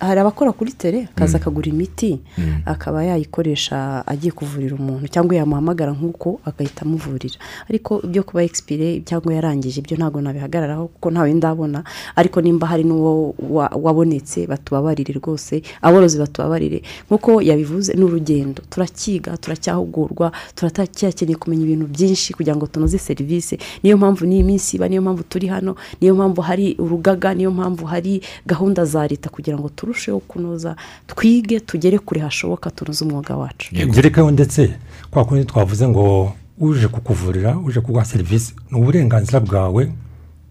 hari 0.00 0.20
abakora 0.20 0.52
kuri 0.52 0.72
tere 0.72 1.08
akaza 1.14 1.38
akagura 1.38 1.68
imiti 1.68 2.20
akaba 2.66 3.04
yayikoresha 3.04 4.02
agiye 4.06 4.32
kuvurira 4.32 4.76
umuntu 4.76 5.08
cyangwa 5.08 5.36
yamuhamagara 5.36 5.92
nk'uko 5.92 6.40
agahita 6.44 6.82
amuvurira. 6.84 7.38
Ariko 7.70 8.00
ibyo 8.04 8.22
kuba 8.22 8.42
egisipire 8.42 9.00
cyangwa 9.06 9.34
yarangije 9.34 9.80
ibyo 9.80 9.96
ntabwo 9.96 10.20
nabihagararaho 10.20 10.86
kuko 10.88 11.10
ntawe 11.10 11.32
ndabona. 11.34 11.84
Ariko 12.16 12.40
nimba 12.40 12.66
hari 12.66 12.84
n'uwo 12.84 13.34
wa- 13.50 13.70
wabonetse 13.74 14.46
batubabarire 14.46 15.14
rwose. 15.14 15.62
Aborozi 15.82 16.18
batubabarire. 16.18 16.82
Nk'uko 17.10 17.42
yabivuze 17.42 17.94
ni 17.94 18.04
urugendo. 18.04 18.62
Turakiga 18.70 19.36
turacyahugurwa 19.36 20.32
turacyakeneye 20.54 21.36
kumenya 21.36 21.62
ibintu 21.64 21.86
byinshi 21.86 22.34
kugira 22.34 22.56
ngo 22.56 22.66
tunoze 22.66 22.98
serivisi 22.98 23.58
niyo 23.82 23.96
mpamvu 23.96 24.26
n'iyi 24.26 24.42
minsi 24.42 24.76
iba 24.76 24.88
niyo 24.88 25.02
mpamvu 25.02 25.22
turi 25.28 25.46
hano 25.46 25.76
niyo 26.00 26.14
mpamvu 26.14 26.40
hari 26.42 26.74
urugaga 26.78 27.34
niyo 27.34 27.50
mpamvu 27.50 27.84
hari 27.86 28.20
gahunda 28.46 28.84
za 28.84 28.95
leta 29.04 29.28
kugira 29.28 29.58
ngo 29.60 29.68
turusheho 29.68 30.18
kunoza 30.24 30.76
twige 31.06 31.60
tugere 31.60 31.98
kure 32.00 32.20
hashoboka 32.24 32.70
tunoze 32.72 33.04
umwuga 33.04 33.36
wacu. 33.36 33.68
Yego. 33.76 33.92
ngerekeho 33.92 34.30
ndetse 34.30 34.74
kwa 35.10 35.24
kundi 35.24 35.44
twavuze 35.44 35.84
ngo 35.88 36.32
uje 36.58 36.88
kukuvurira 36.88 37.58
uje 37.60 37.80
kuguha 37.80 38.04
serivisi 38.04 38.54
ni 38.70 38.78
uburenganzira 38.80 39.40
bwawe 39.40 39.92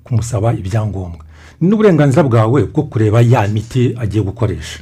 kumusaba 0.04 0.54
ibyangombwa. 0.54 1.26
Ni 1.62 1.70
n'uburenganzira 1.70 2.24
bwawe 2.24 2.64
bwo 2.68 2.84
kureba 2.84 3.22
ya 3.22 3.48
miti 3.48 3.96
agiye 3.98 4.24
gukoresha. 4.24 4.80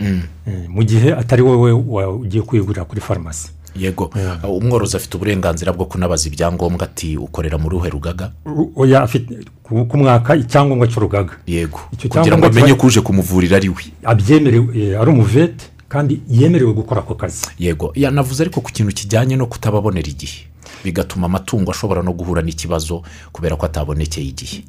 Eh, 0.47 0.67
mu 0.69 0.83
gihe 0.83 1.13
atari 1.13 1.41
wowe 1.41 1.71
ugiye 2.07 2.43
kuyigurira 2.43 2.83
kuri 2.85 3.01
farumasi 3.01 3.49
yego. 3.75 4.09
Umworozi 4.43 4.97
afite 4.97 5.15
uburenganzira 5.17 5.73
bwo 5.73 5.85
kunabaza 5.85 6.27
ibyangombwa 6.29 6.83
ati 6.85 7.17
ukorera 7.17 7.57
muri 7.57 7.75
uruhe 7.75 7.89
rugaga? 7.89 8.31
Oya 8.75 9.01
afite 9.03 9.39
ku- 9.63 9.85
kumwaka 9.85 10.35
icyangombwa 10.35 10.87
cy'urugaga. 10.87 11.33
Yego. 11.47 11.79
Kugira 12.09 12.37
ngo 12.37 12.45
amenye 12.45 12.73
ko 12.75 12.87
uje 12.87 13.01
kumuvurira 13.01 13.57
ari 13.57 13.69
we. 13.69 13.83
Abyemerewe 14.03 14.69
eh, 14.77 14.99
ari 15.01 15.09
umuvete. 15.09 15.65
Kandi 15.93 16.21
yemerewe 16.29 16.73
gukora 16.73 17.01
ako 17.05 17.15
kazi. 17.15 17.45
Yego. 17.59 17.91
Yanavuze 17.95 18.41
ariko 18.43 18.61
ku 18.61 18.71
kintu 18.73 18.89
kijyanye 18.93 19.35
no 19.37 19.45
kutababonera 19.45 20.09
igihe. 20.09 20.49
Bigatuma 20.83 21.25
amatungo 21.31 21.71
ashobora 21.71 22.01
no 22.03 22.11
guhura 22.13 22.41
n'ikibazo 22.41 23.03
kubera 23.31 23.55
ko 23.55 23.65
atabonekeye 23.65 24.27
igihe. 24.27 24.63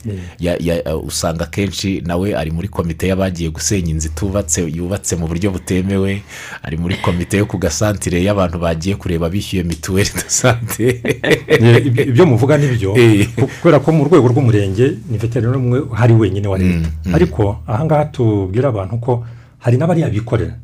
Uh, 0.87 1.07
usanga 1.07 1.45
akenshi 1.45 2.01
nawe 2.07 2.37
ari 2.37 2.51
muri 2.51 2.69
komite 2.69 3.09
y'abagiye 3.09 3.51
gusenya 3.51 3.91
inzu 3.91 4.09
itubatse 4.13 4.63
yubatse 4.63 5.17
mu 5.17 5.27
buryo 5.27 5.51
butemewe 5.51 6.23
ari 6.63 6.77
muri 6.77 6.97
komite 7.03 7.39
yo 7.41 7.47
ku 7.47 7.59
gasantire 7.59 8.23
y'abantu 8.23 8.59
bagiye 8.59 8.95
kureba 8.97 9.27
bishyuye 9.33 9.65
mituweli 9.65 10.11
de 10.15 10.29
sante. 10.29 11.03
Ibyo- 12.09 12.27
muvuga 12.27 12.59
ni 12.59 12.69
byo. 12.77 12.95
Eh. 12.97 13.27
ku- 13.35 13.49
kubera 13.63 13.81
ko 13.81 13.93
mu 13.93 14.05
rwego 14.05 14.29
rw'umurenge 14.29 14.87
ni 15.11 15.19
veterineri 15.19 15.57
umwe 15.59 15.79
hari 15.95 16.13
wenyine 16.15 16.47
wa 16.49 16.59
leta. 16.59 16.89
Ariko 17.13 17.59
ahangaha 17.67 18.05
tubwira 18.05 18.69
abantu 18.69 18.99
ko 19.01 19.13
hari 19.59 19.77
n'abariya 19.79 20.11
bikorera 20.11 20.55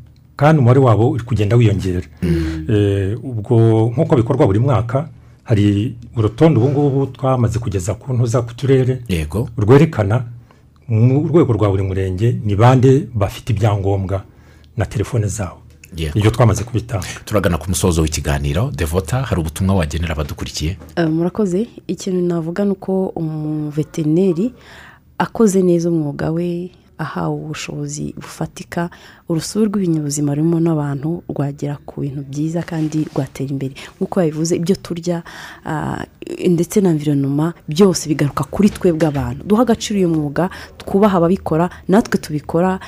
kandi 0.41 0.59
umubare 0.59 0.81
wabo 0.81 1.11
uri 1.11 1.25
kugenda 1.25 1.57
wiyongera. 1.57 2.01
Eh, 2.69 3.19
ubwo 3.25 3.57
nk'uko 3.93 4.17
bikorwa 4.17 4.47
buri 4.47 4.59
mwaka 4.59 5.09
hari 5.45 5.95
urutonde 6.17 6.57
ubu 6.61 6.69
ngubu 6.71 7.07
twamaze 7.07 7.59
kugeza 7.59 7.95
ku 7.95 8.13
ntuza 8.17 8.41
ku 8.43 8.55
turere. 8.57 9.03
Yego. 9.09 9.49
Rwerekana 9.59 10.25
mu 10.89 11.29
rwego 11.29 11.53
rwa 11.53 11.69
buri 11.71 11.83
murenge 11.83 12.41
ni 12.45 12.57
bande 12.57 13.09
bafite 13.15 13.53
ibyangombwa 13.53 14.25
na 14.77 14.87
telefone 14.87 15.27
zabo. 15.29 15.61
Yego. 15.97 16.19
ibyo 16.19 16.31
twamaze 16.31 16.65
kubitanga. 16.65 17.07
Turagana 17.25 17.59
ku 17.59 17.69
musozo 17.69 18.03
w'ikiganiro. 18.03 18.71
Devota 18.73 19.23
hari 19.23 19.41
ubutumwa 19.41 19.75
wagenera 19.75 20.13
abadukurikiye 20.15 20.77
Eh, 20.97 21.09
murakoze. 21.09 21.67
Ikintu 21.87 22.21
navuga 22.23 22.65
ni 22.65 22.71
uko 22.73 23.07
umuveterineri 23.17 24.53
akoze 25.19 25.63
neza 25.63 25.89
umwuga 25.91 26.31
we. 26.31 26.71
Ahawe 27.01 27.35
ubushobozi 27.35 28.15
bufatika 28.17 28.91
urusobe 29.29 29.65
rw'ibinyabuzima 29.67 30.35
rurimo 30.37 30.61
n'abantu 30.61 31.23
rwagera 31.31 31.79
ku 31.89 32.01
bintu 32.05 32.21
byiza 32.31 32.61
kandi 32.63 33.09
rwatera 33.11 33.51
imbere. 33.51 33.75
Nk'uko 33.97 34.21
yabivuze 34.21 34.53
ibyo 34.61 34.77
turya 34.77 35.23
ah, 35.65 36.05
ndetse 36.49 36.81
na 36.81 36.91
environoma 36.93 37.53
byose 37.69 38.09
bigaruka 38.09 38.45
kuri 38.45 38.69
twebwe 38.71 39.07
abantu. 39.09 39.41
Duha 39.49 39.63
agaciro 39.63 39.97
uyu 39.99 40.09
mwuga 40.09 40.51
twubaha 40.79 41.17
ababikora 41.19 41.71
natwe 41.89 42.19
tubikora 42.21 42.81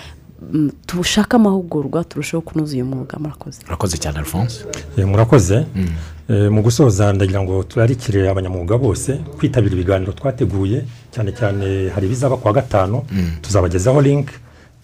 mm, 0.52 0.70
tushake 0.86 1.36
amahugurwa 1.36 2.04
turusheho 2.04 2.40
kunoza 2.42 2.74
uyu 2.76 2.84
mwuga. 2.84 3.18
Murakoze. 3.18 3.60
Urakoze 3.66 3.96
cyane 3.98 4.18
alphonse. 4.18 4.64
Murakoze. 5.06 5.56
Eh, 5.56 5.88
mu 6.28 6.62
gusoza 6.62 7.12
ndagira 7.12 7.42
ngo 7.42 7.62
turarikire 7.62 8.30
abanyamwuga 8.30 8.78
bose 8.78 9.12
kwitabira 9.38 9.74
ibiganiro 9.74 10.12
twateguye 10.12 10.84
cyane 11.10 11.32
cyane 11.32 11.88
hari 11.94 12.06
ibizaba 12.06 12.36
ku 12.36 12.46
wa 12.46 12.52
gatanu 12.54 13.02
tuzabagezaho 13.42 14.00
link 14.00 14.28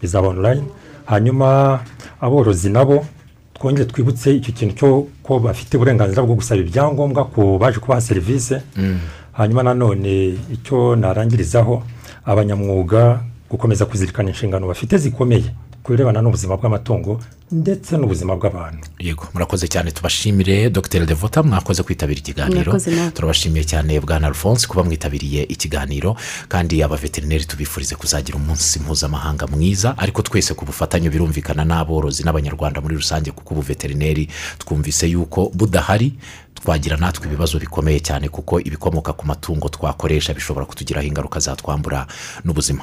bizaba 0.02 0.28
online. 0.28 0.62
Hanyuma 1.06 1.80
aborozi 2.20 2.70
nabo 2.70 3.06
twongere 3.54 3.84
twibutse 3.88 4.34
icyo 4.36 4.52
kintu 4.52 4.74
cyo 4.74 5.06
ko 5.22 5.38
bafite 5.38 5.76
uburenganzira 5.76 6.22
bwo 6.22 6.34
gusaba 6.34 6.60
ibyangombwa 6.60 7.24
ku 7.24 7.58
baje 7.58 7.78
kubaha 7.80 8.00
serivisi 8.00 8.54
hanyuma 9.32 9.62
nanone 9.62 10.34
icyo 10.52 10.96
narangirizaho 10.96 11.82
abanyamwuga 12.26 13.20
gukomeza 13.50 13.86
kuzirikana 13.86 14.28
inshingano 14.30 14.66
bafite 14.68 14.98
zikomeye. 14.98 15.48
Ku 15.88 15.92
birebana 15.96 16.20
n'ubuzima 16.20 16.56
bw'amatungo 16.60 17.16
ndetse 17.52 17.96
n'ubuzima 17.96 18.36
bw'abantu. 18.36 18.84
Yego 19.00 19.24
murakoze 19.32 19.64
cyane 19.72 19.88
tubashimire. 19.90 20.68
Dr. 20.70 21.06
Devota 21.06 21.42
mwakoze 21.42 21.82
kwitabira 21.82 22.20
ikiganiro. 22.20 22.76
Turabashimiye 23.14 23.64
cyane 23.64 23.96
bwana 24.00 24.26
alphonse 24.28 24.66
kuba 24.68 24.84
mwitabiriye 24.84 25.42
ikiganiro. 25.48 26.16
Kandi 26.48 26.82
abaveterineri 26.82 27.44
tubifurize 27.44 27.94
kuzagira 27.96 28.36
umunsi 28.36 28.78
mpuzamahanga 28.84 29.46
mwiza. 29.46 29.94
Ariko 29.98 30.20
twese 30.22 30.52
ku 30.54 30.64
bufatanye 30.68 31.08
birumvikana 31.10 31.64
n'aborozi 31.64 32.20
n'abanyarwanda 32.24 32.80
muri 32.84 32.94
rusange 33.00 33.30
kuko 33.32 33.54
ubuveterineri 33.54 34.28
twumvise 34.58 35.08
yuko 35.08 35.48
budahari. 35.54 36.12
Twagira 36.58 36.96
natwe 36.96 37.26
ibibazo 37.30 37.56
bikomeye 37.58 38.00
cyane 38.02 38.28
kuko 38.28 38.60
ibikomoka 38.60 39.12
ku 39.16 39.24
matungo 39.26 39.68
twakoresha 39.72 40.34
bishobora 40.34 40.66
kutugiraho 40.66 41.06
ingaruka 41.06 41.40
zatwambura 41.40 42.04
n'ubuzima. 42.44 42.76